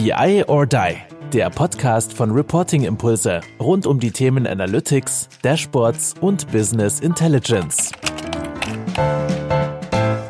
BI 0.00 0.44
or 0.46 0.64
Die, 0.64 0.96
der 1.32 1.50
Podcast 1.50 2.12
von 2.12 2.30
Reporting 2.30 2.84
Impulse 2.84 3.40
rund 3.58 3.84
um 3.84 3.98
die 3.98 4.12
Themen 4.12 4.46
Analytics, 4.46 5.28
Dashboards 5.42 6.14
und 6.20 6.52
Business 6.52 7.00
Intelligence. 7.00 7.90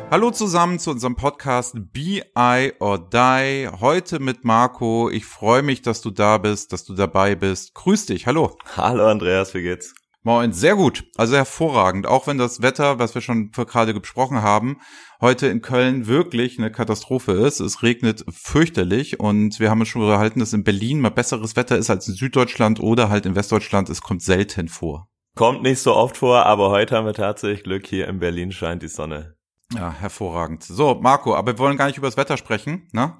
Hallo 0.09 0.31
zusammen 0.31 0.79
zu 0.79 0.89
unserem 0.89 1.15
Podcast 1.15 1.75
BI 1.93 2.73
or 2.79 2.97
Die. 2.97 3.69
Heute 3.79 4.17
mit 4.19 4.43
Marco. 4.43 5.11
Ich 5.11 5.25
freue 5.25 5.61
mich, 5.61 5.83
dass 5.83 6.01
du 6.01 6.09
da 6.09 6.39
bist, 6.39 6.73
dass 6.73 6.83
du 6.83 6.95
dabei 6.95 7.35
bist. 7.35 7.75
Grüß 7.75 8.07
dich. 8.07 8.25
Hallo. 8.25 8.57
Hallo 8.75 9.07
Andreas, 9.07 9.53
wie 9.53 9.61
geht's? 9.61 9.93
Moin, 10.23 10.51
sehr 10.51 10.75
gut. 10.75 11.05
Also 11.15 11.35
hervorragend. 11.37 12.05
Auch 12.05 12.27
wenn 12.27 12.37
das 12.37 12.61
Wetter, 12.61 12.99
was 12.99 13.15
wir 13.15 13.21
schon 13.21 13.51
gerade 13.51 13.93
besprochen 13.93 14.41
haben, 14.41 14.81
heute 15.21 15.47
in 15.47 15.61
Köln 15.61 16.07
wirklich 16.07 16.57
eine 16.57 16.71
Katastrophe 16.71 17.31
ist. 17.31 17.61
Es 17.61 17.83
regnet 17.83 18.25
fürchterlich 18.29 19.19
und 19.21 19.61
wir 19.61 19.69
haben 19.69 19.79
uns 19.79 19.87
schon 19.87 20.01
unterhalten, 20.01 20.41
dass 20.41 20.51
in 20.51 20.65
Berlin 20.65 20.99
mal 20.99 21.09
besseres 21.09 21.55
Wetter 21.55 21.77
ist 21.77 21.89
als 21.89 22.07
in 22.09 22.15
Süddeutschland 22.15 22.81
oder 22.81 23.09
halt 23.09 23.25
in 23.25 23.35
Westdeutschland. 23.35 23.89
Es 23.89 24.01
kommt 24.01 24.21
selten 24.21 24.67
vor. 24.67 25.07
Kommt 25.35 25.63
nicht 25.63 25.79
so 25.79 25.95
oft 25.95 26.17
vor, 26.17 26.45
aber 26.45 26.69
heute 26.69 26.97
haben 26.97 27.05
wir 27.05 27.13
tatsächlich 27.13 27.63
Glück. 27.63 27.87
Hier 27.87 28.09
in 28.09 28.19
Berlin 28.19 28.51
scheint 28.51 28.83
die 28.83 28.89
Sonne. 28.89 29.35
Ja, 29.73 29.93
hervorragend. 29.93 30.63
So, 30.63 30.95
Marco, 30.95 31.33
aber 31.33 31.53
wir 31.53 31.59
wollen 31.59 31.77
gar 31.77 31.85
nicht 31.87 31.97
über 31.97 32.07
das 32.07 32.17
Wetter 32.17 32.35
sprechen, 32.35 32.89
ne? 32.91 33.15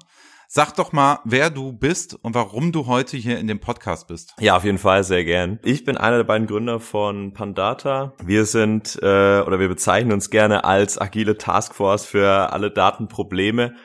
Sag 0.52 0.74
doch 0.74 0.90
mal, 0.90 1.20
wer 1.24 1.48
du 1.48 1.72
bist 1.72 2.18
und 2.22 2.34
warum 2.34 2.72
du 2.72 2.88
heute 2.88 3.16
hier 3.16 3.38
in 3.38 3.46
dem 3.46 3.60
Podcast 3.60 4.08
bist. 4.08 4.34
Ja, 4.40 4.56
auf 4.56 4.64
jeden 4.64 4.78
Fall 4.78 5.04
sehr 5.04 5.24
gern. 5.24 5.60
Ich 5.62 5.84
bin 5.84 5.96
einer 5.96 6.16
der 6.16 6.24
beiden 6.24 6.48
Gründer 6.48 6.80
von 6.80 7.32
Pandata. 7.32 8.14
Wir 8.20 8.44
sind 8.44 8.98
äh, 9.00 9.42
oder 9.42 9.60
wir 9.60 9.68
bezeichnen 9.68 10.10
uns 10.10 10.28
gerne 10.28 10.64
als 10.64 11.00
agile 11.00 11.38
Taskforce 11.38 12.04
für 12.04 12.52
alle 12.52 12.72
Datenprobleme. 12.72 13.76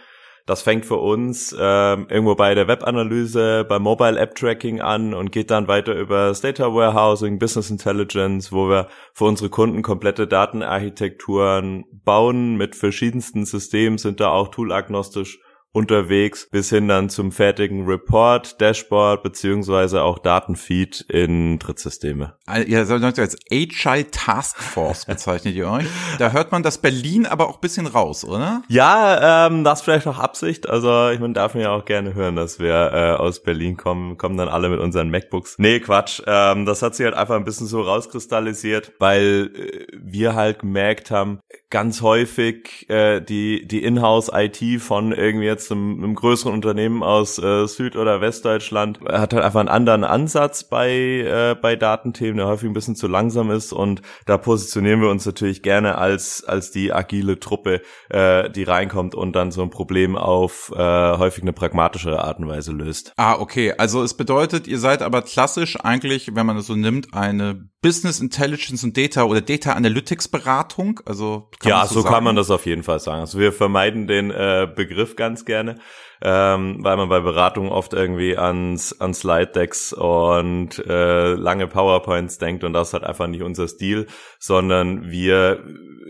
Das 0.48 0.64
fängt 0.64 0.88
für 0.88 0.96
uns 0.96 1.56
ähm, 1.56 2.08
irgendwo 2.10 2.34
bei 2.34 2.56
der 2.56 2.68
Webanalyse, 2.68 3.64
bei 3.70 3.78
Mobile 3.78 4.18
App 4.18 4.34
Tracking 4.34 4.82
an 4.82 5.14
und 5.14 5.32
geht 5.32 5.52
dann 5.52 5.68
weiter 5.68 5.94
über 5.94 6.30
das 6.30 6.42
Data 6.42 6.74
Warehousing, 6.74 7.38
Business 7.38 7.70
Intelligence, 7.70 8.52
wo 8.52 8.70
wir 8.70 8.88
für 9.14 9.26
unsere 9.26 9.52
Kunden 9.52 9.84
komplette 9.84 10.26
Datenarchitekturen 10.26 11.86
bauen 11.92 12.56
mit 12.58 12.76
verschiedensten 12.76 13.46
Systemen, 13.46 14.00
sind 14.00 14.20
da 14.20 14.30
auch 14.30 14.48
toolagnostisch 14.48 15.45
unterwegs 15.76 16.48
bis 16.50 16.70
hin 16.70 16.88
dann 16.88 17.10
zum 17.10 17.34
fertigen 17.34 17.86
Report, 17.86 18.62
Dashboard 18.62 19.24
beziehungsweise 19.24 20.04
auch 20.04 20.20
Datenfeed 20.20 21.02
in 21.10 21.60
Drittsysteme. 21.60 22.36
Ihr 22.66 22.86
sollt 22.86 23.04
euch 23.04 23.20
als 23.20 23.38
Agile 23.52 24.10
Task 24.10 24.58
Force 24.58 25.06
bezeichnet 25.06 25.54
ihr 25.56 25.70
euch. 25.70 25.86
Da 26.18 26.32
hört 26.32 26.54
man 26.54 26.64
das 26.64 26.78
Berlin 26.78 27.26
aber 27.26 27.50
auch 27.50 27.58
bisschen 27.58 27.88
raus, 27.88 28.24
oder? 28.24 28.64
Ja, 28.70 29.48
ähm, 29.48 29.66
das 29.66 29.82
vielleicht 29.82 30.08
auch 30.08 30.18
Absicht. 30.18 30.70
Also 30.70 31.10
ich 31.10 31.20
meine, 31.20 31.34
darf 31.34 31.56
mir 31.56 31.64
ja 31.64 31.72
auch 31.72 31.84
gerne 31.84 32.14
hören, 32.14 32.38
dass 32.38 32.60
wir 32.60 32.92
äh, 32.94 33.12
aus 33.18 33.44
Berlin 33.44 33.76
kommen, 33.76 34.18
kommen 34.18 34.38
dann 34.38 34.48
alle 34.48 34.70
mit 34.70 34.80
unseren 34.80 35.10
MacBooks. 35.10 35.56
Nee, 35.58 35.82
Quatsch. 35.82 36.22
Ähm, 36.26 36.66
das 36.66 36.82
hat 36.84 36.96
sich 36.96 37.04
halt 37.04 37.16
einfach 37.16 37.36
ein 37.36 37.44
bisschen 37.44 37.68
so 37.68 37.82
rauskristallisiert, 37.82 38.94
weil 39.00 39.52
äh, 39.54 39.88
wir 39.94 40.36
halt 40.36 40.60
gemerkt 40.60 41.12
haben, 41.12 41.40
ganz 41.70 42.02
häufig 42.02 42.90
äh, 42.90 43.20
die 43.20 43.68
die 43.68 43.84
Inhouse-IT 43.84 44.82
von 44.82 45.12
irgendwie 45.12 45.48
jetzt 45.48 45.65
einem, 45.72 46.04
einem 46.04 46.16
größeren 46.16 46.54
Unternehmen 46.54 47.04
aus 47.04 47.38
äh, 47.38 47.68
Süd- 47.68 47.96
oder 47.96 48.22
Westdeutschland 48.22 49.00
hat 49.02 49.34
halt 49.34 49.44
einfach 49.44 49.60
einen 49.60 49.70
anderen 49.70 50.04
Ansatz 50.04 50.64
bei 50.64 50.90
äh, 50.90 51.56
bei 51.60 51.76
Datenthemen, 51.76 52.38
der 52.38 52.48
häufig 52.48 52.70
ein 52.70 52.74
bisschen 52.74 52.96
zu 52.96 53.08
langsam 53.08 53.52
ist 53.52 53.74
und 53.74 54.02
da 54.26 54.38
positionieren 54.38 55.02
wir 55.02 55.10
uns 55.10 55.26
natürlich 55.26 55.62
gerne 55.62 55.98
als 55.98 56.44
als 56.44 56.72
die 56.72 56.94
agile 56.94 57.40
Truppe, 57.40 57.82
äh, 58.10 58.50
die 58.50 58.64
reinkommt 58.64 59.16
und 59.16 59.36
dann 59.36 59.52
so 59.52 59.62
ein 59.62 59.70
Problem 59.70 60.16
auf 60.16 60.72
äh, 60.76 61.18
häufig 61.18 61.44
eine 61.44 61.54
pragmatischere 61.54 62.24
Art 62.24 62.40
und 62.40 62.48
Weise 62.48 62.72
löst. 62.72 63.14
Ah, 63.18 63.36
okay. 63.40 63.74
Also 63.78 64.04
es 64.04 64.16
bedeutet, 64.16 64.68
ihr 64.68 64.80
seid 64.80 65.02
aber 65.02 65.22
klassisch 65.22 65.78
eigentlich, 65.82 66.36
wenn 66.36 66.46
man 66.46 66.58
es 66.58 66.68
so 66.68 66.76
nimmt, 66.76 67.14
eine 67.14 67.70
Business 67.86 68.20
Intelligence 68.20 68.84
und 68.84 68.98
Data 68.98 69.26
oder 69.26 69.42
Data 69.42 69.74
Analytics 69.74 70.28
Beratung. 70.28 71.02
Also 71.06 71.52
ja, 71.64 71.86
so, 71.86 72.02
so 72.02 72.08
kann 72.08 72.24
man 72.24 72.36
das 72.36 72.50
auf 72.50 72.66
jeden 72.66 72.82
Fall 72.82 73.00
sagen. 73.00 73.22
Also 73.22 73.38
wir 73.38 73.54
vermeiden 73.54 74.08
den 74.08 74.32
äh, 74.32 74.68
Begriff 74.76 75.16
ganz 75.16 75.46
gerne, 75.46 75.55
gerne 75.56 75.76
ähm, 76.22 76.78
weil 76.82 76.98
man 76.98 77.10
bei 77.10 77.20
Beratungen 77.20 77.72
oft 77.72 77.94
irgendwie 77.94 78.38
ans, 78.38 79.00
an 79.00 79.14
Slide 79.14 79.48
Decks 79.48 79.94
und 79.94 80.80
äh, 80.86 81.34
lange 81.34 81.68
PowerPoints 81.68 82.38
denkt 82.38 82.64
und 82.64 82.74
das 82.74 82.90
ist 82.90 82.94
halt 82.94 83.04
einfach 83.04 83.28
nicht 83.28 83.44
unser 83.44 83.68
Stil, 83.68 84.08
sondern 84.40 85.10
wir 85.10 85.64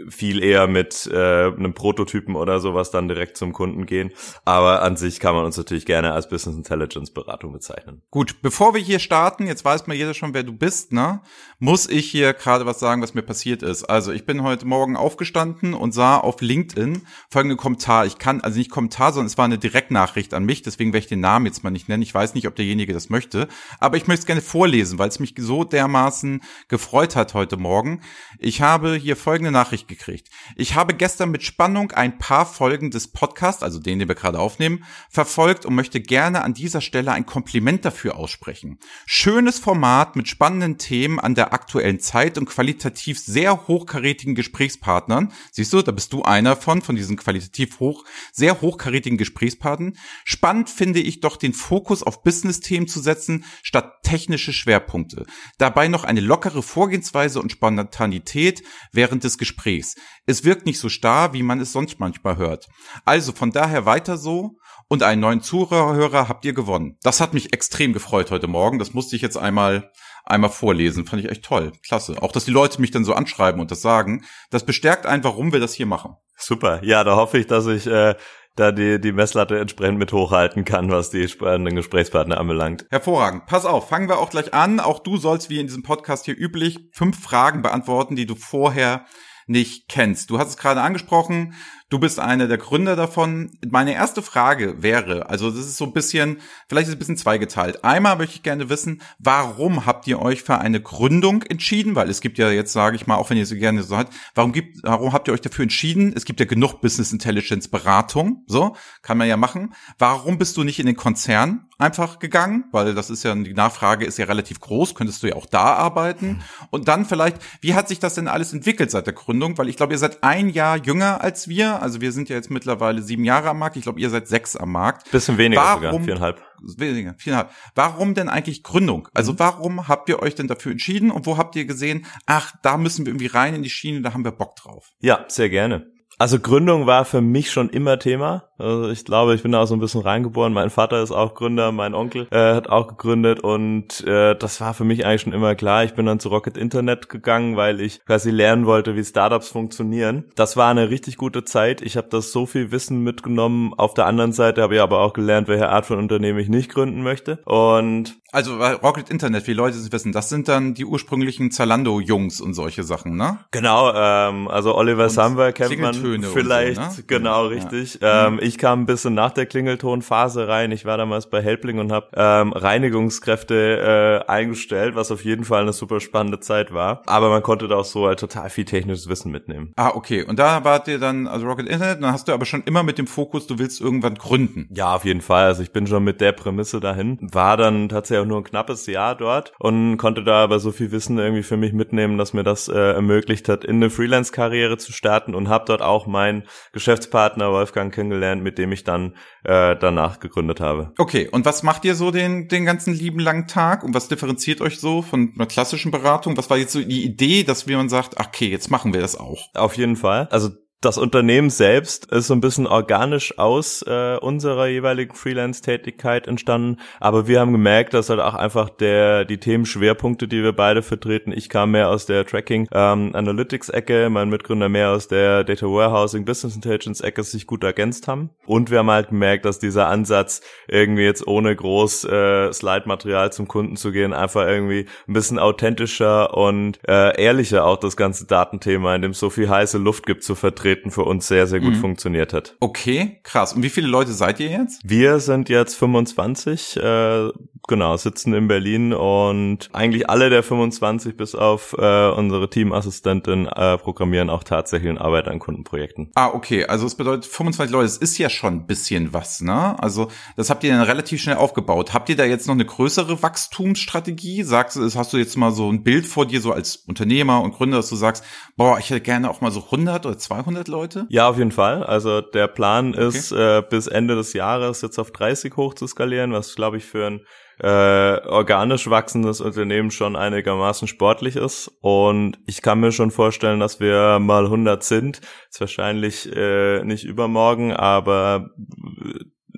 viel 0.10 0.44
eher 0.44 0.68
mit 0.68 1.08
äh, 1.12 1.46
einem 1.46 1.74
Prototypen 1.74 2.36
oder 2.36 2.60
sowas 2.60 2.92
dann 2.92 3.08
direkt 3.08 3.38
zum 3.38 3.54
Kunden 3.54 3.86
gehen. 3.86 4.12
Aber 4.44 4.82
an 4.82 4.98
sich 4.98 5.20
kann 5.20 5.36
man 5.36 5.46
uns 5.46 5.58
natürlich 5.58 5.86
gerne 5.86 6.14
als 6.14 6.30
Business 6.30 6.56
Intelligence 6.56 7.12
Beratung 7.12 7.54
bezeichnen. 7.54 8.02
Gut, 8.12 8.42
bevor 8.42 8.74
wir 8.74 8.82
hier 8.82 9.00
starten, 9.00 9.48
jetzt 9.48 9.66
weiß 9.66 9.88
mal 9.88 9.96
jeder 9.96 10.14
schon, 10.14 10.34
wer 10.34 10.44
du 10.44 10.54
bist, 10.54 10.92
ne? 10.94 11.22
Muss 11.60 11.88
ich 11.88 12.10
hier 12.12 12.34
gerade 12.34 12.66
was 12.66 12.80
sagen, 12.80 13.02
was 13.02 13.14
mir 13.14 13.22
passiert 13.22 13.64
ist. 13.64 13.86
Also 13.86 14.12
ich 14.12 14.26
bin 14.26 14.44
heute 14.44 14.66
Morgen 14.68 14.98
aufgestanden 14.98 15.74
und 15.74 15.94
sah 15.94 16.18
auf 16.18 16.42
LinkedIn 16.42 17.06
folgenden 17.30 17.58
Kommentar. 17.58 18.06
Ich 18.06 18.18
kann, 18.18 18.42
also 18.42 18.58
nicht 18.58 18.72
Kommentar, 18.72 19.14
sondern 19.14 19.28
es 19.28 19.38
war 19.38 19.46
eine 19.46 19.58
Direktnachricht 19.96 20.34
an 20.34 20.46
mich, 20.46 20.62
deswegen 20.62 20.92
werde 20.92 21.06
ich 21.06 21.10
den 21.10 21.22
Namen 21.22 21.46
jetzt 21.46 21.64
mal 21.64 21.70
nicht 21.70 21.88
nennen. 21.88 22.04
Ich 22.04 22.14
weiß 22.14 22.34
nicht, 22.34 22.48
ob 22.48 22.56
derjenige 22.56 22.94
das 22.94 23.10
möchte, 23.10 23.48
aber 23.80 23.98
ich 23.98 24.08
möchte 24.08 24.22
es 24.22 24.26
gerne 24.26 24.42
vorlesen, 24.42 25.00
weil 25.00 25.08
es 25.08 25.20
mich 25.20 25.34
so 25.38 25.64
dermaßen 25.64 26.42
gefreut 26.68 27.16
hat 27.16 27.34
heute 27.34 27.58
Morgen. 27.58 28.02
Ich 28.38 28.62
habe 28.62 28.96
hier 28.96 29.16
folgende 29.16 29.52
Nachricht 29.52 29.88
gekriegt. 29.88 30.30
Ich 30.56 30.76
habe 30.76 30.94
gestern 30.94 31.32
mit 31.32 31.44
Spannung 31.44 31.92
ein 31.92 32.18
paar 32.18 32.46
Folgen 32.46 32.92
des 32.92 33.08
Podcasts, 33.08 33.64
also 33.64 33.80
den, 33.80 34.00
den 34.00 34.08
wir 34.08 34.16
gerade 34.16 34.40
aufnehmen, 34.40 34.84
verfolgt 35.10 35.66
und 35.66 35.76
möchte 35.76 36.02
gerne 36.02 36.44
an 36.44 36.54
dieser 36.54 36.82
Stelle 36.82 37.14
ein 37.14 37.26
Kompliment 37.26 37.86
dafür 37.86 38.18
aussprechen. 38.18 38.80
Schönes 39.06 39.60
Format 39.60 40.16
mit 40.16 40.28
spannenden 40.28 40.78
Themen 40.78 41.20
an 41.20 41.36
der 41.36 41.54
aktuellen 41.54 42.00
Zeit 42.00 42.38
und 42.38 42.46
qualitativ 42.46 43.20
sehr 43.20 43.68
hochkarätigen 43.68 44.36
Gesprächspartnern. 44.36 45.32
Siehst 45.52 45.72
du, 45.72 45.82
da 45.82 45.92
bist 45.92 46.12
du 46.12 46.24
einer 46.24 46.58
von, 46.58 46.82
von 46.82 46.96
diesen 46.96 47.16
qualitativ 47.16 47.80
hoch, 47.80 48.04
sehr 48.34 48.60
hochkarätigen 48.62 49.18
Gesprächspartnern. 49.18 49.85
Spannend 50.24 50.70
finde 50.70 51.00
ich 51.00 51.20
doch 51.20 51.38
den 51.38 51.54
Fokus 51.54 52.04
auf 52.04 52.24
Business-Themen 52.24 52.88
zu 52.88 53.00
setzen, 53.00 53.46
statt 53.64 53.92
technische 54.04 54.54
Schwerpunkte. 54.54 55.26
Dabei 55.58 55.88
noch 55.88 56.04
eine 56.04 56.22
lockere 56.22 56.64
Vorgehensweise 56.64 57.42
und 57.42 57.52
Spontanität 57.52 58.64
während 58.92 59.24
des 59.24 59.38
Gesprächs. 59.38 59.96
Es 60.26 60.44
wirkt 60.44 60.66
nicht 60.66 60.80
so 60.80 60.90
starr, 60.90 61.34
wie 61.34 61.44
man 61.44 61.60
es 61.60 61.72
sonst 61.72 62.00
manchmal 62.00 62.38
hört. 62.38 62.68
Also 63.06 63.32
von 63.32 63.52
daher 63.52 63.86
weiter 63.86 64.18
so 64.18 64.58
und 64.88 65.04
einen 65.04 65.22
neuen 65.22 65.42
Zuhörer 65.42 66.28
habt 66.28 66.46
ihr 66.46 66.54
gewonnen. 66.54 66.98
Das 67.02 67.22
hat 67.22 67.34
mich 67.34 67.54
extrem 67.54 67.94
gefreut 67.94 68.32
heute 68.32 68.48
Morgen. 68.48 68.80
Das 68.80 68.94
musste 68.94 69.16
ich 69.16 69.22
jetzt 69.22 69.38
einmal 69.38 69.92
einmal 70.26 70.50
vorlesen. 70.50 71.06
Fand 71.06 71.24
ich 71.24 71.32
echt 71.32 71.44
toll. 71.44 71.72
Klasse. 71.86 72.22
Auch, 72.22 72.32
dass 72.32 72.46
die 72.46 72.52
Leute 72.52 72.82
mich 72.82 72.92
dann 72.92 73.06
so 73.06 73.14
anschreiben 73.14 73.62
und 73.62 73.72
das 73.72 73.82
sagen. 73.82 74.26
Das 74.50 74.66
bestärkt 74.66 75.06
einfach, 75.06 75.32
warum 75.32 75.54
wir 75.54 75.60
das 75.60 75.74
hier 75.74 75.86
machen. 75.86 76.16
Super. 76.38 76.84
Ja, 76.84 77.04
da 77.04 77.16
hoffe 77.16 77.38
ich, 77.38 77.48
dass 77.48 77.68
ich 77.68 77.88
äh, 77.88 78.16
da 78.56 78.72
die, 78.72 79.00
die 79.00 79.12
Messlatte 79.12 79.60
entsprechend 79.60 80.00
mit 80.00 80.14
hochhalten 80.14 80.66
kann, 80.66 80.90
was 80.90 81.10
die 81.10 81.28
spannenden 81.28 81.76
Gesprächspartner 81.76 82.40
anbelangt. 82.40 82.86
Hervorragend. 82.90 83.46
Pass 83.46 83.66
auf, 83.66 83.90
fangen 83.90 84.08
wir 84.08 84.20
auch 84.20 84.30
gleich 84.30 84.54
an. 84.54 84.80
Auch 84.80 85.00
du 85.00 85.18
sollst 85.18 85.50
wie 85.50 85.60
in 85.60 85.68
diesem 85.68 85.84
Podcast 85.84 86.26
hier 86.26 86.38
üblich 86.38 86.90
fünf 86.92 87.22
Fragen 87.22 87.62
beantworten, 87.62 88.16
die 88.16 88.26
du 88.26 88.36
vorher 88.36 89.06
nicht 89.48 89.88
kennst. 89.90 90.30
Du 90.30 90.40
hast 90.40 90.50
es 90.50 90.58
gerade 90.58 90.82
angesprochen, 90.82 91.54
du 91.90 92.00
bist 92.00 92.20
einer 92.20 92.48
der 92.48 92.58
Gründer 92.58 92.96
davon. 92.96 93.52
Meine 93.70 93.94
erste 93.94 94.22
Frage 94.22 94.82
wäre, 94.82 95.30
also 95.30 95.52
das 95.52 95.60
ist 95.60 95.78
so 95.78 95.86
ein 95.86 95.94
bisschen, 95.94 96.40
vielleicht 96.68 96.88
ist 96.88 96.94
es 96.94 96.96
ein 96.96 97.00
bisschen 97.00 97.18
zweigeteilt. 97.18 97.84
Einmal 97.84 98.18
möchte 98.18 98.36
ich 98.36 98.44
gerne 98.44 98.70
wissen, 98.70 99.02
warum 99.20 99.86
habt 99.86 100.08
ihr 100.08 100.20
euch 100.22 100.42
für 100.42 100.58
eine 100.58 100.82
Gründung 100.82 101.44
entschieden? 101.44 101.96
Weil 101.96 102.10
es 102.10 102.22
gibt 102.22 102.38
ja 102.38 102.50
jetzt, 102.50 102.74
sage 102.74 102.96
ich 102.96 103.06
mal, 103.06 103.16
auch 103.16 103.30
wenn 103.30 103.38
ihr 103.38 103.46
so 103.46 103.56
gerne 103.56 103.84
so 103.84 103.98
habt, 103.98 104.14
warum 104.34 104.52
gibt, 104.52 104.84
warum 104.84 105.14
habt 105.14 105.28
ihr 105.28 105.34
euch 105.34 105.42
dafür 105.42 105.64
entschieden? 105.64 106.14
Es 106.16 106.26
gibt 106.26 106.40
ja 106.40 106.46
genug 106.46 106.82
Business 106.82 107.12
Intelligence 107.12 107.68
Beratung, 107.68 108.44
so, 108.48 108.76
kann 109.04 109.18
man 109.18 109.28
ja 109.28 109.38
machen. 109.38 109.74
Warum 110.00 110.38
bist 110.38 110.58
du 110.58 110.64
nicht 110.64 110.80
in 110.80 110.88
den 110.88 110.96
Konzern 110.96 111.68
einfach 111.78 112.18
gegangen? 112.20 112.66
Weil 112.72 112.96
das 112.96 113.10
ist 113.12 113.24
ja, 113.24 113.36
die 113.36 113.54
Nachfrage 113.54 114.06
ist 114.06 114.18
ja 114.18 114.26
relativ 114.26 114.60
groß, 114.60 114.96
könntest 114.96 115.22
du 115.22 115.28
ja 115.28 115.36
auch 115.36 115.46
da 115.46 115.76
arbeiten. 115.76 116.42
Und 116.72 116.88
dann 116.88 117.06
vielleicht, 117.06 117.38
wie 117.62 117.76
hat 117.76 117.88
sich 117.88 118.00
das 118.00 118.16
denn 118.16 118.28
alles 118.28 118.54
entwickelt 118.54 118.90
seit 118.90 119.06
der 119.06 119.14
Gründung? 119.14 119.58
Weil 119.58 119.70
ich 119.70 119.78
glaube, 119.78 119.94
ihr 119.94 120.00
seid 120.00 120.24
ein 120.24 120.50
Jahr 120.50 120.78
jünger 120.78 121.22
als 121.22 121.48
wir 121.48 121.75
also 121.82 122.02
wir 122.02 122.12
sind 122.12 122.30
ja 122.30 122.36
jetzt 122.36 122.52
mittlerweile 122.52 123.02
sieben 123.02 123.24
Jahre 123.24 123.50
am 123.50 123.60
Markt. 123.60 123.76
Ich 123.78 123.84
glaube, 123.84 124.00
ihr 124.00 124.10
seid 124.10 124.28
sechs 124.28 124.56
am 124.56 124.72
Markt. 124.72 125.10
Bisschen 125.12 125.38
weniger 125.38 125.62
warum, 125.62 125.82
sogar, 125.82 126.02
viereinhalb. 126.02 126.42
Weniger, 126.78 127.16
viereinhalb. 127.18 127.52
Warum 127.76 128.14
denn 128.14 128.30
eigentlich 128.30 128.64
Gründung? 128.64 129.08
Also 129.14 129.34
mhm. 129.34 129.40
warum 129.40 129.88
habt 129.88 130.10
ihr 130.10 130.22
euch 130.22 130.36
denn 130.36 130.48
dafür 130.48 130.72
entschieden 130.72 131.12
und 131.12 131.26
wo 131.26 131.38
habt 131.38 131.56
ihr 131.56 131.66
gesehen, 131.66 132.06
ach, 132.26 132.54
da 132.64 132.78
müssen 132.78 133.06
wir 133.06 133.12
irgendwie 133.12 133.28
rein 133.28 133.56
in 133.56 133.64
die 133.64 133.70
Schiene, 133.70 134.02
da 134.02 134.14
haben 134.14 134.24
wir 134.24 134.32
Bock 134.32 134.56
drauf? 134.56 134.92
Ja, 135.02 135.26
sehr 135.28 135.50
gerne. 135.50 135.92
Also 136.18 136.40
Gründung 136.40 136.86
war 136.86 137.04
für 137.06 137.22
mich 137.22 137.52
schon 137.52 137.70
immer 137.70 138.00
Thema. 138.00 138.44
Also 138.58 138.90
ich 138.90 139.04
glaube, 139.04 139.36
ich 139.36 139.44
bin 139.44 139.52
da 139.52 139.62
auch 139.62 139.68
so 139.68 139.76
ein 139.76 139.82
bisschen 139.82 140.02
reingeboren. 140.02 140.54
Mein 140.54 140.70
Vater 140.70 141.04
ist 141.04 141.12
auch 141.12 141.36
Gründer, 141.36 141.74
mein 141.74 141.94
Onkel 141.94 142.28
äh, 142.32 142.54
hat 142.54 142.70
auch 142.70 142.88
gegründet 142.88 143.42
und 143.42 144.06
äh, 144.08 144.34
das 144.36 144.62
war 144.62 144.74
für 144.74 144.86
mich 144.86 145.06
eigentlich 145.06 145.22
schon 145.22 145.34
immer 145.34 145.56
klar. 145.56 145.84
Ich 145.84 145.94
bin 145.94 146.06
dann 146.06 146.22
zu 146.22 146.30
Rocket 146.30 146.56
Internet 146.56 147.10
gegangen, 147.10 147.58
weil 147.58 147.82
ich 147.82 148.04
quasi 148.06 148.32
lernen 148.32 148.66
wollte, 148.66 148.96
wie 148.96 149.04
Startups 149.04 149.50
funktionieren. 149.50 150.26
Das 150.36 150.56
war 150.56 150.70
eine 150.70 150.90
richtig 150.90 151.18
gute 151.18 151.44
Zeit. 151.44 151.82
Ich 151.82 151.98
habe 151.98 152.08
das 152.10 152.32
so 152.32 152.46
viel 152.46 152.72
Wissen 152.72 153.04
mitgenommen. 153.04 153.74
Auf 153.74 153.94
der 153.94 154.06
anderen 154.06 154.32
Seite 154.32 154.62
habe 154.62 154.76
ich 154.76 154.82
aber 154.82 155.02
auch 155.02 155.12
gelernt, 155.12 155.50
welche 155.50 155.70
Art 155.70 155.86
von 155.86 156.00
Unternehmen 156.00 156.40
ich 156.40 156.50
nicht 156.50 156.72
gründen 156.72 157.04
möchte. 157.04 157.40
Und 157.44 158.16
also 158.36 158.58
Rocket 158.58 159.10
Internet, 159.10 159.48
wie 159.48 159.54
Leute 159.54 159.78
es 159.78 159.92
wissen, 159.94 160.12
das 160.12 160.28
sind 160.28 160.50
dann 160.50 160.74
die 160.74 160.84
ursprünglichen 160.84 161.52
Zalando-Jungs 161.52 162.42
und 162.42 162.54
solche 162.54 162.84
Sachen, 162.84 163.16
ne? 163.16 163.40
Genau, 163.52 163.94
ähm, 163.96 164.50
also 164.50 164.76
Oliver 164.76 165.10
Samba 165.10 165.54
kennt 165.54 165.80
man 165.80 165.94
vielleicht, 165.94 166.76
so, 166.76 166.98
ne? 166.98 167.04
genau, 167.08 167.48
richtig. 167.48 168.00
Ja. 168.02 168.28
Ähm, 168.28 168.40
ich 168.42 168.58
kam 168.58 168.82
ein 168.82 168.86
bisschen 168.86 169.14
nach 169.14 169.32
der 169.32 169.46
Klingeltonphase 169.46 170.50
rein. 170.50 170.72
Ich 170.74 170.84
war 170.84 170.98
damals 170.98 171.30
bei 171.30 171.42
Helpling 171.42 171.80
und 171.80 171.94
habe 171.94 172.08
ähm, 172.14 172.52
Reinigungskräfte 172.52 174.24
äh, 174.28 174.30
eingestellt, 174.30 174.96
was 174.96 175.12
auf 175.12 175.24
jeden 175.24 175.46
Fall 175.46 175.62
eine 175.62 175.72
super 175.72 176.02
spannende 176.02 176.42
Zeit 176.42 176.74
war. 176.74 177.04
Aber 177.06 177.30
man 177.30 177.42
konnte 177.42 177.70
da 177.70 177.76
auch 177.78 177.86
so 177.86 178.06
halt 178.06 178.20
total 178.20 178.50
viel 178.50 178.66
technisches 178.66 179.08
Wissen 179.08 179.32
mitnehmen. 179.32 179.72
Ah, 179.78 179.92
okay. 179.94 180.24
Und 180.24 180.40
da 180.40 180.66
wart 180.66 180.90
ihr 180.90 181.00
dann, 181.00 181.28
also 181.28 181.48
Rocket 181.48 181.70
Internet, 181.70 182.04
dann 182.04 182.12
hast 182.12 182.28
du 182.28 182.34
aber 182.34 182.46
schon 182.46 182.64
immer 182.64 182.84
mit 182.84 182.98
dem 182.98 183.08
Fokus, 183.08 183.48
du 183.48 183.60
willst 183.60 183.80
irgendwann 183.80 184.16
gründen. 184.16 184.68
Ja, 184.72 184.94
auf 184.94 185.06
jeden 185.06 185.22
Fall. 185.22 185.46
Also 185.46 185.64
ich 185.64 185.72
bin 185.72 185.88
schon 185.88 186.04
mit 186.04 186.20
der 186.20 186.34
Prämisse 186.34 186.82
dahin. 186.82 187.18
War 187.22 187.56
dann 187.56 187.88
tatsächlich 187.88 188.25
auch 188.26 188.30
nur 188.30 188.38
ein 188.40 188.44
knappes 188.44 188.86
Jahr 188.88 189.16
dort 189.16 189.54
und 189.60 189.98
konnte 189.98 190.24
da 190.24 190.44
aber 190.44 190.60
so 190.60 190.72
viel 190.72 190.92
Wissen 190.92 191.18
irgendwie 191.18 191.44
für 191.44 191.58
mich 191.58 191.74
mitnehmen, 191.74 192.18
dass 192.18 192.34
mir 192.34 192.44
das 192.44 192.68
äh, 192.68 192.74
ermöglicht 192.74 193.48
hat, 193.50 193.64
in 193.64 193.78
eine 193.78 193.90
Freelance-Karriere 193.90 194.78
zu 194.78 194.92
starten 194.92 195.36
und 195.36 195.48
habe 195.48 195.66
dort 195.68 195.82
auch 195.82 196.08
meinen 196.08 196.44
Geschäftspartner 196.74 197.52
Wolfgang 197.52 197.94
kennengelernt, 197.94 198.44
mit 198.44 198.58
dem 198.58 198.72
ich 198.72 198.84
dann 198.84 199.16
äh, 199.44 199.76
danach 199.76 200.20
gegründet 200.20 200.60
habe. 200.60 200.92
Okay, 200.98 201.30
und 201.32 201.46
was 201.46 201.64
macht 201.64 201.86
ihr 201.86 201.96
so 201.96 202.12
den, 202.12 202.48
den 202.48 202.66
ganzen 202.66 202.94
lieben 202.94 203.20
langen 203.20 203.48
Tag 203.48 203.84
und 203.84 203.94
was 203.94 204.08
differenziert 204.08 204.62
euch 204.62 204.80
so 204.80 205.02
von 205.02 205.34
einer 205.36 205.46
klassischen 205.46 205.92
Beratung? 205.92 206.38
Was 206.38 206.50
war 206.50 206.58
jetzt 206.58 206.74
so 206.74 206.82
die 206.82 207.04
Idee, 207.04 207.44
dass 207.44 207.68
man 207.68 207.90
sagt, 207.90 208.20
okay, 208.20 208.48
jetzt 208.48 208.72
machen 208.72 208.94
wir 208.94 209.02
das 209.02 209.16
auch? 209.16 209.50
Auf 209.54 209.78
jeden 209.78 209.96
Fall. 209.96 210.28
Also 210.32 210.50
das 210.86 210.98
Unternehmen 211.00 211.50
selbst 211.50 212.12
ist 212.12 212.28
so 212.28 212.36
ein 212.36 212.42
bisschen 212.42 212.68
organisch 212.68 213.40
aus 213.40 213.82
äh, 213.88 214.18
unserer 214.18 214.68
jeweiligen 214.68 215.16
Freelance-Tätigkeit 215.16 216.28
entstanden, 216.28 216.80
aber 217.00 217.28
wir 217.28 217.40
haben 217.40 217.54
gemerkt, 217.54 217.94
dass 217.96 218.10
halt 218.10 218.20
auch 218.20 218.36
einfach 218.36 218.70
der 218.70 219.26
die 219.26 219.40
Themenschwerpunkte, 219.40 220.28
die 220.28 220.44
wir 220.44 220.54
beide 220.54 220.84
vertreten, 220.84 221.32
ich 221.32 221.50
kam 221.50 221.72
mehr 221.72 221.90
aus 221.90 222.06
der 222.06 222.26
Tracking 222.26 222.68
ähm, 222.72 223.12
Analytics 223.16 223.70
Ecke, 223.70 224.10
mein 224.12 224.30
Mitgründer 224.30 224.70
mehr 224.70 224.92
aus 224.92 225.08
der 225.08 225.44
Data 225.44 225.66
Warehousing 225.66 226.24
Business 226.24 226.56
Intelligence 226.56 227.02
Ecke 227.02 227.24
sich 227.24 227.48
gut 227.48 227.64
ergänzt 227.64 228.08
haben. 228.08 228.30
Und 228.46 228.70
wir 228.70 228.80
haben 228.80 228.92
halt 228.92 229.10
gemerkt, 229.10 229.46
dass 229.46 229.58
dieser 229.58 229.88
Ansatz 229.88 230.42
irgendwie 230.68 231.04
jetzt 231.04 231.26
ohne 231.26 231.56
groß 231.56 232.04
äh, 232.06 232.54
Slide-Material 232.54 233.34
zum 233.34 233.48
Kunden 233.48 233.76
zu 233.76 233.92
gehen, 233.92 234.14
einfach 234.14 234.46
irgendwie 234.46 234.86
ein 235.08 235.14
bisschen 235.14 235.40
authentischer 235.40 236.38
und 236.38 236.80
äh, 236.88 237.20
ehrlicher 237.20 237.66
auch 237.66 237.78
das 237.78 237.98
ganze 237.98 238.28
Datenthema, 238.28 238.94
in 238.94 239.02
dem 239.02 239.12
es 239.12 239.20
so 239.20 239.32
viel 239.32 239.50
heiße 239.50 239.80
Luft 239.80 240.06
gibt, 240.06 240.24
zu 240.24 240.36
vertreten 240.36 240.65
Auftreten 240.66 240.90
für 240.90 241.04
uns 241.04 241.28
sehr, 241.28 241.46
sehr 241.46 241.60
gut 241.60 241.76
mhm. 241.76 241.80
funktioniert 241.80 242.34
hat. 242.34 242.56
Okay, 242.60 243.20
krass. 243.22 243.54
Und 243.54 243.62
wie 243.62 243.70
viele 243.70 243.88
Leute 243.88 244.14
seid 244.14 244.40
ihr 244.40 244.50
jetzt? 244.50 244.82
Wir 244.84 245.20
sind 245.20 245.48
jetzt 245.48 245.76
25, 245.76 246.78
äh, 246.78 247.30
genau, 247.68 247.98
sitzen 247.98 248.34
in 248.34 248.48
Berlin 248.48 248.94
und 248.94 249.70
eigentlich 249.74 250.10
alle 250.10 250.30
der 250.30 250.44
25 250.44 251.18
bis 251.18 251.36
auf 251.36 251.76
äh, 251.78 252.10
unsere 252.10 252.50
Teamassistentin 252.50 253.48
äh, 253.48 253.78
programmieren 253.78 254.30
auch 254.30 254.44
tatsächlich 254.44 254.90
und 254.90 254.98
arbeiten 254.98 255.30
an 255.30 255.40
Kundenprojekten. 255.40 256.12
Ah, 256.16 256.30
okay. 256.30 256.66
Also 256.66 256.86
es 256.86 256.96
bedeutet 256.96 257.26
25 257.26 257.72
Leute, 257.72 257.86
das 257.86 257.98
ist 257.98 258.18
ja 258.18 258.30
schon 258.30 258.54
ein 258.54 258.68
bisschen 258.68 259.14
was, 259.14 259.42
ne? 259.42 259.82
Also 259.82 260.10
das 260.36 260.50
habt 260.50 260.64
ihr 260.64 260.72
dann 260.72 260.82
relativ 260.82 261.22
schnell 261.22 261.38
aufgebaut. 261.38 261.94
Habt 261.94 262.10
ihr 262.10 262.16
da 262.16 262.26
jetzt 262.26 262.48
noch 262.48 262.56
eine 262.56 262.66
größere 262.66 263.22
Wachstumsstrategie? 263.22 264.44
Sagst 264.44 264.78
du, 264.78 264.84
hast 264.84 265.14
du 265.14 265.18
jetzt 265.18 265.38
mal 265.38 265.52
so 265.52 265.72
ein 265.72 265.84
Bild 265.84 266.06
vor 266.06 266.26
dir, 266.26 266.42
so 266.42 266.52
als 266.52 266.76
Unternehmer 266.78 267.42
und 267.42 267.54
Gründer, 267.54 267.78
dass 267.78 267.90
du 267.90 267.96
sagst, 267.96 268.24
boah, 268.56 268.78
ich 268.80 268.90
hätte 268.90 269.02
gerne 269.02 269.30
auch 269.30 269.42
mal 269.42 269.52
so 269.52 269.64
100 269.64 270.06
oder 270.06 270.18
200 270.18 270.68
Leute? 270.68 271.06
Ja, 271.10 271.30
auf 271.30 271.38
jeden 271.38 271.52
Fall. 271.52 271.84
Also 271.84 272.22
der 272.22 272.48
Plan 272.48 272.94
okay. 272.94 273.08
ist, 273.08 273.32
äh, 273.32 273.64
bis 273.70 273.88
Ende 273.88 274.16
des 274.16 274.34
Jahres 274.34 274.82
jetzt 274.82 275.00
auf 275.00 275.12
30 275.12 275.56
hoch 275.58 275.74
zu 275.74 275.88
skalieren, 275.88 276.32
was 276.32 276.56
glaube 276.56 276.78
ich 276.78 276.86
für 276.86 277.08
ein 277.08 277.22
äh, 277.60 278.20
organisch 278.28 278.90
wachsendes 278.90 279.42
Unternehmen 279.42 279.92
schon 279.92 280.16
einigermaßen 280.16 280.88
sportlich 280.88 281.36
ist. 281.36 281.72
Und 281.82 282.40
ich 282.46 282.62
kann 282.62 282.80
mir 282.80 282.92
schon 282.92 283.12
vorstellen, 283.12 283.60
dass 283.60 283.80
wir 283.80 284.20
mal 284.20 284.46
100 284.46 284.84
sind. 284.84 285.22
Ist 285.50 285.60
wahrscheinlich 285.60 286.34
äh, 286.36 286.84
nicht 286.84 287.06
übermorgen, 287.06 287.74
aber 287.74 288.50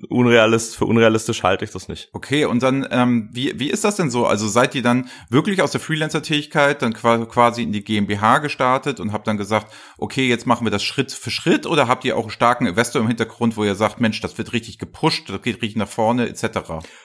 unrealistisch, 0.08 0.78
für 0.78 0.84
unrealistisch 0.84 1.42
halte 1.42 1.64
ich 1.64 1.70
das 1.70 1.88
nicht. 1.88 2.08
Okay, 2.12 2.44
und 2.44 2.62
dann, 2.62 2.86
ähm, 2.90 3.28
wie, 3.32 3.58
wie 3.58 3.70
ist 3.70 3.84
das 3.84 3.96
denn 3.96 4.10
so? 4.10 4.26
Also 4.26 4.48
seid 4.48 4.74
ihr 4.74 4.82
dann 4.82 5.08
wirklich 5.30 5.62
aus 5.62 5.72
der 5.72 5.80
Freelancer-Tätigkeit 5.80 6.82
dann 6.82 6.92
quasi 6.92 7.62
in 7.62 7.72
die 7.72 7.84
GmbH 7.84 8.38
gestartet 8.38 9.00
und 9.00 9.12
habt 9.12 9.26
dann 9.26 9.36
gesagt, 9.36 9.72
okay, 9.96 10.28
jetzt 10.28 10.46
machen 10.46 10.66
wir 10.66 10.70
das 10.70 10.82
Schritt 10.82 11.12
für 11.12 11.30
Schritt 11.30 11.66
oder 11.66 11.88
habt 11.88 12.04
ihr 12.04 12.16
auch 12.16 12.22
einen 12.22 12.30
starken 12.30 12.66
Investor 12.66 13.00
im 13.00 13.08
Hintergrund, 13.08 13.56
wo 13.56 13.64
ihr 13.64 13.74
sagt, 13.74 14.00
Mensch, 14.00 14.20
das 14.20 14.38
wird 14.38 14.52
richtig 14.52 14.78
gepusht, 14.78 15.28
das 15.28 15.42
geht 15.42 15.62
richtig 15.62 15.76
nach 15.76 15.88
vorne, 15.88 16.28
etc.? 16.28 16.58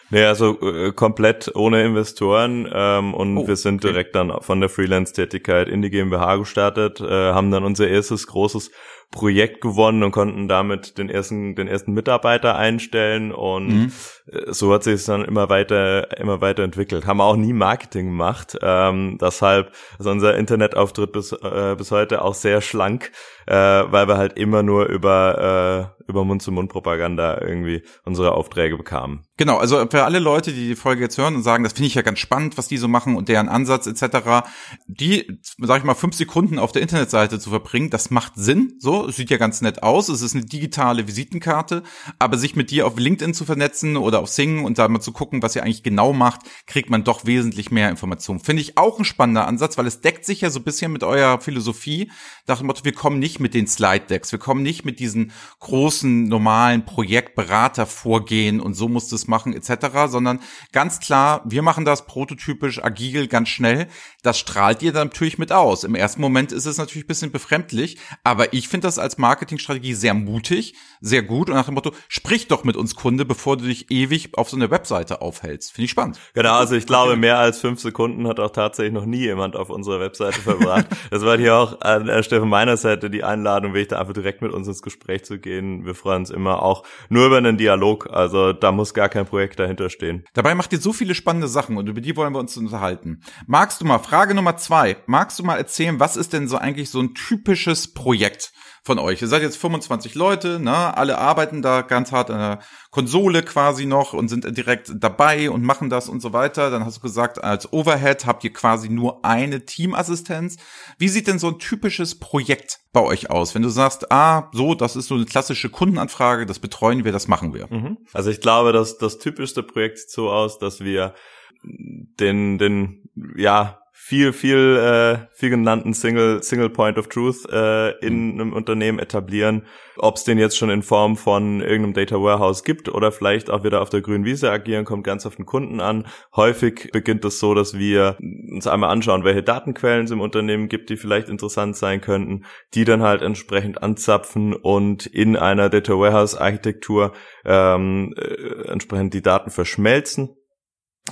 Nee, 0.09 0.25
also 0.25 0.59
äh, 0.61 0.91
komplett 0.91 1.55
ohne 1.55 1.83
Investoren 1.83 2.69
ähm, 2.71 3.13
und 3.13 3.37
oh, 3.37 3.47
wir 3.47 3.55
sind 3.55 3.83
okay. 3.83 3.93
direkt 3.93 4.15
dann 4.15 4.31
von 4.41 4.59
der 4.59 4.69
Freelance-Tätigkeit 4.69 5.67
in 5.67 5.81
die 5.81 5.89
GmbH 5.89 6.35
gestartet, 6.35 7.01
äh, 7.01 7.33
haben 7.33 7.51
dann 7.51 7.63
unser 7.63 7.87
erstes 7.87 8.27
großes 8.27 8.71
Projekt 9.13 9.61
gewonnen 9.61 10.03
und 10.03 10.11
konnten 10.11 10.47
damit 10.47 10.97
den 10.97 11.07
ersten, 11.07 11.55
den 11.55 11.67
ersten 11.67 11.93
Mitarbeiter 11.93 12.57
einstellen 12.57 13.31
und 13.31 13.67
mhm. 13.67 13.91
Äh, 14.25 14.53
so 14.53 14.73
hat 14.73 14.83
sich 14.83 14.95
es 14.95 15.05
dann 15.05 15.23
immer 15.23 15.49
weiter, 15.49 16.17
immer 16.17 16.41
weiter 16.41 16.63
entwickelt. 16.63 17.05
Haben 17.05 17.21
auch 17.21 17.35
nie 17.35 17.53
Marketing 17.53 18.07
gemacht, 18.07 18.57
ähm, 18.61 19.17
deshalb 19.21 19.71
ist 19.99 20.07
unser 20.07 20.35
Internetauftritt 20.35 21.11
bis, 21.11 21.31
äh, 21.31 21.75
bis 21.77 21.91
heute 21.91 22.21
auch 22.21 22.33
sehr 22.33 22.61
schlank, 22.61 23.11
äh, 23.45 23.53
weil 23.55 24.07
wir 24.07 24.17
halt 24.17 24.37
immer 24.37 24.63
nur 24.63 24.87
über, 24.87 25.93
äh, 25.99 26.02
über 26.07 26.25
Mund-zu-Mund-Propaganda 26.25 27.41
irgendwie 27.41 27.83
unsere 28.03 28.33
Aufträge 28.33 28.77
bekamen. 28.77 29.25
Genau, 29.37 29.57
also 29.57 29.85
für 29.89 30.03
alle 30.03 30.19
Leute, 30.19 30.51
die 30.51 30.67
die 30.67 30.75
Folge 30.75 31.01
jetzt 31.01 31.17
hören 31.17 31.35
und 31.35 31.43
sagen, 31.43 31.63
das 31.63 31.73
finde 31.73 31.87
ich 31.87 31.95
ja 31.95 32.01
ganz 32.01 32.19
spannend, 32.19 32.57
was 32.57 32.67
die 32.67 32.77
so 32.77 32.87
machen 32.87 33.15
und 33.15 33.29
deren 33.29 33.49
Ansatz 33.49 33.87
etc., 33.87 34.47
die, 34.87 35.39
sag 35.57 35.79
ich 35.79 35.83
mal, 35.83 35.95
fünf 35.95 36.15
Sekunden 36.15 36.59
auf 36.59 36.71
der 36.71 36.81
Internetseite 36.81 37.39
zu 37.39 37.49
verbringen, 37.49 37.89
das 37.89 38.11
macht 38.11 38.33
Sinn. 38.35 38.75
So, 38.79 39.09
sieht 39.09 39.29
ja 39.29 39.37
ganz 39.37 39.61
nett 39.61 39.81
aus, 39.81 40.09
es 40.09 40.21
ist 40.21 40.35
eine 40.35 40.45
digitale 40.45 41.07
Visitenkarte, 41.07 41.83
aber 42.19 42.37
sich 42.37 42.55
mit 42.55 42.69
dir 42.69 42.85
auf 42.85 42.97
LinkedIn 42.97 43.33
zu 43.33 43.45
vernetzen 43.45 43.97
oder 43.97 44.19
auf 44.19 44.29
Sing 44.29 44.65
und 44.65 44.77
da 44.77 44.87
mal 44.87 45.01
zu 45.01 45.11
gucken, 45.11 45.41
was 45.41 45.55
ihr 45.55 45.63
eigentlich 45.63 45.83
genau 45.83 46.13
macht, 46.13 46.41
kriegt 46.67 46.89
man 46.89 47.03
doch 47.03 47.25
wesentlich 47.25 47.71
mehr 47.71 47.89
Informationen. 47.89 48.39
Finde 48.39 48.61
ich 48.61 48.77
auch 48.77 48.99
ein 48.99 49.05
spannender 49.05 49.47
Ansatz, 49.47 49.77
weil 49.77 49.87
es 49.87 50.01
deckt 50.01 50.25
sich 50.25 50.41
ja 50.41 50.49
so 50.49 50.59
ein 50.59 50.63
bisschen 50.63 50.91
mit 50.91 51.03
eurer 51.03 51.39
Philosophie, 51.39 52.11
nach 52.47 52.57
dem 52.57 52.67
Motto, 52.67 52.85
wir 52.85 52.93
kommen 52.93 53.19
nicht 53.19 53.39
mit 53.39 53.53
den 53.53 53.67
Slide-Decks, 53.67 54.31
wir 54.31 54.39
kommen 54.39 54.61
nicht 54.63 54.85
mit 54.85 54.99
diesen 54.99 55.31
großen, 55.59 55.92
normalen 56.01 56.85
Projektberatervorgehen 56.85 58.59
und 58.59 58.73
so 58.73 58.89
muss 58.89 59.09
das 59.09 59.27
machen 59.27 59.53
etc., 59.53 60.07
sondern 60.07 60.39
ganz 60.71 60.99
klar, 60.99 61.43
wir 61.45 61.61
machen 61.61 61.85
das 61.85 62.07
prototypisch, 62.07 62.83
agil, 62.83 63.27
ganz 63.27 63.49
schnell. 63.49 63.87
Das 64.23 64.39
strahlt 64.39 64.81
ihr 64.81 64.93
dann 64.93 65.09
natürlich 65.09 65.37
mit 65.37 65.51
aus. 65.51 65.83
Im 65.83 65.95
ersten 65.95 66.21
Moment 66.21 66.51
ist 66.51 66.65
es 66.65 66.77
natürlich 66.77 67.03
ein 67.03 67.07
bisschen 67.07 67.31
befremdlich, 67.31 67.97
aber 68.23 68.53
ich 68.53 68.69
finde 68.69 68.87
das 68.87 68.97
als 68.97 69.17
Marketingstrategie 69.17 69.93
sehr 69.93 70.13
mutig, 70.13 70.75
sehr 71.01 71.21
gut 71.21 71.49
und 71.49 71.55
nach 71.55 71.65
dem 71.65 71.75
Motto, 71.75 71.91
sprich 72.07 72.47
doch 72.47 72.63
mit 72.63 72.77
uns 72.77 72.95
Kunde, 72.95 73.25
bevor 73.25 73.57
du 73.57 73.65
dich 73.65 73.91
ewig 73.91 74.37
auf 74.37 74.49
so 74.49 74.55
einer 74.55 74.71
Webseite 74.71 75.21
aufhältst. 75.21 75.73
Finde 75.73 75.85
ich 75.85 75.91
spannend. 75.91 76.19
Genau, 76.33 76.53
also 76.53 76.75
ich 76.75 76.87
glaube, 76.87 77.17
mehr 77.17 77.37
als 77.37 77.59
fünf 77.59 77.81
Sekunden 77.81 78.27
hat 78.27 78.39
auch 78.39 78.51
tatsächlich 78.51 78.93
noch 78.93 79.05
nie 79.05 79.19
jemand 79.19 79.55
auf 79.55 79.69
unserer 79.69 79.99
Webseite 79.99 80.39
verbracht. 80.39 80.87
das 81.11 81.23
war 81.25 81.37
hier 81.37 81.55
auch 81.55 81.81
an 81.81 82.23
Stelle 82.23 82.41
von 82.41 82.49
meiner 82.49 82.77
Seite 82.77 83.09
die 83.09 83.23
Einladung, 83.23 83.73
wirklich 83.73 83.89
da 83.89 83.99
einfach 83.99 84.13
direkt 84.13 84.41
mit 84.41 84.53
uns 84.53 84.67
ins 84.67 84.81
Gespräch 84.81 85.25
zu 85.25 85.37
gehen. 85.37 85.85
Wir 85.85 85.95
freuen 85.95 86.21
uns 86.21 86.29
immer 86.29 86.63
auch 86.63 86.83
nur 87.09 87.25
über 87.25 87.37
einen 87.37 87.57
Dialog. 87.57 88.09
Also 88.09 88.53
da 88.53 88.71
muss 88.71 88.93
gar 88.93 89.09
kein 89.09 89.25
Projekt 89.25 89.59
dahinter 89.59 89.89
stehen. 89.89 90.23
Dabei 90.33 90.55
macht 90.55 90.71
ihr 90.71 90.79
so 90.79 90.93
viele 90.93 91.13
spannende 91.13 91.49
Sachen 91.49 91.77
und 91.77 91.87
über 91.89 91.99
die 91.99 92.15
wollen 92.15 92.33
wir 92.33 92.39
uns 92.39 92.55
unterhalten. 92.55 93.21
Magst 93.47 93.81
du 93.81 93.85
mal, 93.85 93.99
Frage 94.13 94.35
Nummer 94.35 94.57
zwei, 94.57 94.97
magst 95.07 95.39
du 95.39 95.43
mal 95.43 95.57
erzählen, 95.57 95.99
was 95.99 96.17
ist 96.17 96.33
denn 96.33 96.47
so 96.47 96.59
eigentlich 96.59 96.91
so 96.91 96.99
ein 96.99 97.15
typisches 97.15 97.95
Projekt? 97.95 98.53
von 98.85 98.99
euch. 98.99 99.21
Ihr 99.21 99.29
seid 99.29 99.41
jetzt 99.41 99.55
25 99.55 100.13
Leute, 100.13 100.59
ne? 100.59 100.97
Alle 100.97 101.17
arbeiten 101.17 101.61
da 101.61 101.83
ganz 101.83 102.11
hart 102.11 102.29
an 102.29 102.37
der 102.37 102.59
Konsole 102.91 103.41
quasi 103.41 103.85
noch 103.85 104.11
und 104.11 104.27
sind 104.27 104.57
direkt 104.57 104.91
dabei 104.97 105.49
und 105.49 105.63
machen 105.63 105.89
das 105.89 106.09
und 106.09 106.21
so 106.21 106.33
weiter. 106.33 106.69
Dann 106.69 106.85
hast 106.85 106.97
du 106.97 107.01
gesagt, 107.01 107.41
als 107.41 107.71
Overhead 107.71 108.25
habt 108.25 108.43
ihr 108.43 108.51
quasi 108.51 108.89
nur 108.89 109.23
eine 109.23 109.63
Teamassistenz. 109.63 110.57
Wie 110.97 111.07
sieht 111.07 111.27
denn 111.27 111.39
so 111.39 111.47
ein 111.47 111.59
typisches 111.59 112.19
Projekt 112.19 112.81
bei 112.91 112.99
euch 112.99 113.29
aus? 113.29 113.55
Wenn 113.55 113.61
du 113.61 113.69
sagst, 113.69 114.11
ah, 114.11 114.49
so, 114.51 114.75
das 114.75 114.97
ist 114.97 115.07
so 115.07 115.15
eine 115.15 115.25
klassische 115.25 115.69
Kundenanfrage, 115.69 116.45
das 116.45 116.59
betreuen 116.59 117.05
wir, 117.05 117.13
das 117.13 117.29
machen 117.29 117.53
wir. 117.53 117.67
Mhm. 117.73 117.99
Also 118.11 118.31
ich 118.31 118.41
glaube, 118.41 118.73
dass 118.73 118.97
das 118.97 119.17
typischste 119.17 119.63
Projekt 119.63 119.99
sieht 119.99 120.11
so 120.11 120.29
aus, 120.29 120.59
dass 120.59 120.81
wir 120.81 121.15
den, 121.63 122.57
den, 122.57 123.09
ja, 123.37 123.79
viel, 123.95 124.33
viel, 124.33 124.77
äh, 124.77 125.27
viel 125.31 125.51
genannten 125.51 125.93
Single, 125.93 126.41
Single 126.41 126.71
Point 126.71 126.97
of 126.97 127.07
Truth 127.07 127.47
äh, 127.51 127.91
in 127.99 128.33
einem 128.33 128.51
Unternehmen 128.51 128.97
etablieren. 128.97 129.63
Ob 129.97 130.15
es 130.15 130.23
den 130.23 130.39
jetzt 130.39 130.57
schon 130.57 130.71
in 130.71 130.81
Form 130.81 131.15
von 131.15 131.61
irgendeinem 131.61 131.93
Data 131.93 132.15
Warehouse 132.15 132.63
gibt 132.63 132.89
oder 132.89 133.11
vielleicht 133.11 133.51
auch 133.51 133.63
wieder 133.63 133.81
auf 133.81 133.89
der 133.89 134.01
grünen 134.01 134.25
Wiese 134.25 134.51
agieren, 134.51 134.83
kommt 134.83 135.03
ganz 135.03 135.27
auf 135.27 135.35
den 135.35 135.45
Kunden 135.45 135.79
an. 135.79 136.07
Häufig 136.35 136.89
beginnt 136.91 137.23
es 137.23 137.35
das 137.35 137.39
so, 137.39 137.53
dass 137.53 137.77
wir 137.77 138.17
uns 138.19 138.65
einmal 138.65 138.89
anschauen, 138.89 139.23
welche 139.23 139.43
Datenquellen 139.43 140.05
es 140.05 140.11
im 140.11 140.21
Unternehmen 140.21 140.69
gibt, 140.69 140.89
die 140.89 140.97
vielleicht 140.97 141.29
interessant 141.29 141.77
sein 141.77 142.01
könnten, 142.01 142.45
die 142.73 142.85
dann 142.85 143.03
halt 143.03 143.21
entsprechend 143.21 143.83
anzapfen 143.83 144.53
und 144.53 145.05
in 145.05 145.37
einer 145.37 145.69
Data 145.69 145.93
Warehouse 145.93 146.35
Architektur 146.35 147.13
ähm, 147.45 148.13
äh, 148.17 148.69
entsprechend 148.71 149.13
die 149.13 149.21
Daten 149.21 149.51
verschmelzen 149.51 150.35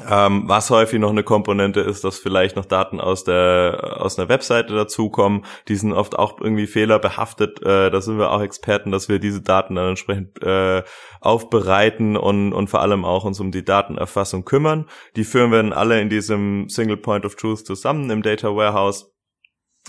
ähm, 0.10 0.44
was 0.48 0.70
häufig 0.70 1.00
noch 1.00 1.10
eine 1.10 1.24
Komponente 1.24 1.82
ist, 1.82 2.06
dass 2.06 2.18
vielleicht 2.18 2.56
noch 2.56 2.64
Daten 2.66 3.02
aus 3.02 3.26
der 3.26 3.98
aus 4.00 4.18
einer 4.18 4.30
Webseite 4.30 4.74
dazukommen. 4.74 5.46
Die 5.68 5.76
sind 5.76 5.92
oft 5.92 6.18
auch 6.18 6.40
irgendwie 6.40 6.66
fehlerbehaftet. 6.66 7.62
Äh, 7.62 7.92
da 7.92 8.00
sind 8.00 8.18
wir 8.18 8.32
auch 8.32 8.42
Experten, 8.42 8.92
dass 8.92 9.10
wir 9.10 9.20
diese 9.20 9.42
Daten 9.42 9.76
dann 9.76 9.90
entsprechend 9.90 10.42
äh, 10.42 10.84
aufbereiten 11.20 12.16
und, 12.16 12.54
und 12.54 12.70
vor 12.70 12.82
allem 12.82 13.04
auch 13.04 13.26
uns 13.26 13.42
um 13.42 13.52
die 13.52 13.66
Datenerfassung 13.66 14.46
kümmern. 14.46 14.88
Die 15.18 15.26
führen 15.26 15.52
wir 15.52 15.58
dann 15.58 15.74
alle 15.74 16.00
in 16.00 16.10
diesem 16.10 16.70
Single 16.70 16.98
Point 16.98 17.26
of 17.26 17.36
Truth 17.36 17.66
zusammen 17.66 18.10
im 18.12 18.22
Data 18.22 18.56
Warehouse 18.56 19.12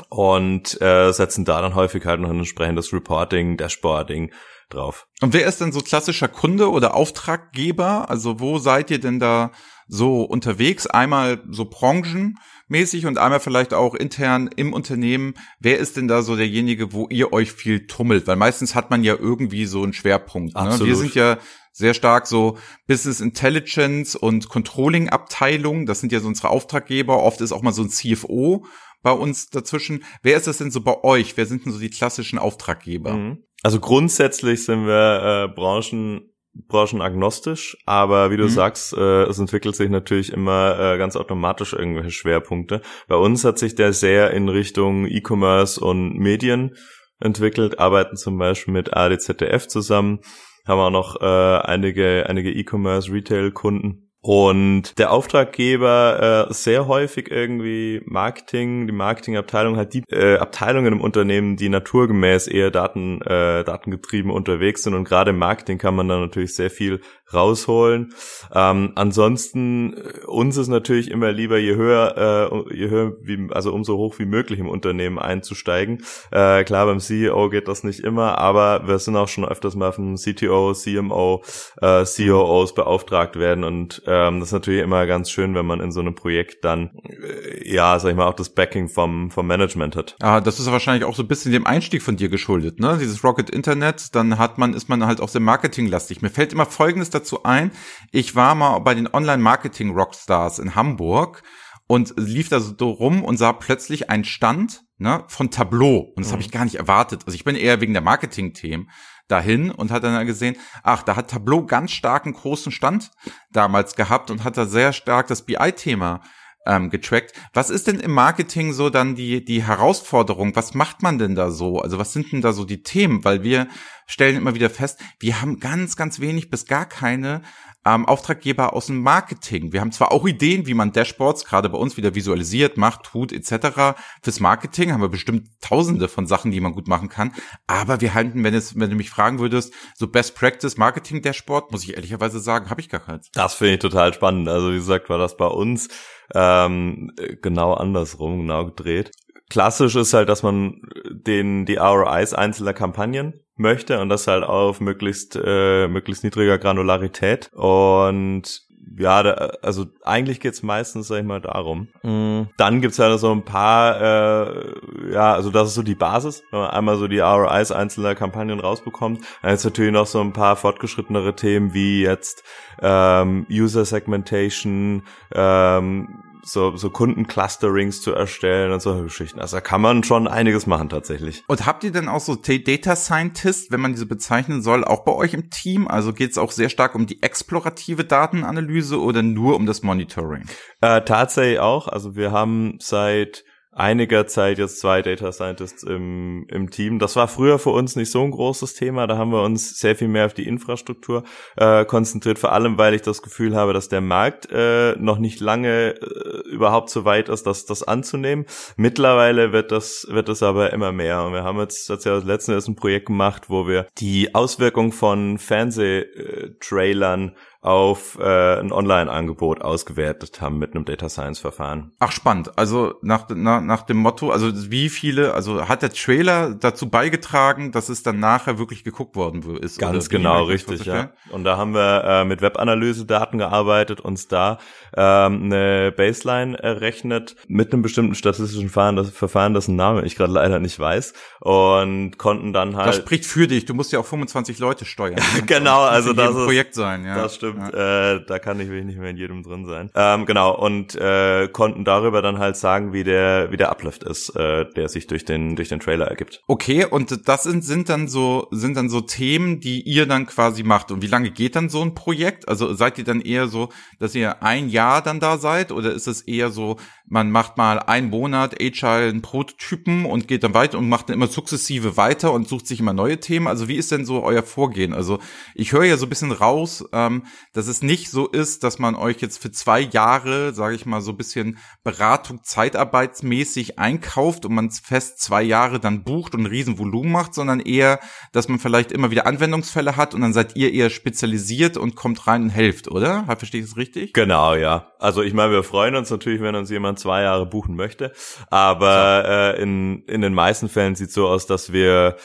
und 0.08 0.80
äh, 0.82 1.12
setzen 1.12 1.44
da 1.44 1.62
dann 1.62 1.76
häufig 1.76 2.04
halt 2.06 2.20
noch 2.20 2.30
ein 2.30 2.38
entsprechendes 2.38 2.92
Reporting, 2.92 3.56
Dashboarding 3.56 4.32
drauf. 4.68 5.06
Und 5.20 5.32
wer 5.32 5.46
ist 5.46 5.60
denn 5.60 5.70
so 5.70 5.80
klassischer 5.80 6.28
Kunde 6.28 6.70
oder 6.70 6.94
Auftraggeber? 6.94 8.10
Also 8.10 8.40
wo 8.40 8.58
seid 8.58 8.90
ihr 8.90 8.98
denn 8.98 9.20
da 9.20 9.52
so 9.88 10.22
unterwegs? 10.22 10.86
Einmal 10.86 11.42
so 11.50 11.64
branchenmäßig 11.64 13.06
und 13.06 13.18
einmal 13.18 13.40
vielleicht 13.40 13.74
auch 13.74 13.94
intern 13.94 14.48
im 14.54 14.72
Unternehmen. 14.72 15.34
Wer 15.60 15.78
ist 15.78 15.96
denn 15.96 16.08
da 16.08 16.22
so 16.22 16.36
derjenige, 16.36 16.92
wo 16.92 17.08
ihr 17.08 17.32
euch 17.32 17.52
viel 17.52 17.86
tummelt? 17.86 18.26
Weil 18.26 18.36
meistens 18.36 18.74
hat 18.74 18.90
man 18.90 19.04
ja 19.04 19.14
irgendwie 19.18 19.66
so 19.66 19.82
einen 19.82 19.92
Schwerpunkt. 19.92 20.54
Ne? 20.54 20.80
Wir 20.80 20.96
sind 20.96 21.14
ja 21.14 21.38
sehr 21.72 21.94
stark 21.94 22.26
so 22.26 22.58
Business 22.86 23.20
Intelligence 23.20 24.14
und 24.14 24.48
Controlling 24.48 25.08
Abteilung. 25.08 25.86
Das 25.86 26.00
sind 26.00 26.12
ja 26.12 26.20
so 26.20 26.28
unsere 26.28 26.50
Auftraggeber. 26.50 27.22
Oft 27.22 27.40
ist 27.40 27.52
auch 27.52 27.62
mal 27.62 27.72
so 27.72 27.82
ein 27.82 27.88
CFO 27.88 28.66
bei 29.02 29.12
uns 29.12 29.50
dazwischen. 29.50 30.04
Wer 30.22 30.36
ist 30.36 30.46
das 30.46 30.58
denn 30.58 30.70
so 30.70 30.80
bei 30.80 31.02
euch? 31.02 31.36
Wer 31.36 31.46
sind 31.46 31.64
denn 31.64 31.72
so 31.72 31.78
die 31.78 31.90
klassischen 31.90 32.38
Auftraggeber? 32.38 33.14
Mhm. 33.14 33.44
Also 33.62 33.80
grundsätzlich 33.80 34.64
sind 34.64 34.86
wir 34.86 35.48
äh, 35.50 35.54
Branchen 35.54 36.31
branchenagnostisch, 36.54 37.76
aber 37.86 38.30
wie 38.30 38.36
du 38.36 38.44
mhm. 38.44 38.48
sagst, 38.50 38.92
äh, 38.94 39.22
es 39.24 39.38
entwickelt 39.38 39.74
sich 39.74 39.88
natürlich 39.88 40.32
immer 40.32 40.78
äh, 40.78 40.98
ganz 40.98 41.16
automatisch 41.16 41.72
irgendwelche 41.72 42.10
Schwerpunkte. 42.10 42.82
Bei 43.08 43.16
uns 43.16 43.44
hat 43.44 43.58
sich 43.58 43.74
der 43.74 43.92
sehr 43.92 44.32
in 44.32 44.48
Richtung 44.48 45.06
E-Commerce 45.06 45.80
und 45.80 46.18
Medien 46.18 46.74
entwickelt, 47.20 47.78
arbeiten 47.78 48.16
zum 48.16 48.36
Beispiel 48.36 48.74
mit 48.74 48.94
ADZDF 48.94 49.66
zusammen, 49.68 50.20
haben 50.66 50.80
auch 50.80 50.90
noch 50.90 51.20
äh, 51.20 51.24
einige 51.24 52.26
einige 52.28 52.50
E-Commerce-Retail-Kunden 52.52 54.11
und 54.24 55.00
der 55.00 55.10
Auftraggeber 55.10 56.46
äh, 56.48 56.54
sehr 56.54 56.86
häufig 56.86 57.28
irgendwie 57.28 58.02
Marketing, 58.04 58.86
die 58.86 58.92
Marketingabteilung 58.92 59.76
hat 59.76 59.94
die 59.94 60.04
äh, 60.10 60.36
Abteilungen 60.36 60.92
im 60.92 61.00
Unternehmen, 61.00 61.56
die 61.56 61.68
naturgemäß 61.68 62.46
eher 62.46 62.70
Daten, 62.70 63.20
äh, 63.22 63.64
datengetrieben 63.64 64.30
unterwegs 64.30 64.84
sind. 64.84 64.94
Und 64.94 65.08
gerade 65.08 65.30
im 65.30 65.38
Marketing 65.38 65.78
kann 65.78 65.96
man 65.96 66.06
da 66.06 66.20
natürlich 66.20 66.54
sehr 66.54 66.70
viel 66.70 67.00
rausholen. 67.34 68.14
Ähm, 68.54 68.92
ansonsten 68.94 69.94
äh, 69.94 70.26
uns 70.26 70.56
ist 70.56 70.68
natürlich 70.68 71.10
immer 71.10 71.32
lieber, 71.32 71.58
je 71.58 71.74
höher, 71.74 72.52
äh, 72.70 72.76
je 72.76 72.90
höher, 72.90 73.12
wie, 73.20 73.48
also 73.50 73.72
umso 73.72 73.96
hoch 73.96 74.18
wie 74.18 74.26
möglich 74.26 74.60
im 74.60 74.68
Unternehmen 74.68 75.18
einzusteigen. 75.18 76.04
Äh, 76.30 76.64
klar, 76.64 76.86
beim 76.86 77.00
CEO 77.00 77.48
geht 77.50 77.68
das 77.68 77.84
nicht 77.84 78.00
immer, 78.00 78.38
aber 78.38 78.86
wir 78.86 78.98
sind 78.98 79.16
auch 79.16 79.28
schon 79.28 79.44
öfters 79.44 79.74
mal 79.74 79.92
vom 79.92 80.16
CTO, 80.16 80.74
CMO, 80.74 81.42
äh, 81.80 82.04
COOs 82.04 82.74
beauftragt 82.74 83.36
werden 83.36 83.64
und 83.64 84.02
ähm, 84.12 84.40
das 84.40 84.50
ist 84.50 84.52
natürlich 84.52 84.82
immer 84.82 85.06
ganz 85.06 85.30
schön, 85.30 85.54
wenn 85.54 85.64
man 85.64 85.80
in 85.80 85.90
so 85.90 86.00
einem 86.00 86.14
Projekt 86.14 86.64
dann, 86.64 86.90
äh, 87.04 87.72
ja, 87.72 87.98
sag 87.98 88.10
ich 88.10 88.16
mal, 88.16 88.26
auch 88.26 88.34
das 88.34 88.50
Backing 88.50 88.88
vom, 88.88 89.30
vom 89.30 89.46
Management 89.46 89.96
hat. 89.96 90.16
Ah, 90.20 90.40
das 90.40 90.60
ist 90.60 90.70
wahrscheinlich 90.70 91.04
auch 91.04 91.14
so 91.14 91.22
ein 91.22 91.28
bisschen 91.28 91.52
dem 91.52 91.66
Einstieg 91.66 92.02
von 92.02 92.16
dir 92.16 92.28
geschuldet, 92.28 92.78
ne? 92.78 92.98
Dieses 93.00 93.24
Rocket 93.24 93.48
Internet, 93.48 94.14
dann 94.14 94.38
hat 94.38 94.58
man, 94.58 94.74
ist 94.74 94.88
man 94.88 95.06
halt 95.06 95.20
auch 95.20 95.28
sehr 95.28 95.40
marketinglastig. 95.40 96.20
Mir 96.20 96.30
fällt 96.30 96.52
immer 96.52 96.66
Folgendes 96.66 97.10
dazu 97.10 97.44
ein. 97.44 97.70
Ich 98.10 98.36
war 98.36 98.54
mal 98.54 98.78
bei 98.80 98.94
den 98.94 99.12
Online-Marketing-Rockstars 99.12 100.58
in 100.58 100.74
Hamburg 100.74 101.42
und 101.86 102.14
lief 102.16 102.48
da 102.48 102.60
so 102.60 102.90
rum 102.90 103.24
und 103.24 103.38
sah 103.38 103.52
plötzlich 103.52 104.10
einen 104.10 104.24
Stand 104.24 104.82
ne, 104.98 105.24
von 105.28 105.50
Tableau. 105.50 106.12
Und 106.14 106.20
das 106.20 106.28
mhm. 106.28 106.32
habe 106.32 106.42
ich 106.42 106.50
gar 106.50 106.64
nicht 106.64 106.76
erwartet. 106.76 107.22
Also 107.26 107.34
ich 107.34 107.44
bin 107.44 107.56
eher 107.56 107.80
wegen 107.80 107.92
der 107.92 108.02
Marketing-Themen 108.02 108.88
dahin 109.32 109.70
und 109.70 109.90
hat 109.90 110.04
dann 110.04 110.26
gesehen, 110.26 110.56
ach, 110.82 111.02
da 111.02 111.16
hat 111.16 111.30
Tableau 111.30 111.64
ganz 111.64 111.90
starken 111.90 112.34
großen 112.34 112.70
Stand 112.70 113.10
damals 113.50 113.96
gehabt 113.96 114.30
und 114.30 114.44
hat 114.44 114.56
da 114.56 114.66
sehr 114.66 114.92
stark 114.92 115.26
das 115.26 115.42
BI-Thema 115.42 116.20
ähm, 116.66 116.90
getrackt. 116.90 117.32
Was 117.52 117.70
ist 117.70 117.86
denn 117.86 117.98
im 117.98 118.12
Marketing 118.12 118.72
so 118.72 118.90
dann 118.90 119.14
die, 119.14 119.44
die 119.44 119.64
Herausforderung? 119.64 120.54
Was 120.54 120.74
macht 120.74 121.02
man 121.02 121.18
denn 121.18 121.34
da 121.34 121.50
so? 121.50 121.80
Also 121.80 121.98
was 121.98 122.12
sind 122.12 122.32
denn 122.32 122.40
da 122.40 122.52
so 122.52 122.64
die 122.64 122.82
Themen? 122.82 123.24
Weil 123.24 123.42
wir 123.42 123.68
stellen 124.06 124.36
immer 124.36 124.54
wieder 124.54 124.70
fest, 124.70 125.00
wir 125.18 125.40
haben 125.40 125.58
ganz, 125.58 125.96
ganz 125.96 126.20
wenig 126.20 126.50
bis 126.50 126.66
gar 126.66 126.86
keine 126.86 127.42
ähm, 127.84 128.06
Auftraggeber 128.06 128.74
aus 128.74 128.86
dem 128.86 129.02
Marketing. 129.02 129.72
Wir 129.72 129.80
haben 129.80 129.92
zwar 129.92 130.12
auch 130.12 130.26
Ideen, 130.26 130.66
wie 130.66 130.74
man 130.74 130.92
Dashboards 130.92 131.44
gerade 131.44 131.68
bei 131.68 131.78
uns 131.78 131.96
wieder 131.96 132.14
visualisiert, 132.14 132.76
macht, 132.76 133.04
tut 133.04 133.32
etc. 133.32 133.96
Fürs 134.22 134.40
Marketing 134.40 134.92
haben 134.92 135.00
wir 135.00 135.08
bestimmt 135.08 135.48
tausende 135.60 136.08
von 136.08 136.26
Sachen, 136.26 136.50
die 136.50 136.60
man 136.60 136.72
gut 136.72 136.88
machen 136.88 137.08
kann. 137.08 137.32
Aber 137.66 138.00
wir 138.00 138.14
halten, 138.14 138.44
wenn 138.44 138.54
es, 138.54 138.78
wenn 138.78 138.90
du 138.90 138.96
mich 138.96 139.10
fragen 139.10 139.38
würdest, 139.38 139.72
so 139.96 140.06
Best 140.06 140.36
Practice 140.36 140.76
Marketing 140.76 141.22
Dashboard, 141.22 141.72
muss 141.72 141.84
ich 141.84 141.94
ehrlicherweise 141.94 142.40
sagen, 142.40 142.70
habe 142.70 142.80
ich 142.80 142.88
gar 142.88 143.00
keins. 143.00 143.30
Das 143.32 143.54
finde 143.54 143.74
ich 143.74 143.80
total 143.80 144.14
spannend. 144.14 144.48
Also 144.48 144.70
wie 144.70 144.76
gesagt, 144.76 145.08
war 145.08 145.18
das 145.18 145.36
bei 145.36 145.46
uns 145.46 145.88
ähm, 146.34 147.12
genau 147.42 147.74
andersrum, 147.74 148.38
genau 148.40 148.66
gedreht. 148.66 149.10
Klassisch 149.50 149.96
ist 149.96 150.14
halt, 150.14 150.28
dass 150.28 150.42
man 150.42 150.80
den 151.10 151.66
die 151.66 151.76
ROIs 151.76 152.32
einzelner 152.32 152.72
Kampagnen 152.72 153.34
möchte 153.62 154.00
und 154.00 154.08
das 154.08 154.26
halt 154.26 154.44
auf 154.44 154.80
möglichst 154.80 155.38
äh, 155.42 155.88
möglichst 155.88 156.24
niedriger 156.24 156.58
Granularität 156.58 157.50
und 157.54 158.66
ja, 158.98 159.22
da, 159.22 159.30
also 159.62 159.86
eigentlich 160.04 160.40
geht's 160.40 160.62
meistens, 160.62 161.08
sag 161.08 161.20
ich 161.20 161.24
mal, 161.24 161.40
darum. 161.40 161.88
Mhm. 162.02 162.48
Dann 162.56 162.80
gibt's 162.80 162.98
halt 162.98 163.18
so 163.20 163.30
ein 163.32 163.44
paar, 163.44 164.00
äh, 164.00 165.12
ja, 165.12 165.32
also 165.32 165.50
das 165.50 165.68
ist 165.68 165.74
so 165.74 165.82
die 165.82 165.94
Basis, 165.94 166.42
wenn 166.50 166.60
man 166.60 166.70
einmal 166.70 166.96
so 166.96 167.08
die 167.08 167.20
ROIs 167.20 167.72
einzelner 167.72 168.14
Kampagnen 168.14 168.60
rausbekommt. 168.60 169.20
Dann 169.42 169.54
ist 169.54 169.64
natürlich 169.64 169.92
noch 169.92 170.06
so 170.06 170.20
ein 170.20 170.32
paar 170.32 170.56
fortgeschrittenere 170.56 171.34
Themen 171.34 171.74
wie 171.74 172.02
jetzt 172.02 172.44
ähm, 172.80 173.46
User 173.50 173.84
Segmentation, 173.84 175.04
ähm, 175.34 176.22
so, 176.42 176.76
so 176.76 176.90
Kundenclusterings 176.90 178.02
zu 178.02 178.12
erstellen 178.12 178.72
und 178.72 178.80
solche 178.80 179.04
Geschichten. 179.04 179.40
Also 179.40 179.56
da 179.56 179.60
kann 179.60 179.80
man 179.80 180.02
schon 180.04 180.26
einiges 180.26 180.66
machen 180.66 180.88
tatsächlich. 180.88 181.44
Und 181.46 181.66
habt 181.66 181.84
ihr 181.84 181.92
denn 181.92 182.08
auch 182.08 182.20
so 182.20 182.34
Data 182.34 182.96
Scientist, 182.96 183.70
wenn 183.70 183.80
man 183.80 183.92
diese 183.92 184.06
bezeichnen 184.06 184.62
soll, 184.62 184.84
auch 184.84 185.04
bei 185.04 185.12
euch 185.12 185.34
im 185.34 185.50
Team? 185.50 185.88
Also 185.88 186.12
geht 186.12 186.32
es 186.32 186.38
auch 186.38 186.50
sehr 186.50 186.68
stark 186.68 186.94
um 186.94 187.06
die 187.06 187.22
explorative 187.22 188.04
Datenanalyse 188.04 189.00
oder 189.00 189.22
nur 189.22 189.56
um 189.56 189.66
das 189.66 189.82
Monitoring? 189.82 190.44
Äh, 190.80 191.02
tatsächlich 191.02 191.60
auch. 191.60 191.88
Also 191.88 192.16
wir 192.16 192.32
haben 192.32 192.78
seit 192.80 193.44
einiger 193.72 194.26
Zeit 194.26 194.58
jetzt 194.58 194.80
zwei 194.80 195.00
Data 195.00 195.32
Scientists 195.32 195.82
im, 195.82 196.46
im 196.48 196.70
Team. 196.70 196.98
Das 196.98 197.16
war 197.16 197.26
früher 197.26 197.58
für 197.58 197.70
uns 197.70 197.96
nicht 197.96 198.10
so 198.10 198.22
ein 198.22 198.30
großes 198.30 198.74
Thema. 198.74 199.06
Da 199.06 199.16
haben 199.16 199.32
wir 199.32 199.42
uns 199.42 199.78
sehr 199.78 199.96
viel 199.96 200.08
mehr 200.08 200.26
auf 200.26 200.34
die 200.34 200.46
Infrastruktur 200.46 201.24
äh, 201.56 201.86
konzentriert, 201.86 202.38
vor 202.38 202.52
allem 202.52 202.76
weil 202.76 202.92
ich 202.92 203.00
das 203.02 203.22
Gefühl 203.22 203.56
habe, 203.56 203.72
dass 203.72 203.88
der 203.88 204.02
Markt 204.02 204.48
äh, 204.52 204.94
noch 204.98 205.18
nicht 205.18 205.40
lange 205.40 205.94
äh, 205.94 206.48
überhaupt 206.50 206.90
so 206.90 207.06
weit 207.06 207.30
ist, 207.30 207.44
das, 207.44 207.64
das 207.64 207.82
anzunehmen. 207.82 208.44
Mittlerweile 208.76 209.52
wird 209.52 209.72
das, 209.72 210.06
wird 210.10 210.28
das 210.28 210.42
aber 210.42 210.72
immer 210.74 210.92
mehr. 210.92 211.24
Und 211.24 211.32
wir 211.32 211.42
haben 211.42 211.58
jetzt, 211.58 211.88
jetzt 211.88 212.04
ja 212.04 212.14
das 212.14 212.24
letzte 212.24 212.52
ist 212.52 212.68
ein 212.68 212.76
Projekt 212.76 213.06
gemacht, 213.06 213.48
wo 213.48 213.66
wir 213.66 213.86
die 213.98 214.34
Auswirkung 214.34 214.92
von 214.92 215.38
Fernsehtrailern 215.38 217.34
auf 217.62 218.18
äh, 218.20 218.58
ein 218.58 218.72
Online-Angebot 218.72 219.62
ausgewertet 219.62 220.40
haben 220.40 220.58
mit 220.58 220.74
einem 220.74 220.84
Data 220.84 221.08
Science-Verfahren. 221.08 221.92
Ach 222.00 222.10
spannend. 222.10 222.58
Also 222.58 222.94
nach, 223.02 223.28
nach, 223.28 223.60
nach 223.60 223.82
dem 223.82 223.98
Motto, 223.98 224.30
also 224.30 224.50
wie 224.72 224.88
viele, 224.88 225.34
also 225.34 225.68
hat 225.68 225.82
der 225.82 225.92
Trailer 225.92 226.54
dazu 226.54 226.90
beigetragen, 226.90 227.70
dass 227.70 227.88
es 227.88 228.02
dann 228.02 228.18
nachher 228.18 228.58
wirklich 228.58 228.82
geguckt 228.82 229.14
worden 229.14 229.58
ist? 229.58 229.78
Ganz 229.78 230.08
genau, 230.08 230.44
richtig, 230.44 230.84
ja. 230.86 231.12
Und 231.30 231.44
da 231.44 231.56
haben 231.56 231.74
wir 231.74 232.02
äh, 232.04 232.24
mit 232.24 232.42
Webanalyse-Daten 232.42 233.38
gearbeitet, 233.38 234.00
uns 234.00 234.26
da 234.26 234.58
ähm, 234.96 235.44
eine 235.44 235.92
Baseline 235.92 236.58
errechnet 236.58 237.36
mit 237.46 237.72
einem 237.72 237.82
bestimmten 237.82 238.16
statistischen 238.16 238.70
Verfahren, 238.70 238.96
das, 238.96 239.10
Verfahren, 239.10 239.54
dessen 239.54 239.76
Name 239.76 240.04
ich 240.04 240.16
gerade 240.16 240.32
leider 240.32 240.58
nicht 240.58 240.80
weiß 240.80 241.12
und 241.38 242.18
konnten 242.18 242.52
dann 242.52 242.76
halt. 242.76 242.88
Das 242.88 242.96
spricht 242.96 243.24
für 243.24 243.46
dich. 243.46 243.66
Du 243.66 243.74
musst 243.74 243.92
ja 243.92 244.00
auch 244.00 244.06
25 244.06 244.58
Leute 244.58 244.84
steuern. 244.84 245.20
genau, 245.46 245.82
also 245.82 246.12
das 246.12 246.30
ist 246.30 246.44
Projekt 246.44 246.74
sein. 246.74 247.04
Ja. 247.04 247.14
Das 247.14 247.36
stimmt 247.36 247.51
stimmt. 247.52 247.74
Ja. 247.74 248.14
Äh, 248.14 248.24
da 248.26 248.38
kann 248.38 248.60
ich 248.60 248.68
wirklich 248.68 248.86
nicht 248.86 248.98
mehr 248.98 249.10
in 249.10 249.16
jedem 249.16 249.42
drin 249.42 249.66
sein. 249.66 249.90
Ähm, 249.94 250.26
genau, 250.26 250.56
und 250.56 250.94
äh, 250.94 251.48
konnten 251.48 251.84
darüber 251.84 252.22
dann 252.22 252.38
halt 252.38 252.56
sagen, 252.56 252.92
wie 252.92 253.04
der, 253.04 253.50
wie 253.50 253.56
der 253.56 253.70
Uplift 253.70 254.02
ist, 254.04 254.34
äh, 254.36 254.66
der 254.74 254.88
sich 254.88 255.06
durch 255.06 255.24
den, 255.24 255.56
durch 255.56 255.68
den 255.68 255.80
Trailer 255.80 256.06
ergibt. 256.06 256.42
Okay, 256.46 256.84
und 256.84 257.28
das 257.28 257.44
sind, 257.44 257.64
sind 257.64 257.88
dann 257.88 258.08
so, 258.08 258.48
sind 258.50 258.76
dann 258.76 258.88
so 258.88 259.00
Themen, 259.00 259.60
die 259.60 259.82
ihr 259.82 260.06
dann 260.06 260.26
quasi 260.26 260.62
macht. 260.62 260.90
Und 260.90 261.02
wie 261.02 261.06
lange 261.06 261.30
geht 261.30 261.56
dann 261.56 261.68
so 261.68 261.82
ein 261.82 261.94
Projekt? 261.94 262.48
Also 262.48 262.74
seid 262.74 262.98
ihr 262.98 263.04
dann 263.04 263.20
eher 263.20 263.48
so, 263.48 263.68
dass 263.98 264.14
ihr 264.14 264.42
ein 264.42 264.68
Jahr 264.68 265.02
dann 265.02 265.20
da 265.20 265.38
seid? 265.38 265.72
Oder 265.72 265.92
ist 265.92 266.06
es 266.06 266.22
eher 266.22 266.50
so, 266.50 266.76
man 267.06 267.30
macht 267.30 267.56
mal 267.56 267.78
einen 267.78 268.10
Monat 268.10 268.56
Agile 268.60 269.10
einen 269.10 269.22
Prototypen 269.22 270.06
und 270.06 270.28
geht 270.28 270.44
dann 270.44 270.54
weiter 270.54 270.78
und 270.78 270.88
macht 270.88 271.08
dann 271.08 271.16
immer 271.16 271.26
sukzessive 271.26 271.96
weiter 271.96 272.32
und 272.32 272.48
sucht 272.48 272.66
sich 272.66 272.80
immer 272.80 272.92
neue 272.92 273.20
Themen? 273.20 273.46
Also 273.46 273.68
wie 273.68 273.76
ist 273.76 273.92
denn 273.92 274.04
so 274.04 274.22
euer 274.22 274.42
Vorgehen? 274.42 274.94
Also 274.94 275.18
ich 275.54 275.72
höre 275.72 275.84
ja 275.84 275.96
so 275.96 276.06
ein 276.06 276.08
bisschen 276.08 276.32
raus, 276.32 276.84
ähm, 276.92 277.24
dass 277.52 277.66
es 277.66 277.82
nicht 277.82 278.10
so 278.10 278.28
ist, 278.28 278.64
dass 278.64 278.78
man 278.78 278.94
euch 278.94 279.20
jetzt 279.20 279.40
für 279.40 279.50
zwei 279.50 279.80
Jahre, 279.80 280.54
sage 280.54 280.74
ich 280.74 280.86
mal, 280.86 281.00
so 281.00 281.12
ein 281.12 281.16
bisschen 281.16 281.58
Beratung 281.84 282.40
zeitarbeitsmäßig 282.42 283.78
einkauft 283.78 284.44
und 284.44 284.54
man 284.54 284.70
fest 284.70 285.20
zwei 285.20 285.42
Jahre 285.42 285.80
dann 285.80 286.04
bucht 286.04 286.34
und 286.34 286.42
ein 286.42 286.46
Riesenvolumen 286.46 287.12
macht, 287.12 287.34
sondern 287.34 287.60
eher, 287.60 288.00
dass 288.32 288.48
man 288.48 288.58
vielleicht 288.58 288.92
immer 288.92 289.10
wieder 289.10 289.26
Anwendungsfälle 289.26 289.96
hat 289.96 290.14
und 290.14 290.20
dann 290.20 290.32
seid 290.32 290.56
ihr 290.56 290.72
eher 290.72 290.90
spezialisiert 290.90 291.76
und 291.76 291.94
kommt 291.94 292.26
rein 292.26 292.42
und 292.44 292.50
helft, 292.50 292.88
oder? 292.88 293.24
Verstehe 293.36 293.60
ich 293.60 293.68
das 293.68 293.76
richtig? 293.76 294.12
Genau, 294.12 294.54
ja. 294.54 294.92
Also 294.98 295.22
ich 295.22 295.34
meine, 295.34 295.52
wir 295.52 295.62
freuen 295.62 295.96
uns 295.96 296.10
natürlich, 296.10 296.40
wenn 296.40 296.54
uns 296.54 296.70
jemand 296.70 296.98
zwei 296.98 297.22
Jahre 297.22 297.46
buchen 297.46 297.74
möchte, 297.74 298.12
aber 298.50 299.24
äh, 299.56 299.62
in, 299.62 300.04
in 300.06 300.20
den 300.20 300.34
meisten 300.34 300.68
Fällen 300.68 300.94
sieht 300.94 301.08
es 301.08 301.14
so 301.14 301.28
aus, 301.28 301.46
dass 301.46 301.72
wir 301.72 302.16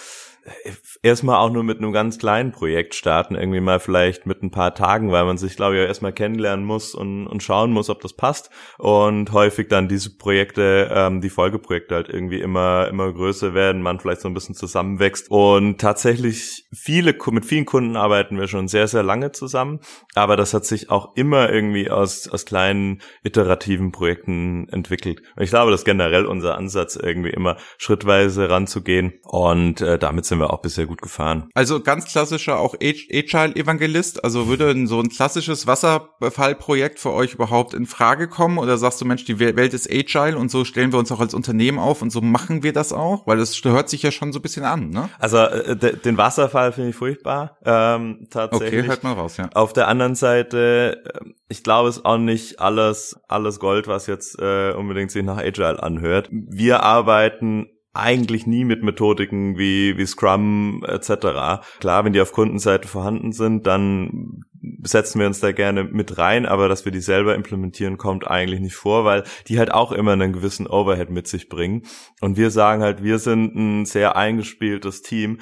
erstmal 1.02 1.38
auch 1.38 1.52
nur 1.52 1.64
mit 1.64 1.78
einem 1.80 1.92
ganz 1.92 2.18
kleinen 2.18 2.52
Projekt 2.52 2.96
starten, 2.96 3.36
irgendwie 3.36 3.60
mal 3.60 3.80
vielleicht 3.80 4.26
mit 4.26 4.44
ein 4.44 4.52
paar 4.52 4.74
Tagen, 4.74 5.12
weil 5.12 5.26
man 5.26 5.38
sich, 5.38 5.56
glaube 5.56 5.76
ich, 5.76 5.82
erstmal 5.82 6.14
kennenlernen 6.14 6.66
muss 6.66 6.96
und, 6.96 7.28
und 7.28 7.44
schauen 7.44 7.72
muss, 7.72 7.90
ob 7.90 8.02
das 8.02 8.14
passt. 8.14 8.50
Und 8.78 9.32
häufig 9.32 9.68
dann 9.68 9.88
diese 9.88 10.18
Projekte, 10.18 10.90
ähm, 10.94 11.22
die 11.22 11.30
Folgeprojekte 11.30 11.96
halt 11.96 12.10
irgendwie 12.10 12.40
immer, 12.40 12.88
immer 12.88 13.12
größer 13.12 13.54
werden, 13.54 13.82
man 13.82 14.00
vielleicht 14.00 14.22
so 14.22 14.28
ein 14.28 14.34
bisschen 14.34 14.56
zusammenwächst. 14.56 15.30
Und 15.30 15.80
tatsächlich 15.80 16.68
viele, 16.74 17.16
mit 17.32 17.46
vielen 17.46 17.66
Kunden 17.66 17.96
arbeiten 17.96 18.40
wir 18.40 18.48
schon 18.48 18.68
sehr, 18.68 18.88
sehr 18.88 19.04
lange 19.04 19.32
zusammen. 19.32 19.80
Aber 20.16 20.36
das 20.36 20.54
hat 20.54 20.66
sich 20.66 20.90
auch 20.90 21.16
immer 21.16 21.52
irgendwie 21.52 21.90
aus, 21.90 22.28
aus 22.28 22.46
kleinen 22.46 23.02
iterativen 23.24 23.92
Projekten 23.92 24.68
entwickelt. 24.70 25.22
Und 25.36 25.44
ich 25.44 25.50
glaube, 25.50 25.72
das 25.72 25.82
ist 25.82 25.86
generell 25.86 26.26
unser 26.26 26.58
Ansatz, 26.58 26.96
irgendwie 26.96 27.30
immer 27.30 27.58
schrittweise 27.78 28.50
ranzugehen. 28.50 29.14
Und 29.24 29.82
äh, 29.82 30.00
damit 30.00 30.26
sind 30.26 30.37
wir 30.40 30.52
auch 30.54 30.62
bisher 30.62 30.86
gut 30.86 31.02
gefahren. 31.02 31.50
Also 31.54 31.82
ganz 31.82 32.06
klassischer 32.06 32.60
auch 32.60 32.76
Agile-Evangelist. 32.76 34.24
Also 34.24 34.48
würde 34.48 34.88
so 34.88 35.00
ein 35.00 35.10
klassisches 35.10 35.68
Wasserfallprojekt 35.68 37.00
für 37.00 37.12
euch 37.12 37.34
überhaupt 37.34 37.74
in 37.74 37.86
Frage 37.86 38.28
kommen? 38.28 38.58
Oder 38.58 38.78
sagst 38.78 39.02
du, 39.02 39.06
Mensch, 39.06 39.26
die 39.26 39.40
Welt 39.40 39.74
ist 39.74 39.90
Agile 39.92 40.38
und 40.38 40.50
so 40.50 40.66
stellen 40.66 40.92
wir 40.92 41.00
uns 41.00 41.12
auch 41.12 41.20
als 41.20 41.34
Unternehmen 41.34 41.80
auf 41.80 42.02
und 42.02 42.12
so 42.12 42.22
machen 42.22 42.64
wir 42.64 42.74
das 42.74 42.94
auch? 42.94 43.26
Weil 43.28 43.38
das 43.38 43.64
hört 43.64 43.90
sich 43.90 44.04
ja 44.04 44.12
schon 44.12 44.34
so 44.34 44.40
ein 44.40 44.42
bisschen 44.42 44.66
an, 44.66 44.90
ne? 44.90 45.10
Also 45.20 45.38
äh, 45.38 45.76
den 45.76 46.18
Wasserfall 46.18 46.72
finde 46.72 46.92
ich 46.92 46.96
furchtbar. 46.96 47.58
Ähm, 47.66 48.28
tatsächlich. 48.30 48.80
Okay, 48.80 48.88
hört 48.88 49.04
mal 49.04 49.14
raus, 49.14 49.38
ja. 49.38 49.50
Auf 49.54 49.74
der 49.74 49.88
anderen 49.88 50.16
Seite, 50.16 51.04
ähm, 51.22 51.36
ich 51.50 51.64
glaube, 51.64 51.90
es 51.90 51.98
ist 51.98 52.06
auch 52.06 52.18
nicht 52.18 52.60
alles, 52.60 53.20
alles 53.28 53.60
Gold, 53.60 53.88
was 53.88 54.08
jetzt 54.08 54.40
äh, 54.40 54.74
unbedingt 54.74 55.12
sich 55.12 55.24
nach 55.24 55.38
Agile 55.38 55.82
anhört. 55.82 56.30
Wir 56.32 56.84
arbeiten 56.84 57.68
eigentlich 57.98 58.48
nie 58.48 58.66
mit 58.66 58.84
Methodiken 58.84 59.58
wie, 59.58 59.98
wie 59.98 60.06
Scrum 60.06 60.84
etc. 60.88 61.62
Klar, 61.80 62.06
wenn 62.06 62.14
die 62.14 62.22
auf 62.22 62.32
Kundenseite 62.32 62.88
vorhanden 62.88 63.32
sind, 63.32 63.68
dann 63.68 64.42
setzen 64.84 65.20
wir 65.20 65.28
uns 65.28 65.40
da 65.40 65.52
gerne 65.52 65.84
mit 65.84 66.18
rein, 66.18 66.46
aber 66.46 66.70
dass 66.70 66.86
wir 66.86 66.92
die 66.92 67.02
selber 67.02 67.36
implementieren, 67.36 67.98
kommt 67.98 68.28
eigentlich 68.28 68.60
nicht 68.60 68.76
vor, 68.76 69.06
weil 69.06 69.24
die 69.48 69.60
halt 69.60 69.74
auch 69.74 69.92
immer 69.92 70.14
einen 70.14 70.34
gewissen 70.34 70.68
Overhead 70.68 71.10
mit 71.10 71.28
sich 71.28 71.50
bringen. 71.50 71.84
Und 72.22 72.38
wir 72.38 72.52
sagen 72.52 72.82
halt, 72.82 73.04
wir 73.04 73.20
sind 73.20 73.56
ein 73.56 73.86
sehr 73.86 74.16
eingespieltes 74.16 75.02
Team. 75.02 75.40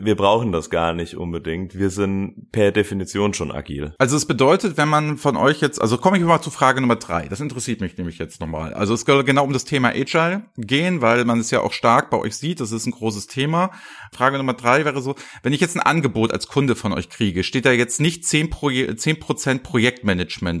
Wir 0.00 0.16
brauchen 0.16 0.52
das 0.52 0.70
gar 0.70 0.92
nicht 0.94 1.16
unbedingt. 1.16 1.78
Wir 1.78 1.90
sind 1.90 2.50
per 2.52 2.72
Definition 2.72 3.34
schon 3.34 3.52
agil. 3.52 3.92
Also 3.98 4.16
es 4.16 4.26
bedeutet, 4.26 4.76
wenn 4.76 4.88
man 4.88 5.18
von 5.18 5.36
euch 5.36 5.60
jetzt, 5.60 5.80
also 5.80 5.98
komme 5.98 6.16
ich 6.16 6.24
mal 6.24 6.40
zu 6.40 6.50
Frage 6.50 6.80
Nummer 6.80 6.96
drei. 6.96 7.28
Das 7.28 7.40
interessiert 7.40 7.80
mich 7.80 7.96
nämlich 7.96 8.18
jetzt 8.18 8.40
nochmal. 8.40 8.74
Also 8.74 8.94
es 8.94 9.02
soll 9.02 9.24
genau 9.24 9.44
um 9.44 9.52
das 9.52 9.64
Thema 9.64 9.88
Agile 9.90 10.42
gehen, 10.56 11.00
weil 11.00 11.24
man 11.24 11.40
es 11.40 11.50
ja 11.50 11.60
auch 11.60 11.72
stark 11.72 12.10
bei 12.10 12.18
euch 12.18 12.36
sieht. 12.36 12.60
Das 12.60 12.72
ist 12.72 12.86
ein 12.86 12.92
großes 12.92 13.26
Thema. 13.26 13.70
Frage 14.12 14.38
Nummer 14.38 14.54
drei 14.54 14.84
wäre 14.84 15.02
so, 15.02 15.14
wenn 15.42 15.52
ich 15.52 15.60
jetzt 15.60 15.76
ein 15.76 15.82
Angebot 15.82 16.32
als 16.32 16.46
Kunde 16.46 16.76
von 16.76 16.92
euch 16.92 17.08
kriege, 17.08 17.42
steht 17.42 17.66
da 17.66 17.72
jetzt 17.72 18.00
nicht 18.00 18.24
zehn 18.24 18.50
10%, 18.66 19.58
Projektmanagement 19.60 20.60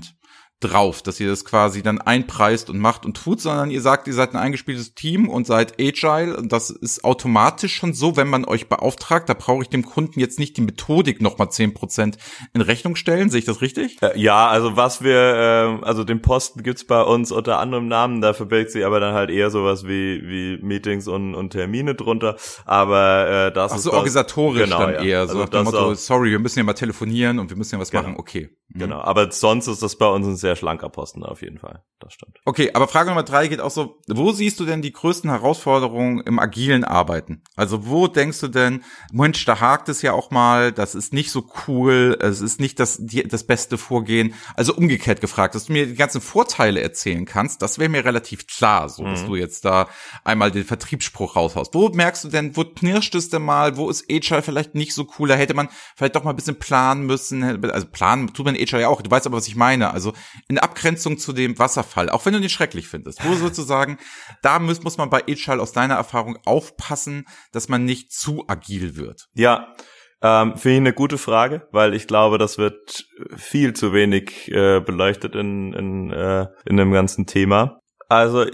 drauf, 0.60 1.02
dass 1.02 1.20
ihr 1.20 1.28
das 1.28 1.44
quasi 1.44 1.82
dann 1.82 2.00
einpreist 2.00 2.70
und 2.70 2.78
macht 2.78 3.04
und 3.04 3.16
tut, 3.16 3.40
sondern 3.40 3.70
ihr 3.70 3.80
sagt, 3.80 4.08
ihr 4.08 4.14
seid 4.14 4.32
ein 4.34 4.38
eingespieltes 4.38 4.94
Team 4.94 5.28
und 5.28 5.46
seid 5.46 5.80
agile 5.80 6.36
und 6.36 6.52
das 6.52 6.70
ist 6.70 7.04
automatisch 7.04 7.74
schon 7.74 7.94
so, 7.94 8.16
wenn 8.16 8.28
man 8.28 8.44
euch 8.44 8.68
beauftragt, 8.68 9.28
da 9.28 9.34
brauche 9.34 9.62
ich 9.62 9.68
dem 9.68 9.84
Kunden 9.84 10.18
jetzt 10.18 10.38
nicht 10.38 10.56
die 10.56 10.62
Methodik 10.62 11.20
nochmal 11.20 11.50
zehn 11.50 11.74
Prozent 11.74 12.18
in 12.54 12.60
Rechnung 12.60 12.96
stellen, 12.96 13.30
sehe 13.30 13.40
ich 13.40 13.44
das 13.44 13.60
richtig? 13.60 13.98
Ja, 14.16 14.48
also 14.48 14.76
was 14.76 15.02
wir, 15.02 15.80
äh, 15.80 15.84
also 15.84 16.02
den 16.04 16.22
Posten 16.22 16.62
gibt's 16.62 16.84
bei 16.84 17.02
uns 17.02 17.30
unter 17.30 17.58
anderem 17.58 17.86
Namen, 17.86 18.20
da 18.20 18.32
verbirgt 18.32 18.72
sich 18.72 18.84
aber 18.84 18.98
dann 19.00 19.14
halt 19.14 19.30
eher 19.30 19.50
sowas 19.50 19.84
wie, 19.84 20.22
wie 20.24 20.58
Meetings 20.62 21.06
und, 21.06 21.34
und 21.34 21.50
Termine 21.50 21.94
drunter, 21.94 22.36
aber 22.64 23.48
äh, 23.48 23.52
das 23.52 23.72
Ach 23.72 23.76
ist 23.76 23.82
so, 23.84 23.90
das, 23.90 23.96
organisatorisch 23.96 24.64
genau, 24.64 24.78
dann 24.78 24.94
ja. 24.94 25.02
eher, 25.02 25.20
also 25.20 25.34
so 25.34 25.40
nach 25.40 25.48
dem 25.50 25.64
Motto, 25.64 25.94
sorry, 25.94 26.30
wir 26.30 26.38
müssen 26.38 26.58
ja 26.58 26.64
mal 26.64 26.72
telefonieren 26.72 27.38
und 27.38 27.50
wir 27.50 27.56
müssen 27.56 27.74
ja 27.74 27.80
was 27.80 27.90
Genau. 27.90 28.02
machen, 28.02 28.20
okay. 28.20 28.50
Mhm. 28.70 28.80
Genau, 28.80 29.00
aber 29.00 29.30
sonst 29.32 29.66
ist 29.66 29.82
das 29.82 29.96
bei 29.96 30.06
uns 30.06 30.26
ein 30.26 30.36
sehr 30.36 30.54
schlanker 30.56 30.90
Posten 30.90 31.22
auf 31.24 31.40
jeden 31.40 31.58
Fall. 31.58 31.82
Das 32.00 32.12
stimmt. 32.12 32.38
Okay, 32.44 32.70
aber 32.74 32.86
Frage 32.86 33.08
Nummer 33.08 33.22
drei 33.22 33.48
geht 33.48 33.60
auch 33.60 33.70
so, 33.70 33.98
wo 34.06 34.30
siehst 34.32 34.60
du 34.60 34.66
denn 34.66 34.82
die 34.82 34.92
größten 34.92 35.30
Herausforderungen 35.30 36.20
im 36.20 36.38
agilen 36.38 36.84
Arbeiten? 36.84 37.42
Also 37.56 37.86
wo 37.86 38.06
denkst 38.08 38.38
du 38.40 38.48
denn, 38.48 38.84
Mensch, 39.10 39.44
da 39.46 39.58
hakt 39.60 39.88
es 39.88 40.02
ja 40.02 40.12
auch 40.12 40.30
mal, 40.30 40.70
das 40.70 40.94
ist 40.94 41.12
nicht 41.12 41.30
so 41.32 41.50
cool, 41.66 42.16
es 42.20 42.40
ist 42.40 42.60
nicht 42.60 42.78
das, 42.78 42.98
die, 43.00 43.22
das 43.26 43.44
beste 43.44 43.78
Vorgehen. 43.78 44.34
Also 44.54 44.74
umgekehrt 44.74 45.20
gefragt, 45.20 45.54
dass 45.54 45.64
du 45.66 45.72
mir 45.72 45.86
die 45.86 45.94
ganzen 45.94 46.20
Vorteile 46.20 46.80
erzählen 46.82 47.24
kannst, 47.24 47.62
das 47.62 47.78
wäre 47.78 47.88
mir 47.88 48.04
relativ 48.04 48.46
klar, 48.46 48.88
so 48.88 49.02
dass 49.04 49.22
Mhm. 49.22 49.26
du 49.26 49.36
jetzt 49.36 49.64
da 49.64 49.88
einmal 50.24 50.50
den 50.50 50.64
Vertriebsspruch 50.64 51.36
raushaust. 51.36 51.74
Wo 51.74 51.88
merkst 51.88 52.24
du 52.24 52.28
denn, 52.28 52.54
wo 52.56 52.64
knirscht 52.64 53.14
es 53.14 53.30
denn 53.30 53.42
mal, 53.42 53.76
wo 53.76 53.88
ist 53.90 54.04
Agile 54.10 54.42
vielleicht 54.42 54.74
nicht 54.74 54.94
so 54.94 55.08
cool, 55.18 55.28
da 55.28 55.34
hätte 55.34 55.54
man 55.54 55.68
vielleicht 55.96 56.14
doch 56.16 56.22
mal 56.22 56.30
ein 56.30 56.36
bisschen 56.36 56.58
planen 56.58 57.06
müssen, 57.06 57.42
also 57.70 57.86
planen 57.90 58.32
tut 58.34 58.46
man 58.46 58.54
Agile 58.60 58.82
ja 58.82 58.88
auch, 58.88 59.02
du 59.02 59.10
weißt 59.10 59.26
aber, 59.26 59.36
was 59.36 59.48
ich 59.48 59.56
meine, 59.56 59.92
also 59.92 60.12
in 60.48 60.58
Abgrenzung 60.58 61.18
zu 61.18 61.32
dem 61.32 61.58
Wasserfall, 61.58 62.10
auch 62.10 62.26
wenn 62.26 62.32
du 62.32 62.40
den 62.40 62.48
schrecklich 62.48 62.88
findest, 62.88 63.24
wo 63.24 63.34
sozusagen, 63.34 63.98
da 64.42 64.58
muss, 64.58 64.82
muss 64.82 64.98
man 64.98 65.10
bei 65.10 65.22
Agile 65.22 65.60
aus 65.60 65.72
deiner 65.72 65.94
Erfahrung 65.94 66.38
aufpassen, 66.44 67.26
dass 67.52 67.68
man 67.68 67.84
nicht 67.84 68.12
zu 68.12 68.44
agil 68.48 68.96
wird. 68.96 69.26
Ja, 69.34 69.74
ähm, 70.20 70.56
finde 70.56 70.74
ich 70.74 70.80
eine 70.80 70.92
gute 70.92 71.18
Frage, 71.18 71.68
weil 71.70 71.94
ich 71.94 72.06
glaube, 72.06 72.38
das 72.38 72.58
wird 72.58 73.04
viel 73.36 73.74
zu 73.74 73.92
wenig 73.92 74.48
äh, 74.48 74.80
beleuchtet 74.80 75.36
in, 75.36 75.72
in, 75.72 76.10
äh, 76.10 76.46
in 76.66 76.76
dem 76.76 76.92
ganzen 76.92 77.26
Thema. 77.26 77.80
Also 78.08 78.46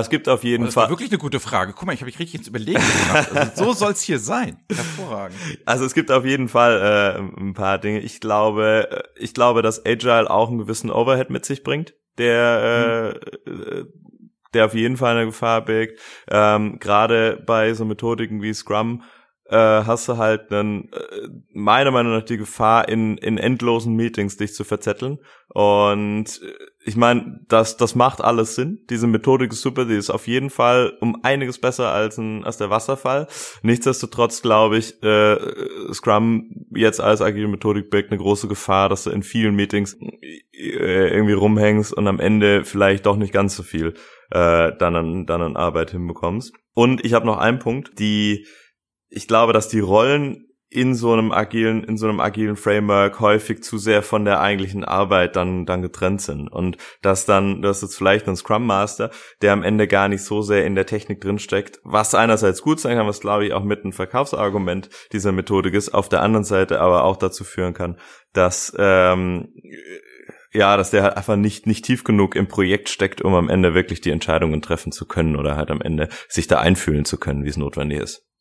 es 0.00 0.08
gibt 0.10 0.28
auf 0.28 0.42
jeden 0.44 0.62
Und 0.62 0.68
das 0.68 0.76
war 0.76 0.84
Fall. 0.84 0.90
wirklich 0.90 1.10
eine 1.10 1.18
gute 1.18 1.40
Frage. 1.40 1.72
Guck 1.74 1.86
mal, 1.86 1.92
ich 1.92 2.00
habe 2.00 2.06
mich 2.06 2.18
richtig 2.18 2.40
ins 2.40 2.48
Überlegen 2.48 2.80
gemacht. 2.80 3.32
Also 3.34 3.64
so 3.64 3.72
soll's 3.84 4.02
hier 4.02 4.18
sein. 4.18 4.58
Hervorragend. 4.72 5.36
Also 5.66 5.84
es 5.84 5.94
gibt 5.94 6.10
auf 6.10 6.24
jeden 6.24 6.48
Fall 6.48 6.80
äh, 6.80 7.40
ein 7.40 7.54
paar 7.54 7.78
Dinge. 7.78 8.00
Ich 8.00 8.20
glaube, 8.20 8.88
äh, 8.90 9.22
ich 9.22 9.34
glaube, 9.34 9.62
dass 9.62 9.84
Agile 9.84 10.30
auch 10.30 10.48
einen 10.48 10.58
gewissen 10.58 10.90
Overhead 10.90 11.30
mit 11.30 11.44
sich 11.44 11.62
bringt, 11.62 11.94
der 12.18 13.18
äh, 13.46 13.50
äh, 13.50 13.84
der 14.54 14.66
auf 14.66 14.74
jeden 14.74 14.96
Fall 14.96 15.16
eine 15.16 15.26
Gefahr 15.26 15.64
birgt. 15.64 15.98
Ähm, 16.30 16.78
Gerade 16.78 17.42
bei 17.46 17.72
so 17.74 17.84
Methodiken 17.84 18.42
wie 18.42 18.52
Scrum 18.52 19.02
äh, 19.46 19.56
hast 19.56 20.08
du 20.08 20.16
halt 20.16 20.50
dann 20.50 20.88
äh, 20.92 21.28
meiner 21.52 21.90
Meinung 21.90 22.12
nach 22.12 22.22
die 22.22 22.36
Gefahr, 22.38 22.88
in, 22.88 23.18
in 23.18 23.38
endlosen 23.38 23.94
Meetings 23.94 24.36
dich 24.36 24.54
zu 24.54 24.64
verzetteln. 24.64 25.18
Und 25.48 26.40
äh, 26.42 26.52
ich 26.84 26.96
meine, 26.96 27.40
das, 27.48 27.76
das 27.76 27.94
macht 27.94 28.20
alles 28.20 28.56
Sinn. 28.56 28.80
Diese 28.90 29.06
Methodik 29.06 29.52
ist 29.52 29.62
super, 29.62 29.84
die 29.84 29.94
ist 29.94 30.10
auf 30.10 30.26
jeden 30.26 30.50
Fall 30.50 30.96
um 31.00 31.22
einiges 31.22 31.58
besser 31.60 31.92
als, 31.92 32.18
ein, 32.18 32.44
als 32.44 32.56
der 32.56 32.70
Wasserfall. 32.70 33.28
Nichtsdestotrotz 33.62 34.42
glaube 34.42 34.78
ich, 34.78 35.02
äh, 35.02 35.36
Scrum 35.92 36.66
jetzt 36.74 37.00
als 37.00 37.20
agile 37.20 37.48
Methodik 37.48 37.90
birgt 37.90 38.10
eine 38.10 38.18
große 38.18 38.48
Gefahr, 38.48 38.88
dass 38.88 39.04
du 39.04 39.10
in 39.10 39.22
vielen 39.22 39.54
Meetings 39.54 39.96
äh, 40.52 41.14
irgendwie 41.14 41.34
rumhängst 41.34 41.92
und 41.92 42.08
am 42.08 42.18
Ende 42.18 42.64
vielleicht 42.64 43.06
doch 43.06 43.16
nicht 43.16 43.32
ganz 43.32 43.54
so 43.54 43.62
viel 43.62 43.94
äh, 44.30 44.72
dann, 44.76 44.96
an, 44.96 45.26
dann 45.26 45.42
an 45.42 45.56
Arbeit 45.56 45.92
hinbekommst. 45.92 46.52
Und 46.74 47.04
ich 47.04 47.12
habe 47.12 47.26
noch 47.26 47.38
einen 47.38 47.58
Punkt, 47.58 47.98
die 47.98 48.46
ich 49.08 49.28
glaube, 49.28 49.52
dass 49.52 49.68
die 49.68 49.80
Rollen 49.80 50.46
in 50.72 50.94
so 50.94 51.12
einem 51.12 51.32
agilen, 51.32 51.84
in 51.84 51.98
so 51.98 52.08
einem 52.08 52.20
agilen 52.20 52.56
Framework 52.56 53.20
häufig 53.20 53.62
zu 53.62 53.76
sehr 53.76 54.02
von 54.02 54.24
der 54.24 54.40
eigentlichen 54.40 54.84
Arbeit 54.84 55.36
dann, 55.36 55.66
dann 55.66 55.82
getrennt 55.82 56.22
sind. 56.22 56.48
Und 56.48 56.78
dass 57.02 57.26
dann, 57.26 57.60
das 57.60 57.82
ist 57.82 57.94
vielleicht 57.94 58.26
ein 58.26 58.36
Scrum 58.36 58.66
Master, 58.66 59.10
der 59.42 59.52
am 59.52 59.62
Ende 59.62 59.86
gar 59.86 60.08
nicht 60.08 60.24
so 60.24 60.40
sehr 60.40 60.64
in 60.64 60.74
der 60.74 60.86
Technik 60.86 61.20
drinsteckt, 61.20 61.80
was 61.84 62.14
einerseits 62.14 62.62
gut 62.62 62.80
sein 62.80 62.96
kann, 62.96 63.06
was 63.06 63.20
glaube 63.20 63.44
ich 63.44 63.52
auch 63.52 63.64
mit 63.64 63.84
einem 63.84 63.92
Verkaufsargument 63.92 64.88
dieser 65.12 65.32
Methodik 65.32 65.74
ist, 65.74 65.92
auf 65.92 66.08
der 66.08 66.22
anderen 66.22 66.44
Seite 66.44 66.80
aber 66.80 67.04
auch 67.04 67.18
dazu 67.18 67.44
führen 67.44 67.74
kann, 67.74 67.98
dass, 68.32 68.74
ähm, 68.78 69.52
ja, 70.54 70.78
dass 70.78 70.90
der 70.90 71.02
halt 71.02 71.16
einfach 71.18 71.36
nicht, 71.36 71.66
nicht 71.66 71.84
tief 71.84 72.02
genug 72.02 72.34
im 72.34 72.48
Projekt 72.48 72.88
steckt, 72.88 73.20
um 73.20 73.34
am 73.34 73.50
Ende 73.50 73.74
wirklich 73.74 74.00
die 74.00 74.10
Entscheidungen 74.10 74.62
treffen 74.62 74.90
zu 74.90 75.06
können 75.06 75.36
oder 75.36 75.56
halt 75.56 75.70
am 75.70 75.82
Ende 75.82 76.08
sich 76.28 76.46
da 76.46 76.60
einfühlen 76.60 77.04
zu 77.04 77.18
können, 77.18 77.44
wie 77.44 77.50
es 77.50 77.58
notwendig 77.58 78.00
ist. 78.00 78.31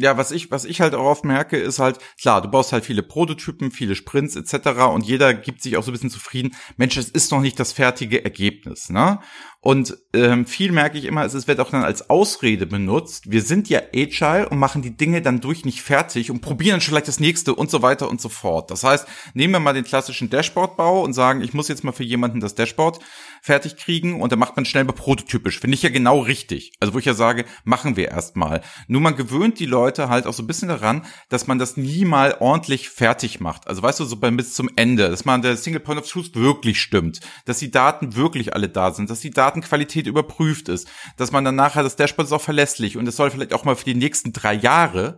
Ja, 0.00 0.16
was 0.16 0.30
ich, 0.30 0.52
was 0.52 0.64
ich 0.64 0.80
halt 0.80 0.94
auch 0.94 1.04
oft 1.04 1.24
merke, 1.24 1.56
ist 1.56 1.80
halt, 1.80 1.98
klar, 2.20 2.40
du 2.40 2.48
baust 2.48 2.72
halt 2.72 2.84
viele 2.84 3.02
Prototypen, 3.02 3.72
viele 3.72 3.96
Sprints 3.96 4.36
etc. 4.36 4.82
und 4.94 5.04
jeder 5.04 5.34
gibt 5.34 5.60
sich 5.60 5.76
auch 5.76 5.82
so 5.82 5.90
ein 5.90 5.92
bisschen 5.92 6.10
zufrieden, 6.10 6.54
Mensch, 6.76 6.96
es 6.96 7.10
ist 7.10 7.32
noch 7.32 7.40
nicht 7.40 7.58
das 7.58 7.72
fertige 7.72 8.22
Ergebnis, 8.22 8.90
ne? 8.90 9.18
Und 9.60 9.98
ähm, 10.14 10.46
viel 10.46 10.70
merke 10.70 10.98
ich 10.98 11.04
immer, 11.04 11.24
es 11.24 11.48
wird 11.48 11.58
auch 11.58 11.70
dann 11.70 11.82
als 11.82 12.10
Ausrede 12.10 12.64
benutzt. 12.64 13.30
Wir 13.30 13.42
sind 13.42 13.68
ja 13.68 13.80
agile 13.92 14.48
und 14.48 14.58
machen 14.58 14.82
die 14.82 14.96
Dinge 14.96 15.20
dann 15.20 15.40
durch 15.40 15.64
nicht 15.64 15.82
fertig 15.82 16.30
und 16.30 16.40
probieren 16.40 16.74
dann 16.74 16.80
vielleicht 16.80 17.08
das 17.08 17.18
nächste 17.18 17.56
und 17.56 17.68
so 17.68 17.82
weiter 17.82 18.08
und 18.08 18.20
so 18.20 18.28
fort. 18.28 18.70
Das 18.70 18.84
heißt, 18.84 19.08
nehmen 19.34 19.52
wir 19.54 19.60
mal 19.60 19.72
den 19.72 19.82
klassischen 19.82 20.30
Dashboard-Bau 20.30 21.02
und 21.02 21.12
sagen, 21.12 21.40
ich 21.40 21.54
muss 21.54 21.66
jetzt 21.66 21.82
mal 21.82 21.90
für 21.90 22.04
jemanden 22.04 22.38
das 22.38 22.54
Dashboard 22.54 23.00
fertig 23.42 23.76
kriegen 23.76 24.20
und 24.20 24.30
dann 24.30 24.38
macht 24.38 24.54
man 24.56 24.64
schnell 24.64 24.84
mal 24.84 24.92
prototypisch. 24.92 25.58
Finde 25.58 25.74
ich 25.74 25.82
ja 25.82 25.90
genau 25.90 26.20
richtig. 26.20 26.72
Also 26.78 26.94
wo 26.94 26.98
ich 26.98 27.04
ja 27.04 27.14
sage, 27.14 27.44
machen 27.64 27.96
wir 27.96 28.08
erstmal. 28.08 28.62
Nur 28.86 29.00
man 29.00 29.16
gewöhnt 29.16 29.58
die 29.58 29.66
Leute 29.66 30.08
halt 30.08 30.26
auch 30.26 30.32
so 30.32 30.42
ein 30.44 30.46
bisschen 30.46 30.68
daran, 30.68 31.04
dass 31.28 31.48
man 31.48 31.58
das 31.58 31.76
nie 31.76 32.04
mal 32.04 32.36
ordentlich 32.38 32.90
fertig 32.90 33.40
macht. 33.40 33.66
Also 33.66 33.82
weißt 33.82 33.98
du, 33.98 34.04
so 34.04 34.16
bis 34.16 34.54
zum 34.54 34.70
Ende, 34.76 35.10
dass 35.10 35.24
man 35.24 35.42
der 35.42 35.56
Single 35.56 35.80
Point 35.80 36.00
of 36.00 36.08
Truth 36.08 36.34
wirklich 36.34 36.80
stimmt, 36.80 37.20
dass 37.44 37.58
die 37.58 37.70
Daten 37.70 38.14
wirklich 38.14 38.54
alle 38.54 38.68
da 38.68 38.92
sind, 38.92 39.10
dass 39.10 39.20
die 39.20 39.30
Datenqualität 39.48 40.06
überprüft 40.06 40.68
ist, 40.68 40.88
dass 41.16 41.32
man 41.32 41.44
dann 41.44 41.56
nachher 41.56 41.82
das 41.82 41.96
Dashboard 41.96 42.28
ist 42.28 42.32
auch 42.32 42.42
verlässlich 42.42 42.96
und 42.96 43.06
es 43.08 43.16
soll 43.16 43.30
vielleicht 43.30 43.54
auch 43.54 43.64
mal 43.64 43.76
für 43.76 43.84
die 43.84 43.94
nächsten 43.94 44.32
drei 44.32 44.54
Jahre 44.54 45.16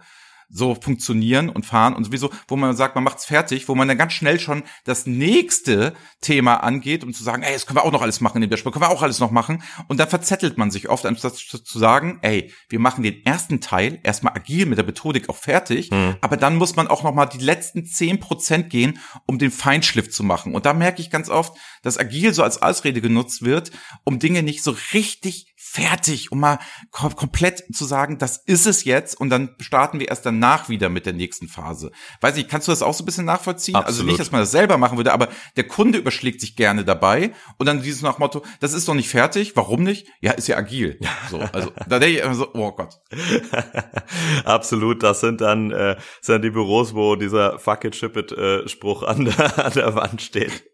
so 0.50 0.74
funktionieren 0.74 1.48
und 1.48 1.64
fahren 1.64 1.94
und 1.94 2.04
sowieso, 2.04 2.30
wo 2.48 2.56
man 2.56 2.76
sagt, 2.76 2.94
man 2.94 3.04
macht's 3.04 3.24
fertig, 3.24 3.68
wo 3.68 3.74
man 3.74 3.88
dann 3.88 3.98
ganz 3.98 4.12
schnell 4.12 4.40
schon 4.40 4.62
das 4.84 5.06
nächste 5.06 5.94
Thema 6.20 6.56
angeht, 6.56 7.04
um 7.04 7.12
zu 7.12 7.22
sagen, 7.22 7.42
ey, 7.42 7.52
das 7.52 7.66
können 7.66 7.76
wir 7.76 7.84
auch 7.84 7.92
noch 7.92 8.02
alles 8.02 8.20
machen 8.20 8.36
in 8.38 8.42
dem 8.42 8.50
Dashboard, 8.50 8.74
können 8.74 8.84
wir 8.84 8.90
auch 8.90 9.02
alles 9.02 9.20
noch 9.20 9.30
machen. 9.30 9.62
Und 9.88 10.00
dann 10.00 10.08
verzettelt 10.08 10.58
man 10.58 10.70
sich 10.70 10.88
oft, 10.88 11.06
anstatt 11.06 11.36
zu 11.36 11.78
sagen, 11.78 12.18
ey, 12.22 12.52
wir 12.68 12.80
machen 12.80 13.02
den 13.02 13.24
ersten 13.24 13.60
Teil 13.60 14.00
erstmal 14.02 14.34
agil 14.34 14.66
mit 14.66 14.78
der 14.78 14.84
Methodik 14.84 15.28
auch 15.28 15.36
fertig, 15.36 15.90
mhm. 15.90 16.16
aber 16.20 16.36
dann 16.36 16.56
muss 16.56 16.76
man 16.76 16.88
auch 16.88 17.04
noch 17.04 17.14
mal 17.14 17.26
die 17.26 17.38
letzten 17.38 17.86
zehn 17.86 18.18
Prozent 18.20 18.70
gehen, 18.70 18.98
um 19.26 19.38
den 19.38 19.50
Feinschliff 19.50 20.10
zu 20.10 20.24
machen. 20.24 20.54
Und 20.54 20.66
da 20.66 20.74
merke 20.74 21.00
ich 21.00 21.10
ganz 21.10 21.28
oft, 21.28 21.56
dass 21.82 21.98
agil 21.98 22.34
so 22.34 22.42
als 22.42 22.60
Ausrede 22.60 23.00
genutzt 23.00 23.42
wird, 23.42 23.70
um 24.04 24.18
Dinge 24.18 24.42
nicht 24.42 24.62
so 24.62 24.76
richtig 24.92 25.54
fertig, 25.70 26.32
um 26.32 26.40
mal 26.40 26.58
kom 26.90 27.14
komplett 27.14 27.64
zu 27.72 27.84
sagen, 27.84 28.18
das 28.18 28.38
ist 28.38 28.66
es 28.66 28.84
jetzt 28.84 29.20
und 29.20 29.30
dann 29.30 29.54
starten 29.60 30.00
wir 30.00 30.08
erst 30.08 30.26
danach 30.26 30.68
wieder 30.68 30.88
mit 30.88 31.06
der 31.06 31.12
nächsten 31.12 31.46
Phase. 31.46 31.92
Weiß 32.20 32.36
ich, 32.36 32.48
kannst 32.48 32.66
du 32.66 32.72
das 32.72 32.82
auch 32.82 32.92
so 32.92 33.04
ein 33.04 33.06
bisschen 33.06 33.24
nachvollziehen? 33.24 33.76
Absolut. 33.76 33.88
Also 33.88 34.04
nicht, 34.04 34.18
dass 34.18 34.32
man 34.32 34.40
das 34.40 34.50
selber 34.50 34.78
machen 34.78 34.98
würde, 34.98 35.12
aber 35.12 35.28
der 35.56 35.68
Kunde 35.68 35.98
überschlägt 35.98 36.40
sich 36.40 36.56
gerne 36.56 36.84
dabei 36.84 37.32
und 37.58 37.66
dann 37.66 37.82
dieses 37.82 38.02
nach 38.02 38.18
Motto, 38.18 38.44
das 38.58 38.72
ist 38.72 38.88
doch 38.88 38.94
nicht 38.94 39.08
fertig, 39.08 39.54
warum 39.54 39.84
nicht? 39.84 40.08
Ja, 40.20 40.32
ist 40.32 40.48
ja 40.48 40.56
agil. 40.56 40.98
So, 41.30 41.38
also 41.38 41.70
da 41.88 42.00
denke 42.00 42.18
ich 42.18 42.24
immer 42.24 42.34
so, 42.34 42.48
oh 42.52 42.72
Gott. 42.72 42.96
Absolut, 44.44 45.04
das 45.04 45.20
sind 45.20 45.40
dann 45.40 45.70
äh, 45.70 45.96
sind 46.20 46.42
die 46.42 46.50
Büros, 46.50 46.94
wo 46.94 47.14
dieser 47.14 47.60
Fuck 47.60 47.84
it, 47.84 47.94
ship 47.94 48.16
it 48.16 48.32
äh, 48.32 48.68
Spruch 48.68 49.04
an 49.04 49.26
der, 49.26 49.58
an 49.64 49.72
der 49.72 49.94
Wand 49.94 50.20
steht. 50.20 50.64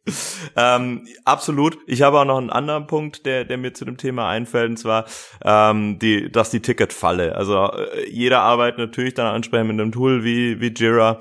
ähm, 0.57 1.07
absolut. 1.25 1.79
Ich 1.87 2.03
habe 2.03 2.21
auch 2.21 2.25
noch 2.25 2.39
einen 2.39 2.51
anderen 2.51 2.87
Punkt, 2.87 3.27
der, 3.27 3.45
der 3.45 3.59
mir 3.59 3.75
zu 3.75 3.85
dem 3.85 3.97
Thema 3.97 4.29
einfällt, 4.29 4.86
zwar, 4.87 5.05
ähm, 5.45 5.99
die, 5.99 6.31
dass 6.31 6.51
die 6.51 6.61
Ticketfalle. 6.61 7.35
Also 7.35 7.73
äh, 7.73 8.09
jeder 8.09 8.41
arbeitet 8.41 8.79
natürlich 8.79 9.15
dann 9.15 9.27
ansprechend 9.27 9.69
mit 9.69 9.81
einem 9.81 9.93
Tool 9.93 10.25
wie, 10.25 10.61
wie 10.61 10.73
Jira, 10.73 11.19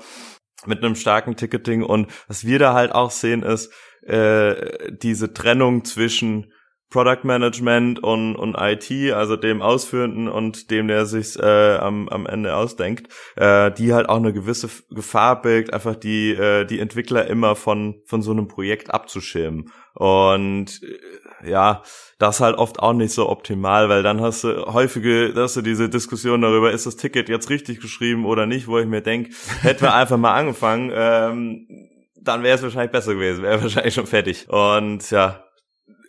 mit 0.66 0.82
einem 0.82 0.94
starken 0.94 1.36
Ticketing 1.36 1.82
und 1.82 2.10
was 2.28 2.46
wir 2.46 2.58
da 2.58 2.74
halt 2.74 2.92
auch 2.92 3.10
sehen 3.10 3.42
ist, 3.42 3.72
äh, 4.02 4.92
diese 5.02 5.32
Trennung 5.32 5.84
zwischen 5.84 6.52
Product 6.90 7.24
Management 7.24 8.02
und, 8.02 8.36
und 8.36 8.56
IT, 8.58 9.12
also 9.12 9.36
dem 9.36 9.60
Ausführenden 9.60 10.28
und 10.28 10.70
dem, 10.70 10.86
der 10.86 11.04
sich 11.04 11.36
äh, 11.38 11.76
am, 11.76 12.08
am 12.08 12.26
Ende 12.26 12.54
ausdenkt, 12.54 13.12
äh, 13.34 13.72
die 13.72 13.92
halt 13.92 14.08
auch 14.08 14.16
eine 14.16 14.32
gewisse 14.32 14.68
Gefahr 14.90 15.42
birgt, 15.42 15.74
einfach 15.74 15.96
die, 15.96 16.30
äh, 16.30 16.64
die 16.64 16.78
Entwickler 16.78 17.26
immer 17.26 17.56
von, 17.56 18.02
von 18.06 18.22
so 18.22 18.30
einem 18.30 18.46
Projekt 18.46 18.94
abzuschirmen. 18.94 19.72
Und 19.96 20.82
äh, 20.82 21.50
ja, 21.50 21.82
das 22.18 22.40
halt 22.40 22.56
oft 22.56 22.80
auch 22.80 22.92
nicht 22.92 23.12
so 23.12 23.30
optimal, 23.30 23.88
weil 23.88 24.02
dann 24.02 24.20
hast 24.20 24.44
du 24.44 24.66
häufige, 24.66 25.32
hast 25.34 25.56
du 25.56 25.62
diese 25.62 25.88
Diskussion 25.88 26.42
darüber, 26.42 26.70
ist 26.70 26.84
das 26.84 26.96
Ticket 26.96 27.30
jetzt 27.30 27.48
richtig 27.48 27.80
geschrieben 27.80 28.26
oder 28.26 28.44
nicht, 28.44 28.68
wo 28.68 28.78
ich 28.78 28.86
mir 28.86 29.00
denke, 29.00 29.30
hätten 29.62 29.82
wir 29.82 29.94
einfach 29.94 30.18
mal 30.18 30.34
angefangen, 30.34 30.92
ähm, 30.94 31.66
dann 32.14 32.42
wäre 32.42 32.56
es 32.56 32.62
wahrscheinlich 32.62 32.92
besser 32.92 33.14
gewesen, 33.14 33.42
wäre 33.42 33.62
wahrscheinlich 33.62 33.94
schon 33.94 34.06
fertig. 34.06 34.50
Und 34.50 35.10
ja, 35.10 35.45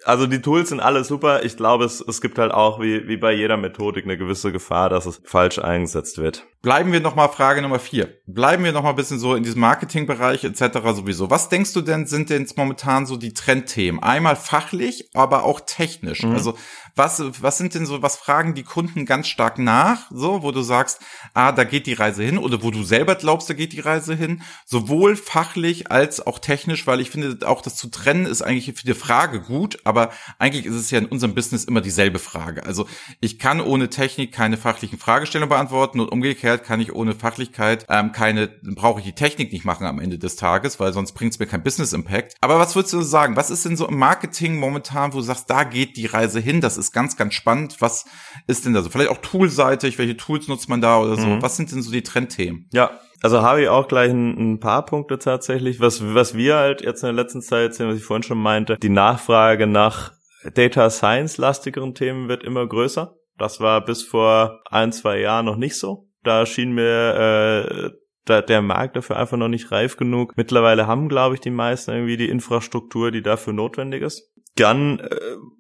also 0.08 0.26
die 0.26 0.42
Tools 0.42 0.70
sind 0.70 0.80
alle 0.80 1.04
super. 1.04 1.44
Ich 1.44 1.58
glaube, 1.58 1.84
es, 1.84 2.00
es 2.00 2.22
gibt 2.22 2.40
halt 2.40 2.54
auch 2.54 2.80
wie, 2.80 3.08
wie 3.08 3.18
bei 3.18 3.34
jeder 3.34 3.58
Methodik 3.58 4.06
eine 4.06 4.18
gewisse 4.18 4.52
Gefahr, 4.52 4.90
dass 4.90 5.06
es 5.06 5.22
falsch 5.26 5.60
eingesetzt 5.60 6.18
wird. 6.18 6.46
Bleiben 6.62 6.92
wir 6.92 7.02
nochmal 7.02 7.30
Frage 7.30 7.62
Nummer 7.62 7.80
vier. 7.80 8.18
Bleiben 8.26 8.64
wir 8.64 8.72
nochmal 8.72 8.94
ein 8.94 8.96
bisschen 8.96 9.20
so 9.20 9.36
in 9.36 9.44
diesem 9.44 9.62
Marketingbereich 9.62 10.44
etc. 10.44 10.80
sowieso. 10.96 11.30
Was 11.30 11.50
denkst 11.50 11.74
du 11.74 11.82
denn, 11.82 12.08
sind 12.08 12.30
denn 12.30 12.48
momentan 12.56 13.06
so 13.06 13.16
die 13.16 13.34
Trendthemen? 13.34 14.02
Einmal 14.02 14.36
fachlich, 14.36 15.10
aber 15.14 15.44
auch 15.44 15.60
technisch. 15.60 16.24
Mhm. 16.24 16.34
Also 16.34 16.56
was, 16.98 17.22
was 17.42 17.58
sind 17.58 17.76
denn 17.76 17.86
so, 17.86 18.02
was 18.02 18.18
fragen 18.18 18.56
die 18.56 18.64
Kunden 18.64 19.06
ganz 19.06 19.28
stark 19.28 19.60
nach, 19.60 20.10
so, 20.12 20.42
wo 20.42 20.52
du 20.52 20.62
sagst, 20.62 21.00
ah, 21.36 21.52
da 21.52 21.64
geht 21.64 21.86
die 21.86 21.94
Reise 21.94 22.24
hin 22.24 22.38
oder 22.40 22.64
wo 22.64 22.72
du 22.72 22.84
selber 22.84 23.16
glaubst, 23.16 23.50
da 23.50 23.54
geht 23.54 23.74
die 23.74 23.80
Reise 23.80 24.16
hin, 24.16 24.42
sowohl 24.66 25.16
fachlich 25.16 25.92
als 25.92 26.26
auch 26.26 26.40
technisch, 26.40 26.88
weil 26.88 27.00
ich 27.00 27.12
finde, 27.12 27.48
auch 27.48 27.62
das 27.62 27.76
zu 27.76 27.90
trennen 27.90 28.26
ist 28.26 28.42
eigentlich 28.42 28.78
für 28.78 28.86
die 28.86 28.94
Frage 28.96 29.42
gut, 29.42 29.78
aber 29.84 29.97
eigentlich 30.40 30.66
ist 30.66 30.76
es 30.76 30.90
ja 30.90 30.98
in 30.98 31.06
unserem 31.06 31.36
Business 31.36 31.66
immer 31.66 31.82
dieselbe 31.82 32.18
Frage. 32.18 32.66
Also 32.66 32.88
ich 33.20 33.38
kann 33.38 33.62
ohne 33.62 33.90
Technik 33.90 34.32
keine 34.32 34.58
fachlichen 34.58 34.98
Fragestellungen 34.98 35.50
beantworten 35.50 36.00
und 36.00 36.12
umgekehrt 36.12 36.64
kann 36.64 36.82
ich 36.82 36.94
ohne 36.94 37.14
Fachlichkeit 37.14 37.86
ähm, 37.90 38.12
keine, 38.12 38.48
brauche 38.48 39.00
ich 39.00 39.06
die 39.06 39.14
Technik 39.14 39.52
nicht 39.52 39.66
machen 39.66 39.86
am 39.86 40.00
Ende 40.00 40.18
des 40.18 40.36
Tages, 40.36 40.80
weil 40.80 40.94
sonst 40.94 41.12
bringt 41.12 41.34
es 41.34 41.40
mir 41.40 41.46
kein 41.46 41.64
Business 41.64 41.94
Impact. 41.94 42.36
Aber 42.42 42.58
was 42.58 42.76
würdest 42.76 42.94
du 42.94 43.02
sagen? 43.02 43.36
Was 43.36 43.52
ist 43.52 43.66
denn 43.66 43.78
so 43.78 43.88
im 43.88 43.98
Marketing 43.98 44.58
momentan, 44.58 45.14
wo 45.14 45.18
du 45.18 45.24
sagst, 45.24 45.50
da 45.50 45.64
geht 45.64 45.96
die 45.96 46.08
Reise 46.08 46.40
hin? 46.40 46.60
Das 46.60 46.78
ist 46.78 46.88
ist 46.88 46.94
ganz, 46.94 47.16
ganz 47.16 47.34
spannend. 47.34 47.78
Was 47.80 48.06
ist 48.48 48.66
denn 48.66 48.74
da 48.74 48.82
so? 48.82 48.90
Vielleicht 48.90 49.12
auch 49.12 49.22
toolseitig, 49.22 49.98
welche 49.98 50.18
Tools 50.18 50.48
nutzt 50.48 50.70
man 50.70 50.82
da 50.82 51.00
oder 51.00 51.18
so? 51.18 51.28
Mhm. 51.28 51.42
Was 51.42 51.58
sind 51.58 51.72
denn 51.72 51.82
so 51.82 51.92
die 51.92 52.04
Trendthemen? 52.04 52.68
Ja, 52.72 53.00
also 53.22 53.42
habe 53.42 53.62
ich 53.62 53.70
auch 53.70 53.88
gleich 53.88 54.12
ein, 54.12 54.54
ein, 54.54 54.60
paar 54.60 54.86
Punkte 54.86 55.18
tatsächlich. 55.18 55.80
Was, 55.80 56.14
was 56.14 56.36
wir 56.36 56.56
halt 56.56 56.82
jetzt 56.82 57.04
in 57.04 57.08
der 57.08 57.24
letzten 57.24 57.42
Zeit 57.42 57.74
sehen, 57.74 57.90
was 57.90 57.98
ich 57.98 58.04
vorhin 58.04 58.24
schon 58.24 58.38
meinte, 58.38 58.78
die 58.78 58.90
Nachfrage 58.90 59.68
nach 59.68 60.14
Data 60.54 60.90
Science 60.90 61.38
lastigeren 61.38 61.96
Themen 61.96 62.28
wird 62.28 62.44
immer 62.44 62.68
größer. 62.68 63.16
Das 63.38 63.60
war 63.60 63.84
bis 63.84 64.04
vor 64.04 64.62
ein, 64.70 64.92
zwei 64.92 65.20
Jahren 65.20 65.46
noch 65.46 65.58
nicht 65.58 65.78
so. 65.78 66.08
Da 66.24 66.46
schien 66.46 66.74
mir 66.74 67.94
äh, 68.28 68.42
der 68.42 68.62
Markt 68.62 68.96
dafür 68.96 69.18
einfach 69.18 69.38
noch 69.38 69.48
nicht 69.48 69.72
reif 69.72 69.98
genug. 69.98 70.34
Mittlerweile 70.36 70.88
haben, 70.88 71.08
glaube 71.08 71.36
ich, 71.36 71.42
die 71.42 71.50
meisten 71.50 71.92
irgendwie 71.92 72.18
die 72.18 72.30
Infrastruktur, 72.30 73.12
die 73.12 73.22
dafür 73.22 73.54
notwendig 73.54 74.02
ist. 74.02 74.34
Dann, 74.60 75.00
äh, 75.00 75.10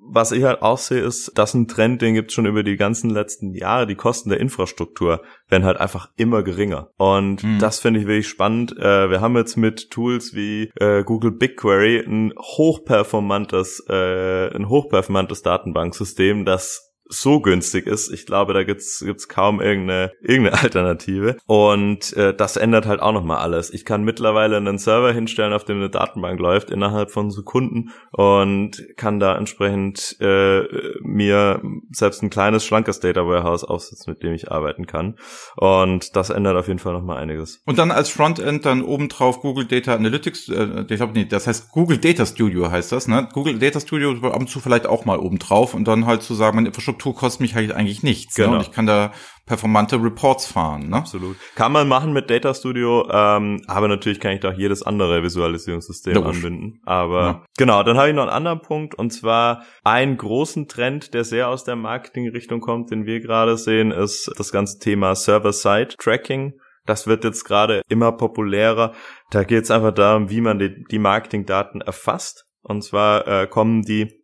was 0.10 0.32
ich 0.32 0.44
halt 0.44 0.62
auch 0.62 0.78
sehe, 0.78 1.02
ist, 1.02 1.38
dass 1.38 1.54
ein 1.54 1.68
Trend, 1.68 2.02
den 2.02 2.14
gibt's 2.14 2.34
schon 2.34 2.46
über 2.46 2.64
die 2.64 2.78
ganzen 2.78 3.10
letzten 3.10 3.54
Jahre. 3.54 3.88
Die 3.88 3.96
Kosten 3.96 4.30
der 4.30 4.40
Infrastruktur 4.40 5.22
werden 5.50 5.66
halt 5.66 5.78
einfach 5.78 6.10
immer 6.16 6.44
geringer. 6.44 6.92
Und 6.98 7.44
mhm. 7.44 7.60
das 7.60 7.80
finde 7.80 8.00
ich 8.00 8.08
wirklich 8.08 8.28
spannend. 8.28 8.78
Äh, 8.78 9.10
wir 9.10 9.22
haben 9.22 9.36
jetzt 9.36 9.58
mit 9.58 9.92
Tools 9.92 10.34
wie 10.34 10.72
äh, 10.76 11.04
Google 11.04 11.32
BigQuery 11.32 12.00
ein 12.06 12.34
hochperformantes, 12.38 13.86
ein 13.90 14.70
hochperformantes 14.70 15.42
Datenbanksystem, 15.42 16.46
das 16.46 16.87
so 17.10 17.42
günstig 17.42 17.88
ist. 17.88 18.12
Ich 18.12 18.26
glaube, 18.26 18.54
da 18.54 18.64
gibt's 18.64 19.00
gibt's 19.00 19.28
kaum 19.28 19.62
irgendeine 19.62 20.12
irgendeine 20.22 20.60
Alternative. 20.64 21.38
Und 21.46 22.16
äh, 22.18 22.34
das 22.34 22.58
ändert 22.58 22.86
halt 22.86 23.02
auch 23.02 23.14
nochmal 23.14 23.38
alles. 23.38 23.74
Ich 23.74 23.86
kann 23.86 24.04
mittlerweile 24.04 24.58
einen 24.58 24.78
Server 24.78 25.12
hinstellen, 25.12 25.54
auf 25.54 25.66
dem 25.66 25.78
eine 25.78 25.90
Datenbank 25.90 26.40
läuft 26.40 26.70
innerhalb 26.70 27.12
von 27.12 27.32
Sekunden 27.32 27.92
und 28.12 28.84
kann 28.98 29.20
da 29.20 29.38
entsprechend 29.38 30.18
äh, 30.20 30.64
mir 31.02 31.62
selbst 31.92 32.24
ein 32.24 32.30
kleines 32.30 32.66
schlankes 32.66 33.00
Data 33.00 33.26
Warehouse 33.26 33.64
aufsetzen, 33.64 34.14
mit 34.14 34.24
dem 34.24 34.34
ich 34.34 34.52
arbeiten 34.52 34.88
kann. 34.88 35.16
Und 35.56 36.16
das 36.16 36.30
ändert 36.30 36.58
auf 36.58 36.68
jeden 36.68 36.80
Fall 36.80 36.94
nochmal 36.94 37.18
einiges. 37.18 37.62
Und 37.66 37.78
dann 37.78 37.92
als 37.92 38.10
Frontend 38.10 38.66
dann 38.66 38.82
obendrauf 38.82 39.42
Google 39.42 39.66
Data 39.66 39.96
Analytics. 39.96 40.50
Äh, 40.50 40.86
ich 40.90 40.98
glaube 40.98 41.14
nicht, 41.14 41.32
das 41.32 41.48
heißt 41.48 41.72
Google 41.72 41.98
Data 41.98 42.26
Studio 42.26 42.70
heißt 42.70 42.92
das. 42.92 43.08
Ne? 43.08 43.28
Google 43.34 43.60
Data 43.60 43.80
Studio 43.80 44.12
ab 44.12 44.40
und 44.40 44.50
zu 44.50 44.60
vielleicht 44.60 44.88
auch 44.88 45.06
mal 45.06 45.20
obendrauf 45.20 45.74
und 45.74 45.88
dann 45.88 46.06
halt 46.06 46.24
zu 46.24 46.34
sagen, 46.34 46.56
man 46.56 46.66
Infrastruktur 46.98 47.16
kostet 47.16 47.42
mich 47.42 47.56
halt 47.56 47.72
eigentlich 47.72 48.04
nichts. 48.04 48.36
Genau. 48.36 48.50
Ne? 48.52 48.56
Und 48.58 48.62
ich 48.64 48.72
kann 48.72 48.86
da 48.86 49.12
performante 49.46 50.02
Reports 50.02 50.46
fahren. 50.52 50.90
Ne? 50.90 50.98
Absolut. 50.98 51.38
Kann 51.56 51.72
man 51.72 51.88
machen 51.88 52.12
mit 52.12 52.30
Data 52.30 52.54
Studio, 52.54 53.08
ähm, 53.10 53.62
aber 53.68 53.88
natürlich 53.88 54.20
kann 54.20 54.34
ich 54.34 54.42
da 54.42 54.50
auch 54.52 54.58
jedes 54.58 54.84
andere 54.84 55.24
Visualisierungssystem 55.24 56.16
Logisch. 56.16 56.36
anbinden. 56.38 56.82
Aber 56.86 57.22
Ja. 57.22 57.44
genau, 57.58 57.84
dann 57.84 57.98
habe 57.98 58.10
ich 58.10 58.16
noch 58.16 58.24
einen 58.24 58.32
anderen 58.32 58.62
Punkt 58.62 58.96
und 58.96 59.12
zwar 59.12 59.64
einen 59.84 60.18
großen 60.18 60.68
Trend, 60.68 61.14
der 61.14 61.24
sehr 61.24 61.48
aus 61.50 61.64
der 61.64 61.76
Marketingrichtung 61.76 62.60
kommt, 62.60 62.92
den 62.92 63.06
wir 63.06 63.22
gerade 63.22 63.58
sehen, 63.58 63.92
ist 63.92 64.32
das 64.38 64.52
ganze 64.52 64.80
Thema 64.80 65.16
Server-Side-Tracking. 65.16 66.54
Das 66.86 67.06
wird 67.08 67.24
jetzt 67.24 67.44
gerade 67.44 67.82
immer 67.90 68.12
populärer. 68.14 68.94
Da 69.32 69.44
geht 69.44 69.64
es 69.64 69.72
einfach 69.72 69.94
darum, 69.94 70.30
wie 70.30 70.42
man 70.42 70.58
die, 70.60 70.84
die 70.90 71.00
Marketingdaten 71.00 71.82
erfasst. 71.82 72.46
Und 72.62 72.84
zwar 72.84 73.28
äh, 73.28 73.48
kommen 73.48 73.82
die 73.82 74.17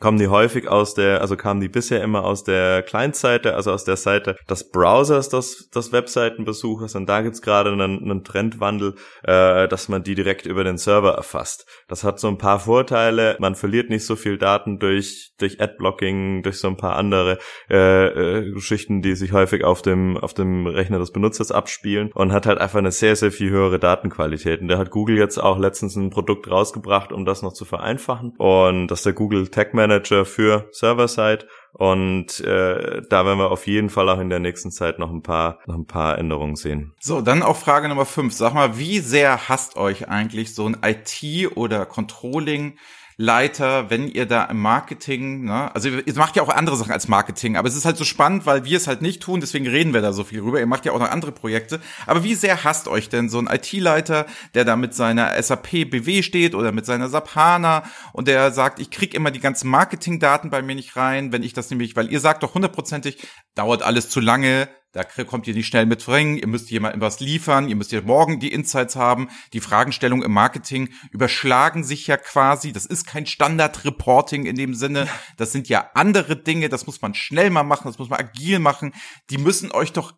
kommen 0.00 0.18
die 0.18 0.28
häufig 0.28 0.68
aus 0.68 0.94
der, 0.94 1.20
also 1.20 1.36
kamen 1.36 1.60
die 1.60 1.68
bisher 1.68 2.02
immer 2.02 2.24
aus 2.24 2.44
der 2.44 2.82
Client-Seite, 2.82 3.54
also 3.54 3.72
aus 3.72 3.84
der 3.84 3.96
Seite 3.96 4.36
des 4.48 4.70
Browsers, 4.70 5.28
des, 5.28 5.70
des 5.70 5.92
Webseitenbesuchers. 5.92 6.94
Und 6.94 7.06
da 7.06 7.22
gibt's 7.22 7.42
gerade 7.42 7.72
einen, 7.72 8.02
einen 8.02 8.24
Trendwandel, 8.24 8.94
äh, 9.22 9.68
dass 9.68 9.88
man 9.88 10.02
die 10.02 10.14
direkt 10.14 10.46
über 10.46 10.64
den 10.64 10.78
Server 10.78 11.12
erfasst. 11.12 11.66
Das 11.88 12.04
hat 12.04 12.18
so 12.18 12.28
ein 12.28 12.38
paar 12.38 12.58
Vorteile. 12.58 13.36
Man 13.40 13.54
verliert 13.54 13.90
nicht 13.90 14.04
so 14.04 14.16
viel 14.16 14.38
Daten 14.38 14.78
durch, 14.78 15.32
durch 15.38 15.60
Adblocking, 15.60 16.42
durch 16.42 16.58
so 16.58 16.68
ein 16.68 16.76
paar 16.76 16.96
andere 16.96 17.38
äh, 17.70 18.06
äh, 18.06 18.52
Geschichten, 18.52 19.02
die 19.02 19.14
sich 19.14 19.32
häufig 19.32 19.64
auf 19.64 19.82
dem, 19.82 20.16
auf 20.16 20.34
dem 20.34 20.66
Rechner 20.66 20.98
des 20.98 21.12
Benutzers 21.12 21.52
abspielen 21.52 22.10
und 22.14 22.32
hat 22.32 22.46
halt 22.46 22.58
einfach 22.58 22.78
eine 22.78 22.92
sehr, 22.92 23.16
sehr 23.16 23.32
viel 23.32 23.50
höhere 23.50 23.78
Datenqualität. 23.78 24.60
Und 24.60 24.68
da 24.68 24.78
hat 24.78 24.90
Google 24.90 25.18
jetzt 25.18 25.38
auch 25.38 25.58
letztens 25.58 25.96
ein 25.96 26.10
Produkt 26.10 26.50
rausgebracht, 26.50 27.12
um 27.12 27.24
das 27.24 27.42
noch 27.42 27.52
zu 27.52 27.64
vereinfachen. 27.64 28.34
Und 28.38 28.88
das 28.88 29.00
ist 29.00 29.06
der 29.06 29.12
Google 29.12 29.48
Tag 29.48 29.74
Manager 29.86 30.24
für 30.24 30.68
Server-Side. 30.72 31.46
Und 31.72 32.40
äh, 32.40 33.02
da 33.10 33.26
werden 33.26 33.38
wir 33.38 33.50
auf 33.50 33.66
jeden 33.66 33.90
Fall 33.90 34.08
auch 34.08 34.20
in 34.20 34.30
der 34.30 34.38
nächsten 34.38 34.70
Zeit 34.70 34.98
noch 34.98 35.10
ein 35.10 35.22
paar, 35.22 35.58
noch 35.66 35.74
ein 35.74 35.86
paar 35.86 36.18
Änderungen 36.18 36.56
sehen. 36.56 36.92
So, 37.00 37.20
dann 37.20 37.42
auch 37.42 37.56
Frage 37.56 37.88
Nummer 37.88 38.06
fünf. 38.06 38.32
Sag 38.32 38.54
mal, 38.54 38.78
wie 38.78 39.00
sehr 39.00 39.48
hasst 39.48 39.76
euch 39.76 40.08
eigentlich 40.08 40.54
so 40.54 40.66
ein 40.66 40.76
IT- 40.82 41.56
oder 41.56 41.84
Controlling- 41.84 42.78
Leiter, 43.16 43.90
wenn 43.90 44.08
ihr 44.08 44.26
da 44.26 44.44
im 44.44 44.60
Marketing, 44.60 45.44
ne, 45.44 45.72
also 45.74 45.88
ihr 45.88 46.14
macht 46.16 46.34
ja 46.36 46.42
auch 46.42 46.48
andere 46.48 46.76
Sachen 46.76 46.92
als 46.92 47.06
Marketing, 47.06 47.56
aber 47.56 47.68
es 47.68 47.76
ist 47.76 47.84
halt 47.84 47.96
so 47.96 48.04
spannend, 48.04 48.44
weil 48.46 48.64
wir 48.64 48.76
es 48.76 48.86
halt 48.88 49.02
nicht 49.02 49.22
tun, 49.22 49.40
deswegen 49.40 49.68
reden 49.68 49.94
wir 49.94 50.02
da 50.02 50.12
so 50.12 50.24
viel 50.24 50.40
rüber. 50.40 50.58
Ihr 50.58 50.66
macht 50.66 50.84
ja 50.84 50.92
auch 50.92 50.98
noch 50.98 51.10
andere 51.10 51.32
Projekte. 51.32 51.80
Aber 52.06 52.24
wie 52.24 52.34
sehr 52.34 52.64
hasst 52.64 52.88
euch 52.88 53.08
denn 53.08 53.28
so 53.28 53.38
ein 53.38 53.46
IT-Leiter, 53.46 54.26
der 54.54 54.64
da 54.64 54.76
mit 54.76 54.94
seiner 54.94 55.40
SAP 55.40 55.90
BW 55.90 56.22
steht 56.22 56.54
oder 56.54 56.72
mit 56.72 56.86
seiner 56.86 57.08
SAP 57.08 57.34
HANA 57.34 57.84
und 58.12 58.26
der 58.26 58.50
sagt, 58.50 58.80
ich 58.80 58.90
krieg 58.90 59.14
immer 59.14 59.30
die 59.30 59.40
ganzen 59.40 59.70
Marketingdaten 59.70 60.50
bei 60.50 60.62
mir 60.62 60.74
nicht 60.74 60.96
rein, 60.96 61.32
wenn 61.32 61.42
ich 61.42 61.52
das 61.52 61.70
nämlich, 61.70 61.94
weil 61.96 62.10
ihr 62.10 62.20
sagt 62.20 62.42
doch 62.42 62.54
hundertprozentig, 62.54 63.18
dauert 63.54 63.82
alles 63.82 64.08
zu 64.08 64.20
lange, 64.20 64.68
da 64.94 65.02
kommt 65.24 65.48
ihr 65.48 65.54
nicht 65.54 65.66
schnell 65.66 65.86
mit 65.86 66.04
bringen, 66.06 66.38
ihr 66.38 66.46
müsst 66.46 66.70
jemandem 66.70 67.00
was 67.00 67.18
liefern, 67.18 67.68
ihr 67.68 67.74
müsst 67.74 67.90
ja 67.90 68.00
morgen 68.00 68.38
die 68.38 68.52
Insights 68.52 68.94
haben. 68.94 69.28
Die 69.52 69.60
Fragestellungen 69.60 70.24
im 70.24 70.32
Marketing 70.32 70.90
überschlagen 71.10 71.82
sich 71.82 72.06
ja 72.06 72.16
quasi. 72.16 72.72
Das 72.72 72.86
ist 72.86 73.04
kein 73.04 73.26
Standard-Reporting 73.26 74.46
in 74.46 74.54
dem 74.54 74.74
Sinne. 74.74 75.08
Das 75.36 75.50
sind 75.50 75.68
ja 75.68 75.90
andere 75.94 76.36
Dinge, 76.36 76.68
das 76.68 76.86
muss 76.86 77.02
man 77.02 77.14
schnell 77.14 77.50
mal 77.50 77.64
machen, 77.64 77.88
das 77.88 77.98
muss 77.98 78.08
man 78.08 78.20
agil 78.20 78.60
machen. 78.60 78.94
Die 79.30 79.38
müssen 79.38 79.72
euch 79.72 79.92
doch 79.92 80.14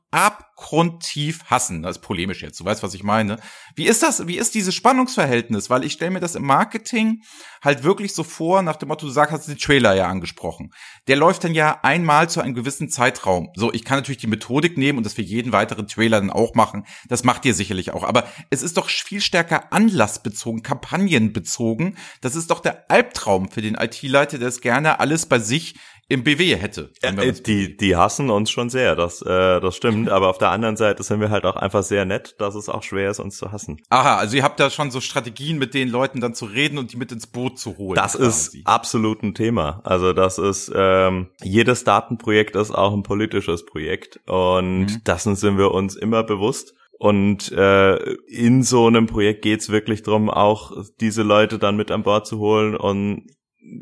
abgrundtief 0.66 1.44
hassen. 1.44 1.82
Das 1.82 1.96
ist 1.96 2.02
polemisch 2.02 2.42
jetzt, 2.42 2.58
du 2.58 2.64
weißt, 2.64 2.82
was 2.82 2.94
ich 2.94 3.04
meine. 3.04 3.38
Wie 3.74 3.86
ist 3.86 4.02
das, 4.02 4.26
wie 4.26 4.36
ist 4.36 4.54
dieses 4.54 4.74
Spannungsverhältnis? 4.74 5.70
Weil 5.70 5.84
ich 5.84 5.92
stelle 5.92 6.10
mir 6.10 6.20
das 6.20 6.34
im 6.34 6.44
Marketing 6.44 7.22
halt 7.62 7.84
wirklich 7.84 8.14
so 8.14 8.24
vor, 8.24 8.62
nach 8.62 8.76
dem 8.76 8.88
Motto, 8.88 9.06
du 9.06 9.12
sagst, 9.12 9.32
hast 9.32 9.48
den 9.48 9.58
Trailer 9.58 9.94
ja 9.94 10.08
angesprochen. 10.08 10.72
Der 11.06 11.16
läuft 11.16 11.44
dann 11.44 11.54
ja 11.54 11.80
einmal 11.82 12.28
zu 12.28 12.40
einem 12.40 12.54
gewissen 12.54 12.88
Zeitraum. 12.88 13.50
So, 13.54 13.72
ich 13.72 13.84
kann 13.84 13.98
natürlich 13.98 14.18
die 14.18 14.26
Methodik 14.26 14.76
nehmen 14.76 14.98
und 14.98 15.04
das 15.04 15.14
für 15.14 15.22
jeden 15.22 15.52
weiteren 15.52 15.86
Trailer 15.86 16.20
dann 16.20 16.30
auch 16.30 16.54
machen. 16.54 16.84
Das 17.08 17.24
macht 17.24 17.44
ihr 17.44 17.54
sicherlich 17.54 17.92
auch. 17.92 18.02
Aber 18.02 18.26
es 18.50 18.62
ist 18.62 18.76
doch 18.76 18.88
viel 18.88 19.20
stärker 19.20 19.72
anlassbezogen, 19.72 20.62
kampagnenbezogen. 20.62 21.96
Das 22.20 22.34
ist 22.34 22.50
doch 22.50 22.60
der 22.60 22.90
Albtraum 22.90 23.48
für 23.50 23.62
den 23.62 23.74
IT-Leiter, 23.74 24.38
der 24.38 24.48
es 24.48 24.60
gerne 24.60 25.00
alles 25.00 25.26
bei 25.26 25.38
sich 25.38 25.76
im 26.08 26.22
BW 26.22 26.56
hätte. 26.56 26.92
Äh, 27.02 27.32
die, 27.32 27.76
die 27.76 27.96
hassen 27.96 28.30
uns 28.30 28.50
schon 28.50 28.70
sehr, 28.70 28.94
das, 28.94 29.22
äh, 29.22 29.60
das 29.60 29.74
stimmt. 29.74 30.08
Aber 30.08 30.28
auf 30.28 30.38
der 30.38 30.50
anderen 30.50 30.76
Seite 30.76 31.02
sind 31.02 31.20
wir 31.20 31.30
halt 31.30 31.44
auch 31.44 31.56
einfach 31.56 31.82
sehr 31.82 32.04
nett, 32.04 32.36
dass 32.38 32.54
es 32.54 32.68
auch 32.68 32.82
schwer 32.84 33.10
ist, 33.10 33.18
uns 33.18 33.36
zu 33.36 33.50
hassen. 33.50 33.80
Aha, 33.90 34.16
also 34.16 34.36
ihr 34.36 34.44
habt 34.44 34.60
da 34.60 34.70
schon 34.70 34.90
so 34.92 35.00
Strategien, 35.00 35.58
mit 35.58 35.74
den 35.74 35.88
Leuten 35.88 36.20
dann 36.20 36.34
zu 36.34 36.44
reden 36.44 36.78
und 36.78 36.92
die 36.92 36.96
mit 36.96 37.10
ins 37.10 37.26
Boot 37.26 37.58
zu 37.58 37.76
holen. 37.76 37.96
Das 37.96 38.14
ist 38.14 38.50
quasi. 38.52 38.62
absolut 38.64 39.22
ein 39.24 39.34
Thema. 39.34 39.80
Also 39.84 40.12
das 40.12 40.38
ist, 40.38 40.70
ähm, 40.74 41.28
jedes 41.42 41.82
Datenprojekt 41.84 42.54
ist 42.54 42.70
auch 42.70 42.92
ein 42.94 43.02
politisches 43.02 43.64
Projekt. 43.66 44.20
Und 44.26 44.86
Mhm. 44.86 45.04
dessen 45.04 45.34
sind 45.34 45.58
wir 45.58 45.72
uns 45.72 45.96
immer 45.96 46.22
bewusst. 46.22 46.74
Und 46.98 47.52
äh, 47.52 47.96
in 48.26 48.62
so 48.62 48.86
einem 48.86 49.06
Projekt 49.06 49.42
geht's 49.42 49.68
wirklich 49.70 50.02
drum, 50.02 50.30
auch 50.30 50.72
diese 51.00 51.22
Leute 51.24 51.58
dann 51.58 51.76
mit 51.76 51.90
an 51.90 52.02
Bord 52.04 52.26
zu 52.26 52.38
holen 52.38 52.74
und 52.76 53.26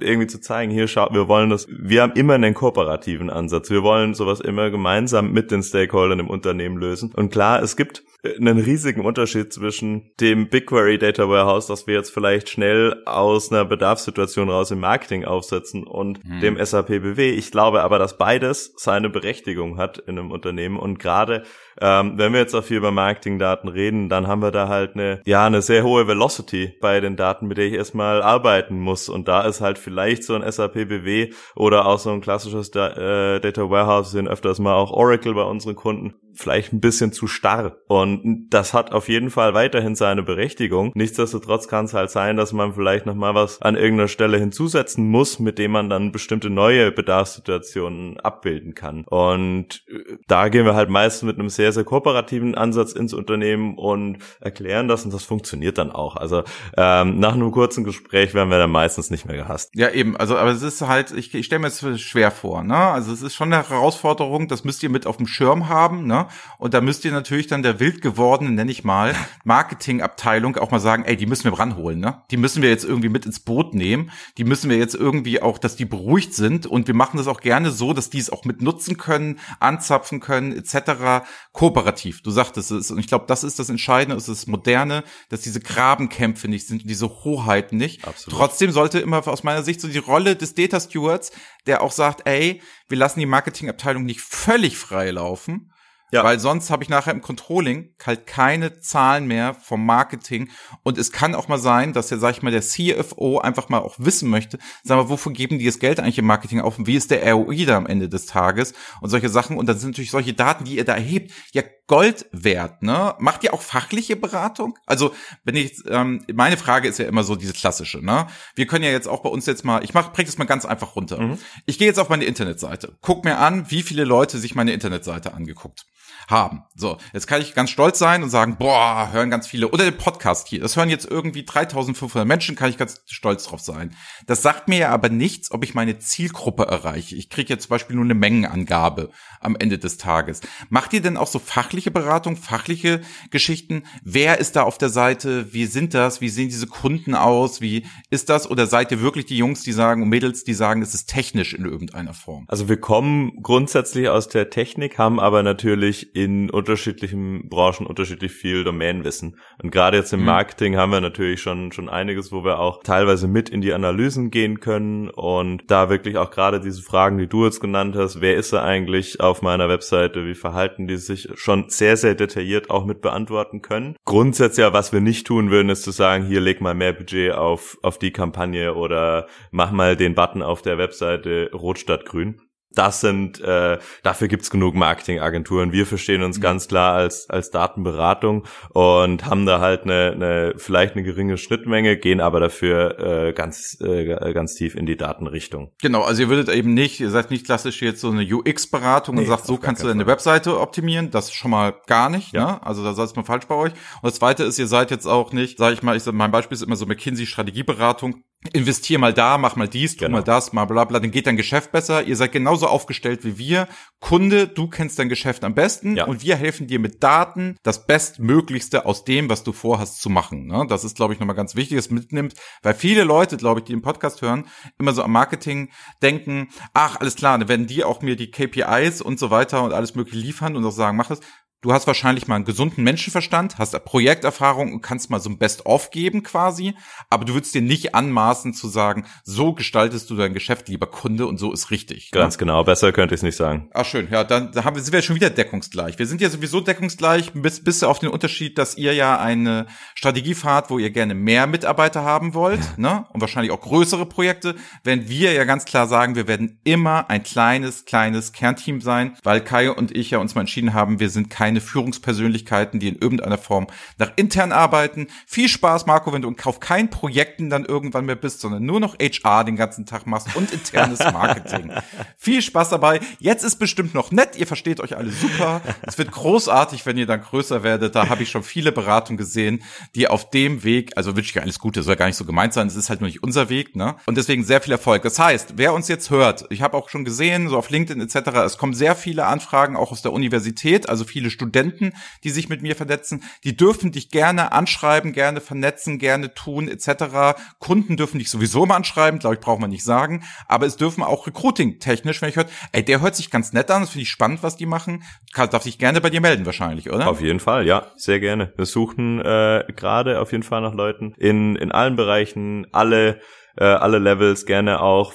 irgendwie 0.01 0.27
zu 0.27 0.41
zeigen, 0.41 0.71
hier 0.71 0.89
schaut, 0.89 1.13
wir 1.13 1.29
wollen 1.29 1.51
das, 1.51 1.67
wir 1.69 2.03
haben 2.03 2.13
immer 2.15 2.35
einen 2.35 2.55
kooperativen 2.55 3.31
Ansatz. 3.31 3.71
Wir 3.71 3.83
wollen 3.83 4.15
sowas 4.15 4.41
immer 4.41 4.71
gemeinsam 4.71 5.33
mit 5.33 5.51
den 5.51 5.63
Stakeholdern 5.63 6.21
im 6.21 6.31
Unternehmen 6.31 6.77
lösen. 6.77 7.13
Und 7.15 7.31
klar, 7.31 7.63
es 7.63 7.77
gibt 7.77 8.03
einen 8.25 8.59
riesigen 8.59 9.05
Unterschied 9.05 9.53
zwischen 9.53 10.11
dem 10.21 10.49
BigQuery 10.49 10.99
Data 10.99 11.29
Warehouse, 11.29 11.67
das 11.67 11.87
wir 11.87 11.95
jetzt 11.95 12.11
vielleicht 12.11 12.49
schnell 12.49 13.03
aus 13.07 13.53
einer 13.53 13.65
Bedarfssituation 13.65 14.51
raus 14.51 14.71
im 14.71 14.81
Marketing 14.81 15.25
aufsetzen 15.25 15.85
und 15.85 16.21
dem 16.43 16.63
SAP 16.63 16.89
BW. 16.89 17.31
Ich 17.31 17.51
glaube 17.51 17.83
aber, 17.83 17.99
dass 17.99 18.19
beides 18.19 18.73
seine 18.77 19.11
Berechtigung 19.11 19.79
hat 19.79 19.99
in 19.99 20.19
einem 20.19 20.31
Unternehmen 20.31 20.79
und 20.79 20.99
gerade 20.99 21.45
ähm, 21.81 22.15
wenn 22.17 22.33
wir 22.33 22.41
jetzt 22.41 22.55
auch 22.55 22.65
viel 22.65 22.77
über 22.77 22.91
Marketingdaten 22.91 23.69
reden, 23.69 24.09
dann 24.09 24.27
haben 24.27 24.43
wir 24.43 24.51
da 24.51 24.69
halt 24.69 24.95
eine, 24.95 25.21
ja, 25.27 25.47
eine 25.47 25.63
sehr 25.63 25.83
hohe 25.83 26.07
Velocity 26.07 26.75
bei 26.81 27.01
den 27.01 27.17
Daten, 27.17 27.47
mit 27.47 27.59
der 27.59 27.67
ich 27.67 27.75
erstmal 27.75 28.23
arbeiten 28.23 28.79
muss. 28.79 29.09
Und 29.09 29.29
da 29.29 29.43
ist 29.43 29.61
halt 29.61 29.79
vielleicht 29.79 30.25
so 30.25 30.35
ein 30.35 30.51
SAP 30.51 30.89
BW 30.89 31.33
oder 31.57 31.87
auch 31.87 31.99
so 31.99 32.11
ein 32.11 32.21
klassisches 32.21 32.71
da 32.71 33.35
äh, 33.37 33.41
Data 33.41 33.69
Warehouse, 33.69 34.15
wir 34.15 34.21
sehen 34.21 34.29
öfters 34.29 34.59
mal 34.59 34.75
auch 34.75 34.91
Oracle 34.91 35.35
bei 35.35 35.43
unseren 35.43 35.75
Kunden, 35.75 36.15
vielleicht 36.35 36.73
ein 36.73 36.81
bisschen 36.81 37.13
zu 37.13 37.27
starr. 37.27 37.77
Und 37.89 38.49
das 38.51 38.75
hat 38.75 38.93
auf 38.93 39.09
jeden 39.09 39.31
Fall 39.31 39.55
weiterhin 39.55 39.95
seine 39.95 40.23
Berechtigung. 40.23 40.93
Nichtsdestotrotz 40.95 41.69
kann 41.69 41.87
es 41.87 41.95
halt 41.95 42.11
sein, 42.11 42.37
dass 42.37 42.53
man 42.53 42.75
vielleicht 42.75 43.07
nochmal 43.07 43.35
was 43.35 43.63
an 43.63 43.77
irgendeiner 43.77 44.09
Stelle 44.09 44.39
hinzusetzen 44.39 45.09
muss, 45.09 45.39
mit 45.39 45.59
dem 45.59 45.73
man 45.73 45.89
dann 45.89 46.13
bestimmte 46.13 46.51
neue 46.51 46.93
Bedarfssituationen 46.93 48.21
abbilden 48.21 48.75
kann. 48.75 49.05
Und 49.05 49.85
äh, 49.89 50.17
da 50.27 50.49
gehen 50.49 50.67
wir 50.67 50.75
halt 50.75 50.91
meistens 50.91 51.23
mit 51.23 51.39
einem 51.39 51.49
sehr, 51.49 51.73
sehr 51.73 51.85
kooperativen 51.85 52.55
Ansatz 52.55 52.93
ins 52.93 53.15
Unternehmen 53.15 53.77
und 53.77 54.19
erklären 54.41 54.89
das 54.89 55.05
und 55.05 55.15
das 55.15 55.25
funktioniert 55.25 55.79
dann 55.79 55.91
auch. 55.91 56.17
Also 56.17 56.43
ähm, 56.77 57.19
nach 57.19 57.35
einem 57.35 57.51
kurzen 57.51 57.85
Gespräch 57.85 58.35
werden 58.35 58.51
wir 58.51 58.59
dann 58.59 58.71
meistens 58.71 59.11
nicht 59.11 59.27
mehr 59.27 59.37
gehasst. 59.37 59.71
Ja, 59.75 59.91
eben. 59.91 60.17
Also, 60.17 60.37
aber 60.37 60.51
es 60.51 60.63
ist 60.63 60.83
halt, 60.83 61.13
ich, 61.13 61.35
ich 61.35 61.47
stelle 61.47 61.61
mir 61.61 61.69
es 61.69 62.01
schwer 62.01 62.31
vor, 62.31 62.63
ne? 62.63 62.77
Also, 62.77 63.13
es 63.13 63.23
ist 63.23 63.35
schon 63.35 63.53
eine 63.53 63.69
Herausforderung, 63.69 64.49
das 64.49 64.65
müsst 64.65 64.83
ihr 64.83 64.91
mit 64.91 65.07
auf 65.07 65.17
dem 65.17 65.27
Schirm 65.27 65.69
haben, 65.69 66.07
ne? 66.07 66.24
Und 66.59 66.75
da 66.75 66.81
müsst 66.81 67.05
ihr 67.05 67.13
natürlich 67.13 67.47
dann 67.47 67.63
der 67.63 67.81
wild 67.81 68.03
gewordenen, 68.03 68.55
nenne 68.55 68.71
ich 68.71 68.85
mal, 68.85 69.15
Marketingabteilung 69.45 70.57
auch 70.57 70.71
mal 70.71 70.81
sagen, 70.81 71.05
ey, 71.05 71.17
die 71.17 71.27
müssen 71.27 71.45
wir 71.45 71.59
ranholen, 71.59 72.01
ne? 72.01 72.23
Die 72.31 72.37
müssen 72.37 72.63
wir 72.63 72.69
jetzt 72.69 72.85
irgendwie 72.85 73.09
mit 73.09 73.27
ins 73.27 73.41
Boot 73.41 73.75
nehmen. 73.75 74.11
Die 74.39 74.45
müssen 74.45 74.71
wir 74.71 74.77
jetzt 74.77 74.95
irgendwie 74.95 75.43
auch, 75.43 75.59
dass 75.59 75.77
die 75.77 75.85
beruhigt 75.85 76.35
sind. 76.35 76.67
Und 76.67 76.87
wir 76.87 76.95
machen 76.95 77.17
das 77.17 77.27
auch 77.27 77.41
gerne 77.41 77.71
so, 77.71 77.93
dass 77.93 78.11
die 78.11 78.19
es 78.19 78.31
auch 78.31 78.45
mit 78.45 78.63
nutzen 78.63 78.97
können, 78.97 79.39
anzapfen 79.61 80.21
können, 80.21 80.53
etc. 80.53 81.27
Kooperativ. 81.53 82.23
Du 82.23 82.31
sagtest 82.31 82.71
es. 82.71 82.91
Und 82.91 82.99
ich 82.99 83.07
glaube, 83.07 83.27
das 83.29 83.45
ist 83.45 83.59
das 83.59 83.69
Entscheidende, 83.69 84.17
ist 84.17 84.29
das 84.29 84.47
Moderne, 84.47 85.05
dass 85.29 85.43
diese 85.43 85.61
Grabenkämpfe 85.61 86.49
nicht 86.49 86.67
sind, 86.67 86.89
diese 86.89 87.09
Hoheiten 87.25 87.77
nicht. 87.77 88.07
Absolut. 88.07 88.39
Trotzdem 88.39 88.71
sollte 88.71 88.99
immer 88.99 89.27
aus 89.27 89.43
meiner 89.43 89.63
Sicht 89.63 89.81
so 89.81 89.89
die 89.89 89.99
Rolle 89.99 90.37
des 90.37 90.55
Data 90.55 90.81
Stewards, 90.81 91.33
der 91.67 91.83
auch 91.83 91.93
sagt, 91.93 92.27
ey, 92.27 92.61
wir 92.89 92.99
lassen 92.99 93.21
die 93.21 93.27
Marketingabteilung 93.27 94.05
nicht 94.05 94.21
völlig 94.21 94.77
frei 94.77 95.11
laufen, 95.11 95.73
Ja. 96.15 96.25
weil 96.25 96.41
sonst 96.41 96.71
habe 96.71 96.83
ich 96.83 96.89
nachher 96.89 97.13
im 97.13 97.21
Controlling 97.21 97.95
halt 98.05 98.27
keine 98.27 98.81
Zahlen 98.81 99.27
mehr 99.27 99.55
vom 99.55 99.85
Marketing 99.85 100.51
und 100.83 100.99
es 100.99 101.13
kann 101.13 101.35
auch 101.35 101.49
mal 101.49 101.59
sein, 101.59 101.93
dass 101.93 102.09
der, 102.09 102.19
sag 102.19 102.33
ich 102.37 102.43
mal, 102.43 102.51
der 102.51 102.63
CFO 102.63 103.39
einfach 103.39 103.69
mal 103.69 103.79
auch 103.79 103.97
wissen 103.99 104.31
möchte, 104.31 104.59
sag 104.83 104.97
mal, 104.97 105.09
wofür 105.09 105.33
geben 105.33 105.59
die 105.59 105.67
das 105.67 105.79
Geld 105.79 106.01
eigentlich 106.01 106.19
im 106.19 106.27
Marketing 106.27 106.61
auf 106.61 106.79
und 106.79 106.87
wie 106.87 106.97
ist 106.97 107.11
der 107.11 107.33
ROI 107.33 107.65
da 107.65 107.77
am 107.77 107.87
Ende 107.87 108.09
des 108.09 108.27
Tages 108.27 108.75
und 109.01 109.11
solche 109.11 109.29
Sachen 109.29 109.57
und 109.57 109.69
dann 109.69 109.79
sind 109.79 109.91
natürlich 109.91 110.11
solche 110.11 110.35
Daten, 110.35 110.65
die 110.65 110.77
ihr 110.77 110.85
da 110.85 110.95
erhebt, 110.95 111.33
ja 111.53 111.63
Gold 111.87 112.25
wert, 112.33 112.83
ne? 112.83 113.15
Macht 113.19 113.45
ihr 113.45 113.53
auch 113.53 113.61
fachliche 113.61 114.17
Beratung? 114.17 114.79
Also, 114.87 115.15
wenn 115.45 115.55
ich, 115.55 115.83
ähm, 115.87 116.25
meine 116.33 116.57
Frage 116.57 116.89
ist 116.89 116.99
ja 116.99 117.05
immer 117.07 117.25
so 117.25 117.37
diese 117.37 117.53
klassische, 117.53 118.03
ne? 118.03 118.27
Wir 118.55 118.67
können 118.67 118.85
ja 118.85 118.91
jetzt 118.91 119.07
auch 119.07 119.21
bei 119.21 119.29
uns 119.29 119.45
jetzt 119.45 119.67
mal, 119.67 119.85
ich 119.85 119.93
mach, 119.93 120.11
bring 120.13 120.25
das 120.25 120.39
mal 120.39 120.47
ganz 120.47 120.65
einfach 120.65 120.97
runter. 120.97 121.19
Ich 121.67 121.79
gehe 121.79 121.87
jetzt 121.87 121.99
auf 121.99 122.09
meine 122.09 122.25
Internetseite, 122.25 122.97
guck 123.03 123.25
mir 123.25 123.37
an, 123.37 123.71
wie 123.71 123.83
viele 123.83 124.05
Leute 124.05 124.39
sich 124.39 124.55
meine 124.55 124.73
Internetseite 124.73 125.35
angeguckt. 125.35 125.85
Haben. 126.29 126.63
So, 126.75 126.99
jetzt 127.13 127.27
kann 127.27 127.41
ich 127.41 127.55
ganz 127.55 127.71
stolz 127.71 127.99
sein 127.99 128.23
und 128.23 128.31
sagen, 128.31 128.57
boah, 128.59 129.11
hören 129.13 129.31
ganz 129.31 129.47
viele, 129.47 129.69
oder 129.69 129.85
den 129.85 129.97
Podcast 129.97 130.49
hier, 130.49 130.61
das 130.61 130.77
hören 130.77 130.89
jetzt 130.89 131.11
irgendwie 131.11 131.45
3500 131.45 132.27
Menschen, 132.27 132.57
kann 132.57 132.71
ich 132.71 132.79
ganz 132.79 133.03
stolz 133.07 133.45
drauf 133.45 133.61
sein. 133.61 133.95
Das 134.27 134.43
sagt 134.43 134.69
mir 134.69 134.79
ja 134.79 134.91
aber 134.91 135.09
nichts, 135.09 135.51
ob 135.51 135.65
ich 135.65 135.75
meine 135.75 135.99
Zielgruppe 135.99 136.65
erreiche. 136.65 137.17
Ich 137.17 137.31
kriege 137.31 137.53
jetzt 137.53 137.65
zum 137.65 137.71
Beispiel 137.71 137.97
nur 137.97 138.05
eine 138.05 138.15
Mengenangabe 138.15 139.11
am 139.41 139.57
Ende 139.57 139.79
des 139.79 139.99
Tages. 139.99 140.41
Macht 140.69 140.93
ihr 140.93 141.03
denn 141.03 141.17
auch 141.17 141.27
so 141.27 141.39
fachliche 141.39 141.91
Beratung, 141.91 142.37
fachliche 142.37 143.01
Geschichten? 143.31 143.85
Wer 144.03 144.39
ist 144.39 144.57
da 144.57 144.63
auf 144.63 144.79
der 144.79 144.89
Seite? 144.89 145.53
Wie 145.53 145.67
sind 145.67 145.95
das? 145.95 146.21
Wie 146.21 146.29
sehen 146.29 146.49
diese 146.49 146.67
Kunden 146.67 147.15
aus? 147.15 147.61
Wie 147.61 147.87
ist 148.11 148.31
das? 148.31 148.51
Oder 148.51 148.67
seid 148.67 148.91
ihr 148.91 149.01
wirklich 149.01 149.27
die 149.27 149.37
Jungs, 149.37 149.63
die 149.63 149.73
sagen, 149.73 150.03
und 150.03 150.09
Mädels, 150.09 150.45
die 150.45 150.55
sagen, 150.55 150.83
es 150.83 150.95
ist 150.95 151.07
technisch 151.07 151.55
in 151.55 151.65
irgendeiner 151.65 152.15
Form? 152.15 152.45
Also 152.49 152.69
wir 152.69 152.81
kommen 152.81 153.43
grundsätzlich 153.43 154.09
aus 154.09 154.29
der 154.29 154.51
Technik, 154.51 154.99
haben 154.99 155.21
aber 155.21 155.43
natürlich 155.43 155.84
in 155.91 156.51
unterschiedlichen 156.51 157.49
Branchen 157.49 157.87
unterschiedlich 157.87 158.33
viel 158.33 158.65
Domänenwissen. 158.65 159.37
Und 159.63 159.71
gerade 159.71 159.97
jetzt 159.97 160.13
im 160.13 160.21
mhm. 160.21 160.27
Marketing 160.27 160.77
haben 160.77 160.93
wir 160.93 161.01
natürlich 161.01 161.41
schon, 161.41 161.73
schon 161.73 161.89
einiges, 161.89 162.33
wo 162.33 162.45
wir 162.45 162.59
auch 162.59 162.83
teilweise 162.83 163.29
mit 163.29 163.49
in 163.49 163.61
die 163.61 163.73
Analysen 163.73 164.31
gehen 164.31 164.61
können 164.61 165.11
und 165.11 165.71
da 165.71 165.91
wirklich 165.91 166.17
auch 166.19 166.31
gerade 166.31 166.61
diese 166.61 166.83
Fragen, 166.83 167.19
die 167.19 167.27
du 167.27 167.45
jetzt 167.45 167.61
genannt 167.61 167.97
hast, 167.97 168.21
wer 168.21 168.37
ist 168.37 168.53
er 168.53 168.63
eigentlich 168.63 169.21
auf 169.21 169.43
meiner 169.43 169.69
Webseite, 169.69 170.27
wie 170.27 170.35
verhalten 170.35 170.87
die 170.87 170.97
sich, 170.97 171.29
schon 171.35 171.69
sehr, 171.69 171.97
sehr 171.97 172.15
detailliert 172.15 172.71
auch 172.71 172.85
mit 172.85 173.01
beantworten 173.01 173.63
können. 173.63 173.97
Grundsätzlich, 174.05 174.67
was 174.73 174.93
wir 174.93 175.01
nicht 175.01 175.27
tun 175.27 175.51
würden, 175.51 175.69
ist 175.69 175.83
zu 175.83 175.91
sagen, 175.91 176.25
hier 176.25 176.41
leg 176.41 176.61
mal 176.61 176.75
mehr 176.75 176.93
Budget 176.93 177.33
auf, 177.33 177.79
auf 177.83 177.99
die 177.99 178.11
Kampagne 178.11 178.75
oder 178.75 179.27
mach 179.51 179.71
mal 179.71 179.97
den 179.97 180.15
Button 180.15 180.43
auf 180.43 180.63
der 180.63 180.79
Webseite 180.79 181.51
rot 181.53 181.79
statt 181.79 182.07
grün 182.07 182.41
das 182.75 183.01
sind, 183.01 183.41
äh, 183.41 183.79
dafür 184.03 184.29
gibt's 184.29 184.51
genug 184.51 184.75
Marketingagenturen. 184.75 185.73
Wir 185.73 185.87
verstehen 185.87 186.23
uns 186.23 186.39
mhm. 186.39 186.43
ganz 186.43 186.69
klar 186.69 186.95
als, 186.95 187.29
als 187.31 187.51
Datenberatung 187.51 188.47
und 188.71 189.27
haben 189.27 189.47
da 189.47 189.61
halt 189.61 189.85
eine, 189.85 190.13
eine 190.13 190.55
vielleicht 190.57 190.95
eine 190.95 191.03
geringe 191.05 191.39
Schnittmenge, 191.39 191.97
gehen 191.97 192.21
aber 192.21 192.41
dafür 192.41 192.99
äh, 192.99 193.33
ganz, 193.33 193.79
äh, 193.81 194.33
ganz 194.33 194.55
tief 194.55 194.75
in 194.75 194.87
die 194.87 194.97
Datenrichtung. 194.97 195.73
Genau, 195.83 196.03
also 196.03 196.23
ihr 196.23 196.29
würdet 196.29 196.49
eben 196.49 196.75
nicht, 196.75 197.01
ihr 197.01 197.11
seid 197.11 197.31
nicht 197.31 197.47
klassisch 197.47 197.83
jetzt 197.83 198.01
so 198.01 198.11
eine 198.11 198.23
UX-Beratung 198.23 199.15
nee, 199.15 199.23
und 199.23 199.27
sagt, 199.29 199.47
so 199.47 199.57
kannst 199.57 199.83
du 199.83 199.89
deine 199.89 200.07
Webseite 200.07 200.61
optimieren. 200.61 201.11
Das 201.11 201.33
schon 201.33 201.51
mal 201.51 201.75
gar 201.87 202.09
nicht, 202.09 202.33
ja. 202.33 202.47
ne? 202.47 202.67
Also 202.67 202.83
da 202.85 202.95
seid 202.95 203.15
man 203.17 203.25
falsch 203.25 203.47
bei 203.47 203.55
euch. 203.55 203.73
Und 203.73 204.05
das 204.05 204.15
zweite 204.15 204.45
ist, 204.45 204.59
ihr 204.59 204.67
seid 204.67 204.91
jetzt 204.91 205.07
auch 205.07 205.33
nicht, 205.33 205.59
sage 205.59 205.75
ich 205.75 205.83
mal, 205.83 205.97
ich 205.97 206.03
sag, 206.03 206.15
mein 206.15 206.31
Beispiel 206.31 206.55
ist 206.55 206.63
immer 206.63 206.77
so 206.77 206.87
McKinsey-Strategieberatung 206.87 208.23
investier 208.53 208.99
mal 208.99 209.15
da, 209.15 209.39
mach 209.39 209.57
mal 209.57 209.69
dies, 209.69 209.97
tu 209.97 210.05
genau. 210.05 210.19
mal 210.19 210.23
das, 210.23 210.53
mal 210.53 210.67
bla 210.67 210.85
bla, 210.85 211.01
dann 211.01 211.11
geht 211.11 211.27
dein 211.27 211.37
Geschäft 211.37 211.73
besser. 211.73 212.03
Ihr 212.03 212.17
seid 212.17 212.33
genauso 212.33 212.67
aufgestellt 212.67 213.25
wie 213.25 213.39
wir. 213.39 213.69
Kunde, 214.01 214.47
du 214.47 214.69
kennst 214.69 214.99
dein 214.99 215.09
Geschäft 215.09 215.45
am 215.45 215.55
besten 215.55 215.97
ja. 215.97 216.05
und 216.05 216.23
wir 216.23 216.37
helfen 216.37 216.67
dir 216.67 216.79
mit 216.79 217.03
Daten 217.03 217.57
das 217.63 217.87
Bestmöglichste 217.87 218.85
aus 218.85 219.05
dem, 219.05 219.31
was 219.31 219.45
du 219.45 219.53
vorhast 219.53 220.01
zu 220.01 220.11
machen. 220.11 220.47
Ne? 220.47 220.67
Das 220.69 220.85
ist, 220.85 220.97
glaube 220.97 221.15
ich, 221.15 221.21
nochmal 221.21 221.37
ganz 221.37 221.55
wichtig, 221.55 221.77
dass 221.79 221.91
mitnimmt, 221.91 222.35
weil 222.63 222.75
viele 222.75 223.05
Leute, 223.05 223.37
glaube 223.37 223.61
ich, 223.61 223.65
die 223.65 223.73
den 223.73 223.83
Podcast 223.83 224.21
hören, 224.21 224.47
immer 224.79 224.93
so 224.93 225.03
am 225.03 225.13
Marketing 225.13 225.71
denken, 226.03 226.49
ach, 226.75 227.01
alles 227.01 227.17
klar, 227.17 227.39
dann 227.39 227.49
werden 227.49 227.67
die 227.67 227.83
auch 227.83 228.03
mir 228.03 228.17
die 228.17 228.31
KPIs 228.31 229.01
und 229.01 229.19
so 229.19 229.31
weiter 229.31 229.63
und 229.63 229.73
alles 229.73 229.95
mögliche 229.95 230.19
liefern 230.19 230.57
und 230.57 230.65
auch 230.65 230.71
sagen, 230.71 230.97
mach 230.97 231.09
das. 231.09 231.21
Du 231.65 231.73
hast 231.73 231.87
wahrscheinlich 231.87 232.29
mal 232.29 232.37
einen 232.37 232.45
gesunden 232.45 232.85
Menschenverstand, 232.85 233.57
hast 233.57 233.73
Projekterfahrung 233.87 234.75
und 234.75 234.83
kannst 234.83 235.09
mal 235.09 235.19
so 235.19 235.31
ein 235.31 235.39
Best-of 235.39 235.91
geben 235.91 236.23
quasi, 236.23 236.75
aber 237.09 237.25
du 237.25 237.33
würdest 237.33 237.55
dir 237.55 237.63
nicht 237.63 237.95
anmaßen 237.95 238.53
zu 238.53 238.69
sagen, 238.69 239.07
so 239.23 239.55
gestaltest 239.55 240.11
du 240.11 240.15
dein 240.15 240.35
Geschäft, 240.35 240.69
lieber 240.69 240.87
Kunde, 240.87 241.27
und 241.27 241.39
so 241.39 241.55
ist 241.55 241.71
richtig. 241.71 242.13
Ne? 242.13 242.21
Ganz 242.21 242.35
ja? 242.35 242.41
genau, 242.41 242.65
besser 242.65 242.93
könnte 242.93 243.15
ich 243.15 243.21
es 243.21 243.23
nicht 243.23 243.37
sagen. 243.37 243.71
Ach 243.73 243.87
schön, 243.87 244.09
ja, 244.11 244.25
dann 244.25 244.53
da 244.53 244.65
haben 244.65 244.77
wir, 244.77 244.83
sind 244.83 244.93
wir 244.93 245.01
schon 245.01 245.17
wieder 245.17 245.31
deckungsgleich. 245.31 245.99
Wir 245.99 246.07
sind 246.07 246.21
ja 246.21 246.29
sowieso 246.29 246.61
deckungsgleich, 246.61 247.33
bis, 247.33 247.65
bis 247.65 247.83
auf 247.83 247.99
den 247.99 248.11
Unterschied, 248.11 248.59
dass 248.59 248.77
ihr 248.77 248.93
ja 248.93 249.19
eine 249.19 249.65
Strategie 249.95 250.35
fahrt, 250.35 250.69
wo 250.69 250.79
ihr 250.79 250.91
gerne 250.91 251.15
mehr 251.15 251.47
Mitarbeiter 251.47 252.05
haben 252.05 252.35
wollt, 252.35 252.77
ne? 252.77 253.07
Und 253.15 253.23
wahrscheinlich 253.23 253.53
auch 253.53 253.63
größere 253.63 254.05
Projekte, 254.05 254.55
während 254.83 255.09
wir 255.09 255.33
ja 255.33 255.45
ganz 255.45 255.65
klar 255.65 255.89
sagen, 255.89 256.15
wir 256.15 256.29
werden 256.29 256.61
immer 256.65 257.09
ein 257.09 257.23
kleines, 257.23 257.87
kleines 257.87 258.33
Kernteam 258.33 258.83
sein, 258.83 259.17
weil 259.23 259.41
Kai 259.41 259.71
und 259.71 259.97
ich 259.97 260.11
ja 260.11 260.19
uns 260.19 260.35
mal 260.35 260.43
entschieden 260.43 260.75
haben, 260.75 261.01
wir 261.01 261.09
sind 261.09 261.31
kein 261.31 261.54
keine 261.55 261.61
Führungspersönlichkeiten, 261.61 262.81
die 262.81 262.89
in 262.89 262.97
irgendeiner 262.97 263.39
Form 263.39 263.69
nach 263.99 264.11
intern 264.17 264.51
arbeiten. 264.51 265.07
Viel 265.25 265.49
Spaß, 265.49 265.87
Marco, 265.87 266.13
wenn 266.13 266.23
du 266.23 266.35
auf 266.45 266.59
keinen 266.59 266.91
Projekten 266.91 267.49
dann 267.49 267.65
irgendwann 267.65 268.07
mehr 268.07 268.17
bist, 268.17 268.41
sondern 268.41 268.65
nur 268.65 268.81
noch 268.81 268.97
HR 268.99 269.45
den 269.45 269.55
ganzen 269.55 269.87
Tag 269.87 270.07
machst 270.07 270.35
und 270.35 270.53
internes 270.53 270.99
Marketing. 271.13 271.73
Viel 272.19 272.43
Spaß 272.43 272.71
dabei. 272.71 272.99
Jetzt 273.21 273.45
ist 273.45 273.57
bestimmt 273.61 273.95
noch 273.95 274.11
nett, 274.11 274.37
ihr 274.37 274.49
versteht 274.49 274.81
euch 274.81 274.97
alle 274.97 275.11
super. 275.11 275.61
Es 275.83 275.97
wird 275.97 276.11
großartig, 276.11 276.87
wenn 276.87 276.99
ihr 276.99 277.07
dann 277.07 277.21
größer 277.21 277.63
werdet. 277.63 277.95
Da 277.95 278.09
habe 278.09 278.25
ich 278.25 278.31
schon 278.31 278.43
viele 278.43 278.73
Beratungen 278.73 279.17
gesehen, 279.17 279.63
die 279.95 280.09
auf 280.09 280.31
dem 280.31 280.65
Weg, 280.65 280.97
also 280.97 281.15
wünsche 281.15 281.31
ich 281.31 281.41
alles 281.41 281.61
Gute, 281.61 281.85
soll 281.85 281.95
gar 281.95 282.07
nicht 282.07 282.17
so 282.17 282.25
gemeint 282.25 282.53
sein, 282.53 282.67
es 282.67 282.75
ist 282.75 282.91
halt 282.91 283.01
nur 283.01 283.07
nicht 283.07 283.23
unser 283.23 283.49
Weg, 283.49 283.77
ne? 283.77 283.95
Und 284.07 284.17
deswegen 284.17 284.43
sehr 284.43 284.61
viel 284.61 284.73
Erfolg. 284.73 285.03
Das 285.03 285.21
heißt, 285.21 285.55
wer 285.57 285.73
uns 285.73 285.87
jetzt 285.87 286.11
hört, 286.11 286.47
ich 286.51 286.63
habe 286.63 286.77
auch 286.77 286.89
schon 286.89 287.05
gesehen, 287.05 287.49
so 287.49 287.57
auf 287.57 287.71
LinkedIn 287.71 288.03
etc., 288.03 288.39
es 288.45 288.59
kommen 288.59 288.75
sehr 288.75 288.97
viele 288.97 289.27
Anfragen 289.27 289.77
auch 289.77 289.93
aus 289.93 290.03
der 290.03 290.13
Universität, 290.13 290.89
also 290.89 291.05
viele 291.05 291.31
Studenten 291.31 291.44
Studenten, 291.45 291.93
die 292.25 292.31
sich 292.31 292.49
mit 292.49 292.63
mir 292.63 292.75
vernetzen, 292.75 293.23
die 293.45 293.57
dürfen 293.57 293.93
dich 293.93 294.09
gerne 294.09 294.53
anschreiben, 294.53 295.13
gerne 295.13 295.41
vernetzen, 295.41 295.99
gerne 295.99 296.33
tun 296.33 296.69
etc. 296.69 297.39
Kunden 297.59 297.97
dürfen 297.97 298.19
dich 298.19 298.31
sowieso 298.31 298.65
mal 298.65 298.77
anschreiben, 298.77 299.21
glaube 299.21 299.35
ich, 299.35 299.41
braucht 299.41 299.61
man 299.61 299.71
nicht 299.71 299.85
sagen, 299.85 300.25
aber 300.49 300.67
es 300.67 300.77
dürfen 300.77 301.03
auch 301.03 301.27
Recruiting-technisch, 301.27 302.23
wenn 302.23 302.31
ich 302.31 302.37
hört, 302.37 302.51
ey, 302.73 302.83
der 302.83 303.03
hört 303.03 303.15
sich 303.15 303.31
ganz 303.31 303.53
nett 303.53 303.71
an, 303.71 303.83
das 303.83 303.91
finde 303.91 304.05
ich 304.05 304.11
spannend, 304.11 304.43
was 304.43 304.57
die 304.57 304.67
machen, 304.67 305.03
darf 305.35 305.63
sich 305.63 305.79
gerne 305.79 306.01
bei 306.01 306.11
dir 306.11 306.21
melden 306.21 306.47
wahrscheinlich, 306.47 306.91
oder? 306.91 307.09
Auf 307.09 307.21
jeden 307.21 307.41
Fall, 307.41 307.67
ja, 307.67 307.93
sehr 307.97 308.21
gerne. 308.21 308.53
Wir 308.57 308.67
suchen 308.67 309.21
äh, 309.21 309.65
gerade 309.77 310.21
auf 310.21 310.33
jeden 310.33 310.45
Fall 310.45 310.63
nach 310.63 310.75
Leuten 310.75 311.15
in, 311.19 311.57
in 311.57 311.73
allen 311.73 311.97
Bereichen, 311.97 312.67
alle 312.73 313.21
äh, 313.57 313.65
alle 313.65 313.99
Levels 313.99 314.47
gerne 314.47 314.81
auch 314.81 315.13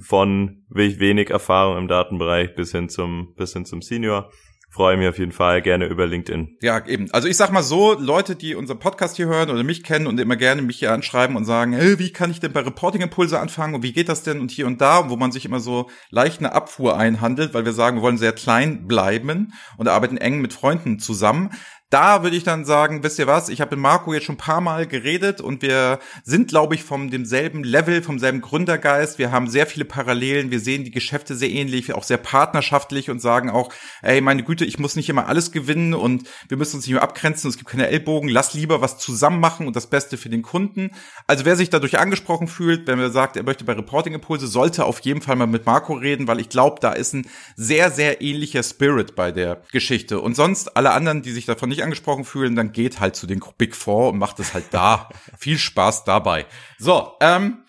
von 0.00 0.64
wenig 0.68 1.30
Erfahrung 1.30 1.78
im 1.78 1.88
Datenbereich 1.88 2.54
bis 2.54 2.72
hin 2.72 2.88
zum 2.88 3.34
bis 3.36 3.52
hin 3.52 3.64
zum 3.64 3.82
Senior 3.82 4.30
freue 4.68 4.96
mich 4.96 5.08
auf 5.08 5.18
jeden 5.18 5.32
Fall 5.32 5.62
gerne 5.62 5.86
über 5.86 6.06
LinkedIn. 6.06 6.58
Ja, 6.60 6.84
eben. 6.86 7.10
Also 7.12 7.28
ich 7.28 7.36
sag 7.36 7.50
mal 7.50 7.62
so, 7.62 7.94
Leute, 7.98 8.36
die 8.36 8.54
unseren 8.54 8.78
Podcast 8.78 9.16
hier 9.16 9.26
hören 9.26 9.50
oder 9.50 9.62
mich 9.64 9.82
kennen 9.82 10.06
und 10.06 10.20
immer 10.20 10.36
gerne 10.36 10.62
mich 10.62 10.78
hier 10.78 10.92
anschreiben 10.92 11.36
und 11.36 11.44
sagen, 11.44 11.72
hey, 11.72 11.98
wie 11.98 12.12
kann 12.12 12.30
ich 12.30 12.40
denn 12.40 12.52
bei 12.52 12.60
Reporting 12.60 13.00
Impulse 13.00 13.40
anfangen 13.40 13.74
und 13.74 13.82
wie 13.82 13.92
geht 13.92 14.08
das 14.08 14.22
denn 14.22 14.40
und 14.40 14.50
hier 14.50 14.66
und 14.66 14.80
da, 14.80 15.08
wo 15.08 15.16
man 15.16 15.32
sich 15.32 15.44
immer 15.44 15.60
so 15.60 15.88
leicht 16.10 16.40
eine 16.40 16.52
Abfuhr 16.52 16.98
einhandelt, 16.98 17.54
weil 17.54 17.64
wir 17.64 17.72
sagen, 17.72 17.96
wir 17.96 18.02
wollen 18.02 18.18
sehr 18.18 18.32
klein 18.32 18.86
bleiben 18.86 19.52
und 19.78 19.88
arbeiten 19.88 20.18
eng 20.18 20.40
mit 20.40 20.52
Freunden 20.52 20.98
zusammen. 20.98 21.50
Da 21.88 22.24
würde 22.24 22.36
ich 22.36 22.42
dann 22.42 22.64
sagen, 22.64 23.04
wisst 23.04 23.20
ihr 23.20 23.28
was, 23.28 23.48
ich 23.48 23.60
habe 23.60 23.76
mit 23.76 23.82
Marco 23.82 24.12
jetzt 24.12 24.24
schon 24.24 24.34
ein 24.34 24.38
paar 24.38 24.60
Mal 24.60 24.88
geredet 24.88 25.40
und 25.40 25.62
wir 25.62 26.00
sind, 26.24 26.48
glaube 26.48 26.74
ich, 26.74 26.82
vom 26.82 27.12
demselben 27.12 27.62
Level, 27.62 28.02
vom 28.02 28.18
selben 28.18 28.40
Gründergeist. 28.40 29.20
Wir 29.20 29.30
haben 29.30 29.48
sehr 29.48 29.66
viele 29.66 29.84
Parallelen, 29.84 30.50
wir 30.50 30.58
sehen 30.58 30.82
die 30.82 30.90
Geschäfte 30.90 31.36
sehr 31.36 31.48
ähnlich, 31.48 31.94
auch 31.94 32.02
sehr 32.02 32.16
partnerschaftlich 32.16 33.08
und 33.08 33.20
sagen 33.20 33.50
auch, 33.50 33.72
ey, 34.02 34.20
meine 34.20 34.42
Güte, 34.42 34.64
ich 34.64 34.80
muss 34.80 34.96
nicht 34.96 35.08
immer 35.08 35.28
alles 35.28 35.52
gewinnen 35.52 35.94
und 35.94 36.28
wir 36.48 36.56
müssen 36.56 36.74
uns 36.74 36.86
nicht 36.86 36.94
mehr 36.94 37.04
abgrenzen, 37.04 37.50
es 37.50 37.56
gibt 37.56 37.70
keine 37.70 37.86
Ellbogen, 37.86 38.28
lass 38.28 38.52
lieber 38.52 38.80
was 38.80 38.98
zusammen 38.98 39.38
machen 39.38 39.68
und 39.68 39.76
das 39.76 39.86
Beste 39.86 40.16
für 40.16 40.28
den 40.28 40.42
Kunden. 40.42 40.90
Also 41.28 41.44
wer 41.44 41.54
sich 41.54 41.70
dadurch 41.70 42.00
angesprochen 42.00 42.48
fühlt, 42.48 42.88
wenn 42.88 42.98
er 42.98 43.10
sagt, 43.10 43.36
er 43.36 43.44
möchte 43.44 43.62
bei 43.62 43.74
Reporting 43.74 44.14
Impulse, 44.14 44.48
sollte 44.48 44.86
auf 44.86 44.98
jeden 45.00 45.22
Fall 45.22 45.36
mal 45.36 45.46
mit 45.46 45.66
Marco 45.66 45.92
reden, 45.92 46.26
weil 46.26 46.40
ich 46.40 46.48
glaube, 46.48 46.80
da 46.80 46.90
ist 46.90 47.14
ein 47.14 47.28
sehr, 47.54 47.92
sehr 47.92 48.22
ähnlicher 48.22 48.64
Spirit 48.64 49.14
bei 49.14 49.30
der 49.30 49.62
Geschichte. 49.70 50.20
Und 50.20 50.34
sonst 50.34 50.76
alle 50.76 50.90
anderen, 50.90 51.22
die 51.22 51.30
sich 51.30 51.46
davon 51.46 51.68
nicht 51.68 51.75
angesprochen 51.82 52.24
fühlen, 52.24 52.56
dann 52.56 52.72
geht 52.72 53.00
halt 53.00 53.16
zu 53.16 53.26
den 53.26 53.42
Big 53.58 53.74
Four 53.74 54.10
und 54.10 54.18
macht 54.18 54.38
es 54.40 54.54
halt 54.54 54.66
da. 54.72 55.08
Viel 55.38 55.58
Spaß 55.58 56.04
dabei. 56.04 56.46
So, 56.78 57.12
ähm, 57.20 57.62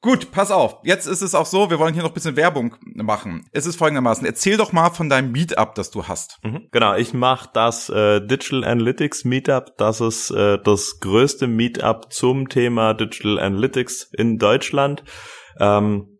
Gut, 0.00 0.30
pass 0.30 0.52
auf. 0.52 0.78
Jetzt 0.84 1.06
ist 1.06 1.22
es 1.22 1.34
auch 1.34 1.44
so, 1.44 1.70
wir 1.70 1.80
wollen 1.80 1.92
hier 1.92 2.04
noch 2.04 2.10
ein 2.10 2.14
bisschen 2.14 2.36
Werbung 2.36 2.76
machen. 2.82 3.48
Es 3.50 3.66
ist 3.66 3.74
folgendermaßen, 3.74 4.24
erzähl 4.24 4.56
doch 4.56 4.70
mal 4.70 4.90
von 4.90 5.08
deinem 5.08 5.32
Meetup, 5.32 5.74
das 5.74 5.90
du 5.90 6.06
hast. 6.06 6.38
Mhm. 6.44 6.68
Genau, 6.70 6.94
ich 6.94 7.14
mache 7.14 7.50
das 7.52 7.88
äh, 7.88 8.24
Digital 8.24 8.62
Analytics 8.62 9.24
Meetup. 9.24 9.76
Das 9.76 10.00
ist 10.00 10.30
äh, 10.30 10.56
das 10.62 11.00
größte 11.00 11.48
Meetup 11.48 12.12
zum 12.12 12.48
Thema 12.48 12.94
Digital 12.94 13.40
Analytics 13.40 14.10
in 14.16 14.38
Deutschland. 14.38 15.02
Ähm, 15.58 16.18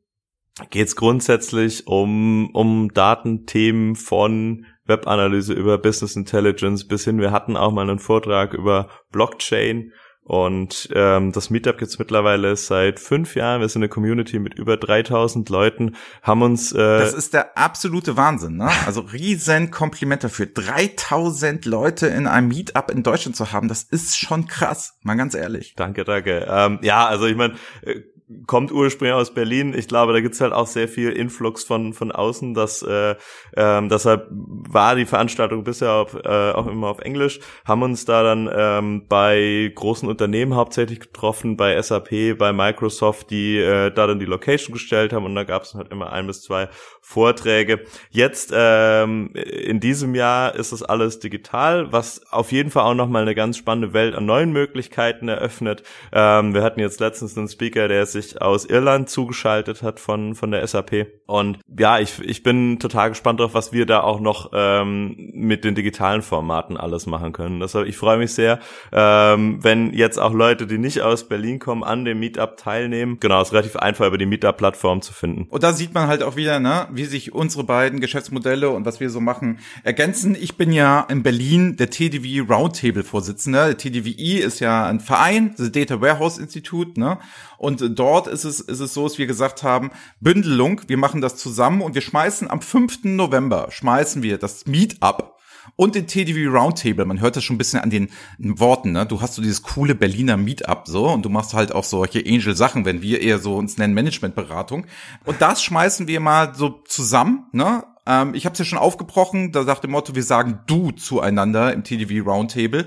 Geht 0.70 0.88
es 0.88 0.96
grundsätzlich 0.96 1.86
um, 1.86 2.50
um 2.52 2.92
Datenthemen 2.92 3.94
von 3.94 4.66
Webanalyse 4.88 5.52
über 5.52 5.78
Business 5.78 6.16
Intelligence 6.16 6.86
bis 6.86 7.04
hin, 7.04 7.20
wir 7.20 7.30
hatten 7.30 7.56
auch 7.56 7.72
mal 7.72 7.88
einen 7.88 7.98
Vortrag 7.98 8.54
über 8.54 8.88
Blockchain 9.12 9.92
und 10.28 10.90
ähm, 10.94 11.32
das 11.32 11.48
Meetup 11.48 11.78
gibt's 11.78 11.98
mittlerweile 11.98 12.54
seit 12.54 13.00
fünf 13.00 13.34
Jahren. 13.34 13.62
Wir 13.62 13.68
sind 13.70 13.80
eine 13.80 13.88
Community 13.88 14.38
mit 14.38 14.58
über 14.58 14.76
3000 14.76 15.48
Leuten, 15.48 15.96
haben 16.20 16.42
uns... 16.42 16.70
Äh 16.72 16.98
das 16.98 17.14
ist 17.14 17.32
der 17.32 17.56
absolute 17.56 18.18
Wahnsinn, 18.18 18.58
ne? 18.58 18.68
Also 18.84 19.00
riesen 19.00 19.70
Kompliment 19.70 20.22
dafür. 20.22 20.44
3000 20.44 21.64
Leute 21.64 22.08
in 22.08 22.26
einem 22.26 22.48
Meetup 22.48 22.90
in 22.90 23.02
Deutschland 23.02 23.36
zu 23.36 23.52
haben, 23.52 23.68
das 23.68 23.84
ist 23.84 24.18
schon 24.18 24.46
krass, 24.46 24.98
mal 25.00 25.16
ganz 25.16 25.34
ehrlich. 25.34 25.72
Danke, 25.76 26.04
danke. 26.04 26.46
Ähm, 26.46 26.78
ja, 26.82 27.06
also 27.06 27.24
ich 27.24 27.34
meine... 27.34 27.54
Äh, 27.80 28.00
kommt 28.46 28.72
ursprünglich 28.72 29.14
aus 29.14 29.32
Berlin. 29.32 29.74
Ich 29.76 29.88
glaube, 29.88 30.12
da 30.12 30.20
gibt's 30.20 30.40
halt 30.40 30.52
auch 30.52 30.66
sehr 30.66 30.88
viel 30.88 31.10
Influx 31.10 31.64
von 31.64 31.92
von 31.92 32.12
außen. 32.12 32.54
Dass, 32.54 32.82
äh, 32.82 33.14
ähm, 33.56 33.88
deshalb 33.88 34.26
war 34.30 34.96
die 34.96 35.06
Veranstaltung 35.06 35.64
bisher 35.64 35.92
auf, 35.92 36.14
äh, 36.14 36.52
auch 36.52 36.66
immer 36.66 36.88
auf 36.88 36.98
Englisch. 36.98 37.40
Haben 37.64 37.82
uns 37.82 38.04
da 38.04 38.22
dann 38.22 38.50
ähm, 38.52 39.06
bei 39.08 39.72
großen 39.74 40.08
Unternehmen 40.08 40.54
hauptsächlich 40.54 41.00
getroffen, 41.00 41.56
bei 41.56 41.80
SAP, 41.80 42.36
bei 42.36 42.52
Microsoft, 42.52 43.30
die 43.30 43.58
äh, 43.58 43.90
da 43.90 44.06
dann 44.06 44.18
die 44.18 44.26
Location 44.26 44.72
gestellt 44.72 45.12
haben 45.12 45.24
und 45.24 45.34
da 45.34 45.44
gab's 45.44 45.74
halt 45.74 45.90
immer 45.90 46.12
ein 46.12 46.26
bis 46.26 46.42
zwei 46.42 46.68
Vorträge. 47.00 47.84
Jetzt 48.10 48.52
ähm, 48.54 49.32
in 49.34 49.80
diesem 49.80 50.14
Jahr 50.14 50.54
ist 50.54 50.72
das 50.72 50.82
alles 50.82 51.20
digital, 51.20 51.90
was 51.92 52.20
auf 52.30 52.52
jeden 52.52 52.70
Fall 52.70 52.82
auch 52.84 52.94
nochmal 52.94 53.22
eine 53.22 53.34
ganz 53.34 53.56
spannende 53.56 53.94
Welt 53.94 54.14
an 54.14 54.26
neuen 54.26 54.52
Möglichkeiten 54.52 55.28
eröffnet. 55.28 55.82
Ähm, 56.12 56.52
wir 56.52 56.62
hatten 56.62 56.80
jetzt 56.80 57.00
letztens 57.00 57.36
einen 57.38 57.48
Speaker, 57.48 57.88
der 57.88 58.04
sich 58.20 58.40
aus 58.42 58.64
Irland 58.64 59.08
zugeschaltet 59.08 59.82
hat 59.82 60.00
von, 60.00 60.34
von 60.34 60.50
der 60.50 60.66
SAP. 60.66 61.06
Und 61.26 61.58
ja, 61.78 61.98
ich, 61.98 62.18
ich 62.20 62.42
bin 62.42 62.78
total 62.78 63.10
gespannt 63.10 63.40
darauf, 63.40 63.54
was 63.54 63.72
wir 63.72 63.86
da 63.86 64.00
auch 64.00 64.20
noch 64.20 64.50
ähm, 64.54 65.30
mit 65.34 65.64
den 65.64 65.74
digitalen 65.74 66.22
Formaten 66.22 66.76
alles 66.76 67.06
machen 67.06 67.32
können. 67.32 67.60
Deshalb, 67.60 67.86
ich 67.86 67.96
freue 67.96 68.18
mich 68.18 68.32
sehr, 68.32 68.60
ähm, 68.92 69.62
wenn 69.62 69.92
jetzt 69.92 70.18
auch 70.18 70.32
Leute, 70.32 70.66
die 70.66 70.78
nicht 70.78 71.02
aus 71.02 71.28
Berlin 71.28 71.58
kommen, 71.58 71.84
an 71.84 72.04
dem 72.04 72.18
Meetup 72.18 72.56
teilnehmen. 72.56 73.18
Genau, 73.20 73.42
ist 73.42 73.52
relativ 73.52 73.76
einfach 73.76 74.06
über 74.06 74.18
die 74.18 74.26
Meetup-Plattform 74.26 75.02
zu 75.02 75.12
finden. 75.12 75.46
Und 75.50 75.62
da 75.62 75.72
sieht 75.72 75.94
man 75.94 76.08
halt 76.08 76.22
auch 76.22 76.36
wieder, 76.36 76.60
ne, 76.60 76.88
wie 76.92 77.04
sich 77.04 77.34
unsere 77.34 77.64
beiden 77.64 78.00
Geschäftsmodelle 78.00 78.70
und 78.70 78.86
was 78.86 79.00
wir 79.00 79.10
so 79.10 79.20
machen 79.20 79.58
ergänzen. 79.84 80.36
Ich 80.38 80.56
bin 80.56 80.72
ja 80.72 81.06
in 81.08 81.22
Berlin 81.22 81.76
der 81.76 81.90
TDV 81.90 82.48
Roundtable 82.48 83.04
Vorsitzende. 83.04 83.66
Der 83.66 83.76
TDVI 83.76 84.38
ist 84.38 84.60
ja 84.60 84.86
ein 84.86 85.00
Verein, 85.00 85.54
das 85.56 85.72
Data 85.72 86.00
Warehouse 86.00 86.38
Institute, 86.38 86.98
ne? 86.98 87.18
Und 87.58 87.98
dort 87.98 88.07
ist 88.16 88.44
es, 88.44 88.60
ist 88.60 88.80
es 88.80 88.94
so, 88.94 89.06
dass 89.06 89.18
wir 89.18 89.26
gesagt 89.26 89.62
haben, 89.62 89.90
Bündelung, 90.20 90.80
wir 90.86 90.96
machen 90.96 91.20
das 91.20 91.36
zusammen 91.36 91.82
und 91.82 91.94
wir 91.94 92.02
schmeißen 92.02 92.50
am 92.50 92.60
5. 92.60 93.04
November, 93.04 93.68
schmeißen 93.70 94.22
wir 94.22 94.38
das 94.38 94.66
Meetup 94.66 95.38
und 95.76 95.94
den 95.94 96.06
TDV 96.06 96.50
Roundtable. 96.50 97.04
Man 97.04 97.20
hört 97.20 97.36
das 97.36 97.44
schon 97.44 97.56
ein 97.56 97.58
bisschen 97.58 97.80
an 97.80 97.90
den 97.90 98.10
Worten, 98.38 98.92
ne? 98.92 99.06
Du 99.06 99.20
hast 99.20 99.34
so 99.34 99.42
dieses 99.42 99.62
coole 99.62 99.94
Berliner 99.94 100.36
Meetup 100.36 100.84
so 100.86 101.08
und 101.08 101.24
du 101.24 101.28
machst 101.28 101.54
halt 101.54 101.72
auch 101.72 101.84
solche 101.84 102.24
Angel 102.26 102.56
Sachen, 102.56 102.84
wenn 102.84 103.02
wir 103.02 103.20
eher 103.20 103.38
so 103.38 103.56
uns 103.56 103.78
nennen 103.78 103.94
Managementberatung. 103.94 104.86
Und 105.24 105.40
das 105.40 105.62
schmeißen 105.62 106.08
wir 106.08 106.20
mal 106.20 106.54
so 106.54 106.82
zusammen, 106.86 107.46
ne? 107.52 107.84
Ähm, 108.06 108.34
ich 108.34 108.46
habe 108.46 108.54
es 108.54 108.58
ja 108.58 108.64
schon 108.64 108.78
aufgebrochen, 108.78 109.52
da 109.52 109.64
sagt 109.64 109.84
dem 109.84 109.90
Motto, 109.90 110.14
wir 110.14 110.22
sagen 110.22 110.60
du 110.66 110.92
zueinander 110.92 111.72
im 111.74 111.84
TDV 111.84 112.26
Roundtable 112.26 112.86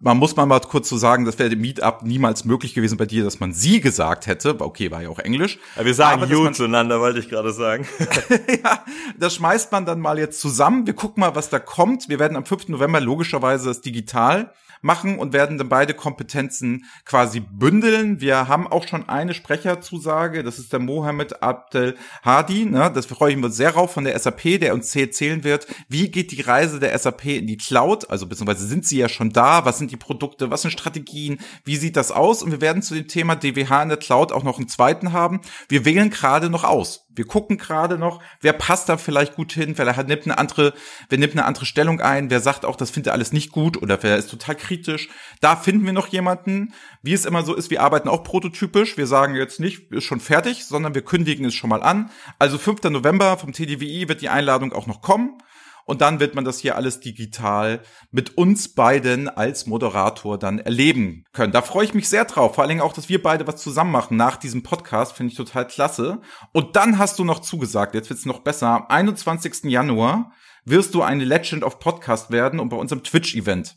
man 0.00 0.16
muss 0.16 0.36
mal 0.36 0.46
mal 0.46 0.60
kurz 0.60 0.88
so 0.88 0.96
sagen, 0.96 1.24
das 1.24 1.38
wäre 1.38 1.50
dem 1.50 1.60
Meetup 1.60 2.02
niemals 2.02 2.44
möglich 2.44 2.74
gewesen 2.74 2.96
bei 2.96 3.06
dir, 3.06 3.24
dass 3.24 3.40
man 3.40 3.52
sie 3.52 3.80
gesagt 3.80 4.26
hätte. 4.26 4.60
Okay, 4.60 4.90
war 4.90 5.02
ja 5.02 5.08
auch 5.08 5.18
Englisch. 5.18 5.58
Ja, 5.76 5.84
wir 5.84 5.94
sagen 5.94 6.22
aber, 6.22 6.30
you 6.30 6.48
zueinander, 6.50 7.00
wollte 7.00 7.18
ich 7.18 7.28
gerade 7.28 7.52
sagen. 7.52 7.86
ja, 8.64 8.84
das 9.18 9.34
schmeißt 9.34 9.72
man 9.72 9.86
dann 9.86 10.00
mal 10.00 10.18
jetzt 10.18 10.40
zusammen. 10.40 10.86
Wir 10.86 10.94
gucken 10.94 11.20
mal, 11.20 11.34
was 11.34 11.50
da 11.50 11.58
kommt. 11.58 12.08
Wir 12.08 12.18
werden 12.18 12.36
am 12.36 12.44
5. 12.44 12.68
November 12.68 13.00
logischerweise 13.00 13.66
das 13.66 13.80
digital 13.80 14.52
machen 14.80 15.18
und 15.18 15.32
werden 15.32 15.58
dann 15.58 15.68
beide 15.68 15.94
Kompetenzen 15.94 16.84
quasi 17.04 17.40
bündeln. 17.40 18.20
Wir 18.20 18.48
haben 18.48 18.66
auch 18.66 18.86
schon 18.86 19.08
eine 19.08 19.34
Sprecherzusage, 19.34 20.42
das 20.42 20.58
ist 20.58 20.72
der 20.72 20.80
Mohammed 20.80 21.42
Abdel 21.42 21.96
Hadi, 22.24 22.66
ne? 22.66 22.90
das 22.94 23.06
freue 23.06 23.32
ich 23.32 23.38
mich 23.38 23.52
sehr 23.52 23.70
rauf 23.70 23.92
von 23.92 24.04
der 24.04 24.18
SAP, 24.18 24.60
der 24.60 24.74
uns 24.74 24.94
erzählen 24.94 25.44
wird, 25.44 25.66
wie 25.88 26.10
geht 26.10 26.32
die 26.32 26.42
Reise 26.42 26.80
der 26.80 26.96
SAP 26.98 27.26
in 27.26 27.46
die 27.46 27.56
Cloud, 27.56 28.10
also 28.10 28.26
beziehungsweise 28.26 28.66
sind 28.66 28.86
sie 28.86 28.98
ja 28.98 29.08
schon 29.08 29.30
da, 29.30 29.64
was 29.64 29.78
sind 29.78 29.90
die 29.90 29.96
Produkte, 29.96 30.50
was 30.50 30.62
sind 30.62 30.70
Strategien, 30.70 31.38
wie 31.64 31.76
sieht 31.76 31.96
das 31.96 32.12
aus 32.12 32.42
und 32.42 32.50
wir 32.50 32.60
werden 32.60 32.82
zu 32.82 32.94
dem 32.94 33.08
Thema 33.08 33.36
DWH 33.36 33.82
in 33.82 33.88
der 33.88 33.98
Cloud 33.98 34.32
auch 34.32 34.42
noch 34.42 34.58
einen 34.58 34.68
zweiten 34.68 35.12
haben. 35.12 35.40
Wir 35.68 35.84
wählen 35.84 36.10
gerade 36.10 36.50
noch 36.50 36.64
aus. 36.64 37.06
Wir 37.18 37.26
gucken 37.26 37.58
gerade 37.58 37.98
noch, 37.98 38.22
wer 38.40 38.52
passt 38.52 38.88
da 38.88 38.96
vielleicht 38.96 39.34
gut 39.34 39.52
hin, 39.52 39.76
wer 39.76 39.96
hat, 39.96 40.06
nimmt 40.06 40.24
eine 40.24 40.38
andere, 40.38 40.72
wer 41.08 41.18
nimmt 41.18 41.32
eine 41.32 41.46
andere 41.46 41.66
Stellung 41.66 42.00
ein, 42.00 42.30
wer 42.30 42.38
sagt 42.38 42.64
auch, 42.64 42.76
das 42.76 42.90
findet 42.90 43.12
alles 43.12 43.32
nicht 43.32 43.50
gut 43.50 43.82
oder 43.82 44.00
wer 44.04 44.16
ist 44.16 44.30
total 44.30 44.54
kritisch. 44.68 45.08
Da 45.40 45.56
finden 45.56 45.86
wir 45.86 45.92
noch 45.92 46.08
jemanden. 46.08 46.74
Wie 47.02 47.14
es 47.14 47.24
immer 47.24 47.42
so 47.42 47.54
ist, 47.54 47.70
wir 47.70 47.82
arbeiten 47.82 48.08
auch 48.08 48.22
prototypisch. 48.22 48.96
Wir 48.96 49.06
sagen 49.06 49.34
jetzt 49.34 49.60
nicht, 49.60 49.90
ist 49.90 50.04
schon 50.04 50.20
fertig, 50.20 50.64
sondern 50.64 50.94
wir 50.94 51.02
kündigen 51.02 51.46
es 51.46 51.54
schon 51.54 51.70
mal 51.70 51.82
an. 51.82 52.10
Also 52.38 52.58
5. 52.58 52.82
November 52.84 53.38
vom 53.38 53.52
TDWI 53.52 54.08
wird 54.08 54.20
die 54.20 54.28
Einladung 54.28 54.72
auch 54.72 54.86
noch 54.86 55.00
kommen. 55.00 55.38
Und 55.86 56.02
dann 56.02 56.20
wird 56.20 56.34
man 56.34 56.44
das 56.44 56.58
hier 56.58 56.76
alles 56.76 57.00
digital 57.00 57.80
mit 58.10 58.36
uns 58.36 58.74
beiden 58.74 59.26
als 59.26 59.66
Moderator 59.66 60.38
dann 60.38 60.58
erleben 60.58 61.24
können. 61.32 61.50
Da 61.50 61.62
freue 61.62 61.86
ich 61.86 61.94
mich 61.94 62.10
sehr 62.10 62.26
drauf. 62.26 62.56
Vor 62.56 62.62
allen 62.62 62.68
Dingen 62.68 62.82
auch, 62.82 62.92
dass 62.92 63.08
wir 63.08 63.22
beide 63.22 63.46
was 63.46 63.56
zusammen 63.56 63.90
machen 63.90 64.18
nach 64.18 64.36
diesem 64.36 64.62
Podcast. 64.62 65.14
Finde 65.14 65.30
ich 65.30 65.38
total 65.38 65.66
klasse. 65.66 66.20
Und 66.52 66.76
dann 66.76 66.98
hast 66.98 67.18
du 67.18 67.24
noch 67.24 67.38
zugesagt, 67.38 67.94
jetzt 67.94 68.10
wird's 68.10 68.26
noch 68.26 68.40
besser. 68.40 68.68
Am 68.68 68.86
21. 68.88 69.64
Januar 69.64 70.30
wirst 70.66 70.94
du 70.94 71.00
eine 71.00 71.24
Legend 71.24 71.64
of 71.64 71.78
Podcast 71.78 72.30
werden 72.30 72.60
und 72.60 72.68
bei 72.68 72.76
unserem 72.76 73.02
Twitch-Event 73.02 73.74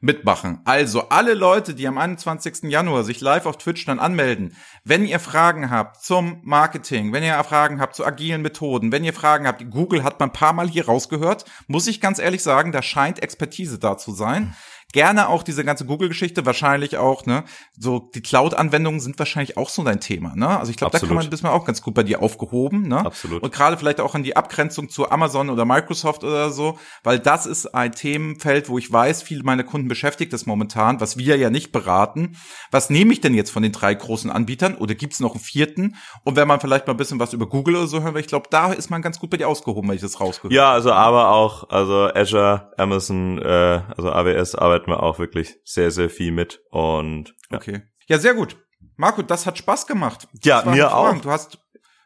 mitmachen. 0.00 0.60
Also 0.64 1.08
alle 1.08 1.34
Leute, 1.34 1.74
die 1.74 1.86
am 1.86 1.98
21. 1.98 2.64
Januar 2.64 3.04
sich 3.04 3.20
live 3.20 3.46
auf 3.46 3.58
Twitch 3.58 3.84
dann 3.84 3.98
anmelden, 3.98 4.56
wenn 4.84 5.04
ihr 5.04 5.20
Fragen 5.20 5.70
habt 5.70 6.02
zum 6.02 6.40
Marketing, 6.42 7.12
wenn 7.12 7.22
ihr 7.22 7.42
Fragen 7.44 7.80
habt 7.80 7.94
zu 7.94 8.04
agilen 8.04 8.42
Methoden, 8.42 8.92
wenn 8.92 9.04
ihr 9.04 9.12
Fragen 9.12 9.46
habt, 9.46 9.68
Google 9.70 10.04
hat 10.04 10.20
man 10.20 10.30
ein 10.30 10.32
paar 10.32 10.52
Mal 10.52 10.68
hier 10.68 10.86
rausgehört, 10.86 11.44
muss 11.66 11.86
ich 11.86 12.00
ganz 12.00 12.18
ehrlich 12.18 12.42
sagen, 12.42 12.72
da 12.72 12.82
scheint 12.82 13.22
Expertise 13.22 13.78
da 13.78 13.98
zu 13.98 14.12
sein. 14.12 14.54
Gerne 14.92 15.28
auch 15.28 15.42
diese 15.42 15.64
ganze 15.64 15.86
Google-Geschichte, 15.86 16.44
wahrscheinlich 16.44 16.98
auch, 16.98 17.24
ne, 17.26 17.44
so 17.78 18.10
die 18.14 18.20
Cloud-Anwendungen 18.20 19.00
sind 19.00 19.18
wahrscheinlich 19.18 19.56
auch 19.56 19.70
so 19.70 19.82
dein 19.82 20.00
Thema, 20.00 20.34
ne? 20.36 20.58
Also 20.58 20.70
ich 20.70 20.76
glaube, 20.76 20.98
da 20.98 21.04
kann 21.04 21.16
man, 21.16 21.28
bist 21.30 21.42
man 21.42 21.52
auch 21.52 21.64
ganz 21.64 21.80
gut 21.80 21.94
bei 21.94 22.02
dir 22.02 22.22
aufgehoben, 22.22 22.88
ne? 22.88 22.98
Absolut. 22.98 23.42
Und 23.42 23.52
gerade 23.52 23.78
vielleicht 23.78 24.00
auch 24.00 24.14
an 24.14 24.22
die 24.22 24.36
Abgrenzung 24.36 24.90
zu 24.90 25.10
Amazon 25.10 25.48
oder 25.48 25.64
Microsoft 25.64 26.24
oder 26.24 26.50
so, 26.50 26.78
weil 27.02 27.18
das 27.18 27.46
ist 27.46 27.74
ein 27.74 27.92
Themenfeld, 27.92 28.68
wo 28.68 28.76
ich 28.76 28.92
weiß, 28.92 29.22
viele 29.22 29.42
meiner 29.44 29.64
Kunden 29.64 29.88
beschäftigt 29.88 30.32
das 30.32 30.44
momentan, 30.44 31.00
was 31.00 31.16
wir 31.16 31.36
ja 31.36 31.48
nicht 31.48 31.72
beraten. 31.72 32.36
Was 32.70 32.90
nehme 32.90 33.12
ich 33.12 33.20
denn 33.22 33.34
jetzt 33.34 33.50
von 33.50 33.62
den 33.62 33.72
drei 33.72 33.94
großen 33.94 34.30
Anbietern 34.30 34.74
oder 34.74 34.94
gibt's 34.94 35.20
noch 35.20 35.32
einen 35.32 35.40
vierten? 35.40 35.96
Und 36.24 36.36
wenn 36.36 36.46
man 36.46 36.60
vielleicht 36.60 36.86
mal 36.86 36.92
ein 36.92 36.98
bisschen 36.98 37.18
was 37.18 37.32
über 37.32 37.48
Google 37.48 37.76
oder 37.76 37.86
so 37.86 38.02
hören 38.02 38.14
will, 38.14 38.20
ich 38.20 38.26
glaube, 38.26 38.48
da 38.50 38.72
ist 38.72 38.90
man 38.90 39.00
ganz 39.00 39.18
gut 39.18 39.30
bei 39.30 39.38
dir 39.38 39.48
ausgehoben, 39.48 39.88
wenn 39.88 39.96
ich 39.96 40.02
das 40.02 40.20
rausgehört 40.20 40.52
Ja, 40.52 40.72
also 40.72 40.92
aber 40.92 41.30
auch, 41.30 41.70
also 41.70 42.10
Azure, 42.14 42.72
Amazon, 42.76 43.38
äh, 43.38 43.80
also 43.96 44.12
AWS 44.12 44.54
arbeitet 44.54 44.81
arbeiten 44.82 44.90
wir 44.90 45.02
auch 45.02 45.18
wirklich 45.18 45.56
sehr, 45.64 45.90
sehr 45.90 46.10
viel 46.10 46.32
mit. 46.32 46.60
Und 46.70 47.34
ja. 47.50 47.58
okay. 47.58 47.82
Ja, 48.08 48.18
sehr 48.18 48.34
gut. 48.34 48.56
Marco, 48.96 49.22
das 49.22 49.46
hat 49.46 49.58
Spaß 49.58 49.86
gemacht. 49.86 50.28
Ja, 50.42 50.64
mir 50.64 50.94
auch. 50.94 51.16
Du 51.20 51.30
hast 51.30 51.58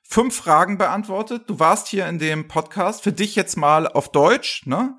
fünf 0.08 0.36
Fragen 0.36 0.78
beantwortet. 0.78 1.44
Du 1.48 1.58
warst 1.58 1.88
hier 1.88 2.06
in 2.06 2.18
dem 2.18 2.48
Podcast. 2.48 3.02
Für 3.02 3.12
dich 3.12 3.34
jetzt 3.34 3.56
mal 3.56 3.88
auf 3.88 4.12
Deutsch, 4.12 4.66
ne? 4.66 4.96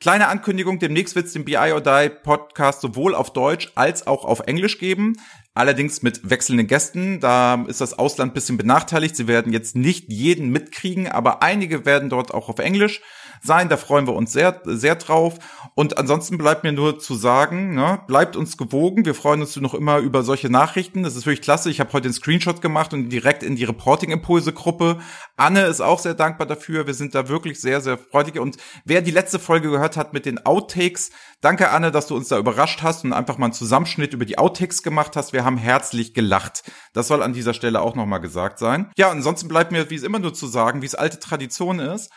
Kleine 0.00 0.28
Ankündigung, 0.28 0.78
demnächst 0.78 1.14
wird 1.14 1.26
es 1.26 1.34
den 1.34 1.44
BI 1.44 1.56
or 1.56 1.82
Die 1.82 2.08
Podcast 2.08 2.80
sowohl 2.80 3.14
auf 3.14 3.34
Deutsch 3.34 3.70
als 3.74 4.06
auch 4.06 4.24
auf 4.24 4.40
Englisch 4.40 4.78
geben. 4.78 5.16
Allerdings 5.52 6.00
mit 6.00 6.30
wechselnden 6.30 6.66
Gästen. 6.66 7.20
Da 7.20 7.66
ist 7.68 7.82
das 7.82 7.98
Ausland 7.98 8.32
bisschen 8.32 8.56
benachteiligt. 8.56 9.14
Sie 9.14 9.28
werden 9.28 9.52
jetzt 9.52 9.76
nicht 9.76 10.10
jeden 10.10 10.48
mitkriegen, 10.48 11.06
aber 11.06 11.42
einige 11.42 11.84
werden 11.84 12.08
dort 12.08 12.32
auch 12.32 12.48
auf 12.48 12.60
Englisch 12.60 13.02
sein. 13.40 13.68
Da 13.68 13.76
freuen 13.76 14.06
wir 14.06 14.14
uns 14.14 14.32
sehr, 14.32 14.60
sehr 14.64 14.96
drauf. 14.96 15.38
Und 15.74 15.98
ansonsten 15.98 16.38
bleibt 16.38 16.64
mir 16.64 16.72
nur 16.72 16.98
zu 16.98 17.14
sagen, 17.14 17.74
ne, 17.74 18.00
bleibt 18.06 18.36
uns 18.36 18.56
gewogen. 18.56 19.04
Wir 19.04 19.14
freuen 19.14 19.40
uns 19.40 19.56
noch 19.56 19.74
immer 19.74 19.98
über 19.98 20.22
solche 20.22 20.50
Nachrichten. 20.50 21.02
Das 21.02 21.16
ist 21.16 21.26
wirklich 21.26 21.42
klasse. 21.42 21.70
Ich 21.70 21.80
habe 21.80 21.92
heute 21.92 22.08
den 22.08 22.12
Screenshot 22.12 22.60
gemacht 22.60 22.92
und 22.92 23.08
direkt 23.08 23.42
in 23.42 23.56
die 23.56 23.64
Reporting-Impulse-Gruppe. 23.64 24.98
Anne 25.36 25.62
ist 25.62 25.80
auch 25.80 25.98
sehr 25.98 26.14
dankbar 26.14 26.46
dafür. 26.46 26.86
Wir 26.86 26.94
sind 26.94 27.14
da 27.14 27.28
wirklich 27.28 27.60
sehr, 27.60 27.80
sehr 27.80 27.98
freudig. 27.98 28.38
Und 28.38 28.56
wer 28.84 29.02
die 29.02 29.10
letzte 29.10 29.38
Folge 29.38 29.70
gehört 29.70 29.96
hat 29.96 30.12
mit 30.12 30.26
den 30.26 30.44
Outtakes, 30.44 31.10
danke 31.40 31.70
Anne, 31.70 31.90
dass 31.90 32.06
du 32.06 32.16
uns 32.16 32.28
da 32.28 32.38
überrascht 32.38 32.82
hast 32.82 33.04
und 33.04 33.12
einfach 33.12 33.38
mal 33.38 33.46
einen 33.46 33.52
Zusammenschnitt 33.52 34.14
über 34.14 34.24
die 34.24 34.38
Outtakes 34.38 34.82
gemacht 34.82 35.16
hast. 35.16 35.32
Wir 35.32 35.44
haben 35.44 35.56
herzlich 35.56 36.14
gelacht. 36.14 36.62
Das 36.92 37.08
soll 37.08 37.22
an 37.22 37.32
dieser 37.32 37.54
Stelle 37.54 37.80
auch 37.80 37.94
nochmal 37.94 38.20
gesagt 38.20 38.58
sein. 38.58 38.90
Ja, 38.96 39.10
ansonsten 39.10 39.48
bleibt 39.48 39.72
mir, 39.72 39.90
wie 39.90 39.94
es 39.94 40.02
immer 40.02 40.18
nur 40.18 40.34
zu 40.34 40.46
sagen, 40.46 40.82
wie 40.82 40.86
es 40.86 40.94
alte 40.94 41.18
Tradition 41.20 41.78
ist. 41.78 42.10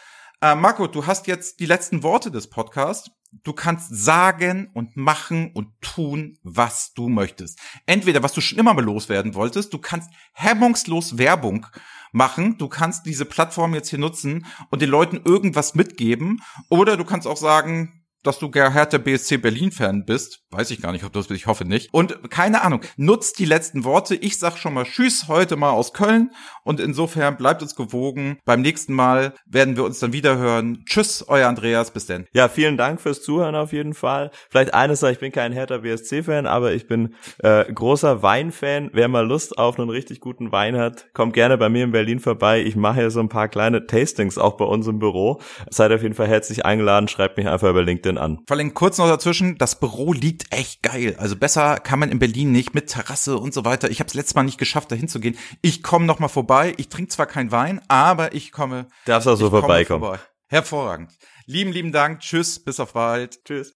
Äh, 0.43 0.55
Marco, 0.55 0.87
du 0.87 1.07
hast 1.07 1.27
jetzt 1.27 1.61
die 1.61 1.65
letzten 1.65 2.03
Worte 2.03 2.29
des 2.29 2.49
Podcasts. 2.49 3.11
Du 3.43 3.53
kannst 3.53 3.95
sagen 3.95 4.69
und 4.73 4.97
machen 4.97 5.51
und 5.53 5.69
tun, 5.79 6.37
was 6.43 6.93
du 6.93 7.07
möchtest. 7.07 7.59
Entweder 7.85 8.23
was 8.23 8.33
du 8.33 8.41
schon 8.41 8.59
immer 8.59 8.73
mal 8.73 8.83
loswerden 8.83 9.35
wolltest, 9.35 9.73
du 9.73 9.77
kannst 9.77 10.11
hemmungslos 10.33 11.17
Werbung 11.17 11.65
machen, 12.11 12.57
du 12.57 12.67
kannst 12.67 13.05
diese 13.05 13.23
Plattform 13.23 13.73
jetzt 13.73 13.87
hier 13.87 13.99
nutzen 13.99 14.45
und 14.69 14.81
den 14.81 14.89
Leuten 14.89 15.21
irgendwas 15.23 15.75
mitgeben, 15.75 16.41
oder 16.69 16.97
du 16.97 17.05
kannst 17.05 17.25
auch 17.25 17.37
sagen, 17.37 18.02
dass 18.23 18.39
du 18.39 18.51
Hertha 18.51 18.97
BSC 18.97 19.37
Berlin-Fan 19.37 20.05
bist. 20.05 20.41
Weiß 20.51 20.71
ich 20.71 20.81
gar 20.81 20.91
nicht, 20.91 21.03
ob 21.03 21.13
du 21.13 21.19
das 21.19 21.27
bist, 21.27 21.41
ich 21.41 21.47
hoffe 21.47 21.65
nicht. 21.65 21.93
Und 21.93 22.29
keine 22.29 22.63
Ahnung, 22.63 22.81
nutzt 22.97 23.39
die 23.39 23.45
letzten 23.45 23.83
Worte. 23.83 24.15
Ich 24.15 24.39
sag 24.39 24.57
schon 24.57 24.73
mal 24.73 24.85
Tschüss 24.85 25.27
heute 25.27 25.55
mal 25.55 25.71
aus 25.71 25.93
Köln. 25.93 26.31
Und 26.63 26.79
insofern 26.79 27.37
bleibt 27.37 27.61
uns 27.61 27.75
gewogen. 27.75 28.39
Beim 28.45 28.61
nächsten 28.61 28.93
Mal 28.93 29.33
werden 29.45 29.75
wir 29.75 29.83
uns 29.83 29.99
dann 29.99 30.13
wieder 30.13 30.37
hören. 30.37 30.83
Tschüss, 30.85 31.25
euer 31.27 31.47
Andreas, 31.47 31.91
bis 31.91 32.05
denn. 32.05 32.25
Ja, 32.33 32.47
vielen 32.47 32.77
Dank 32.77 33.01
fürs 33.01 33.21
Zuhören 33.21 33.55
auf 33.55 33.73
jeden 33.73 33.93
Fall. 33.93 34.31
Vielleicht 34.49 34.73
eines 34.73 35.03
ich 35.03 35.19
bin 35.19 35.31
kein 35.31 35.51
Hertha 35.51 35.79
BSC-Fan, 35.79 36.45
aber 36.45 36.73
ich 36.73 36.87
bin 36.87 37.15
äh, 37.39 37.71
großer 37.71 38.23
Weinfan. 38.23 38.89
Wer 38.93 39.07
mal 39.07 39.27
Lust 39.27 39.57
auf 39.57 39.77
einen 39.77 39.89
richtig 39.89 40.21
guten 40.21 40.51
Wein 40.51 40.77
hat, 40.77 41.13
kommt 41.13 41.33
gerne 41.33 41.57
bei 41.57 41.67
mir 41.67 41.83
in 41.83 41.91
Berlin 41.91 42.19
vorbei. 42.19 42.61
Ich 42.63 42.75
mache 42.75 43.01
ja 43.01 43.09
so 43.09 43.19
ein 43.19 43.29
paar 43.29 43.49
kleine 43.49 43.85
Tastings 43.85 44.37
auch 44.37 44.53
bei 44.53 44.65
uns 44.65 44.87
im 44.87 44.99
Büro. 44.99 45.41
Seid 45.69 45.91
auf 45.91 46.03
jeden 46.03 46.15
Fall 46.15 46.27
herzlich 46.27 46.65
eingeladen. 46.65 47.07
Schreibt 47.07 47.37
mich 47.37 47.47
einfach 47.47 47.69
über 47.69 47.83
LinkedIn 47.83 48.12
an. 48.17 48.39
Vor 48.47 48.57
allem 48.57 48.73
kurz 48.73 48.97
noch 48.97 49.07
dazwischen, 49.07 49.57
das 49.57 49.79
Büro 49.79 50.13
liegt 50.13 50.53
echt 50.53 50.81
geil. 50.81 51.15
Also 51.17 51.35
besser 51.35 51.79
kann 51.79 51.99
man 51.99 52.11
in 52.11 52.19
Berlin 52.19 52.51
nicht 52.51 52.73
mit 52.73 52.87
Terrasse 52.87 53.37
und 53.37 53.53
so 53.53 53.65
weiter. 53.65 53.89
Ich 53.91 53.99
habe 53.99 54.07
es 54.07 54.13
letztes 54.13 54.35
Mal 54.35 54.43
nicht 54.43 54.57
geschafft, 54.57 54.91
da 54.91 54.95
hinzugehen. 54.95 55.37
Ich 55.61 55.83
komme 55.83 56.05
noch 56.05 56.19
mal 56.19 56.27
vorbei. 56.27 56.73
Ich 56.77 56.89
trinke 56.89 57.09
zwar 57.09 57.25
keinen 57.25 57.51
Wein, 57.51 57.81
aber 57.87 58.33
ich 58.33 58.51
komme. 58.51 58.87
Darfst 59.05 59.27
auch 59.27 59.35
so 59.35 59.49
vorbeikommen. 59.49 60.01
Vorbei. 60.01 60.19
Hervorragend. 60.47 61.11
Lieben, 61.45 61.71
lieben 61.71 61.91
Dank. 61.91 62.19
Tschüss. 62.19 62.63
Bis 62.63 62.79
auf 62.79 62.93
bald. 62.93 63.43
Tschüss. 63.43 63.73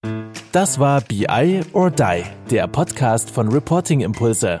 Das 0.52 0.78
war 0.78 1.00
BI 1.00 1.60
or 1.72 1.90
Die, 1.90 2.22
der 2.50 2.66
Podcast 2.68 3.30
von 3.30 3.48
Reporting 3.48 4.00
Impulse. 4.00 4.60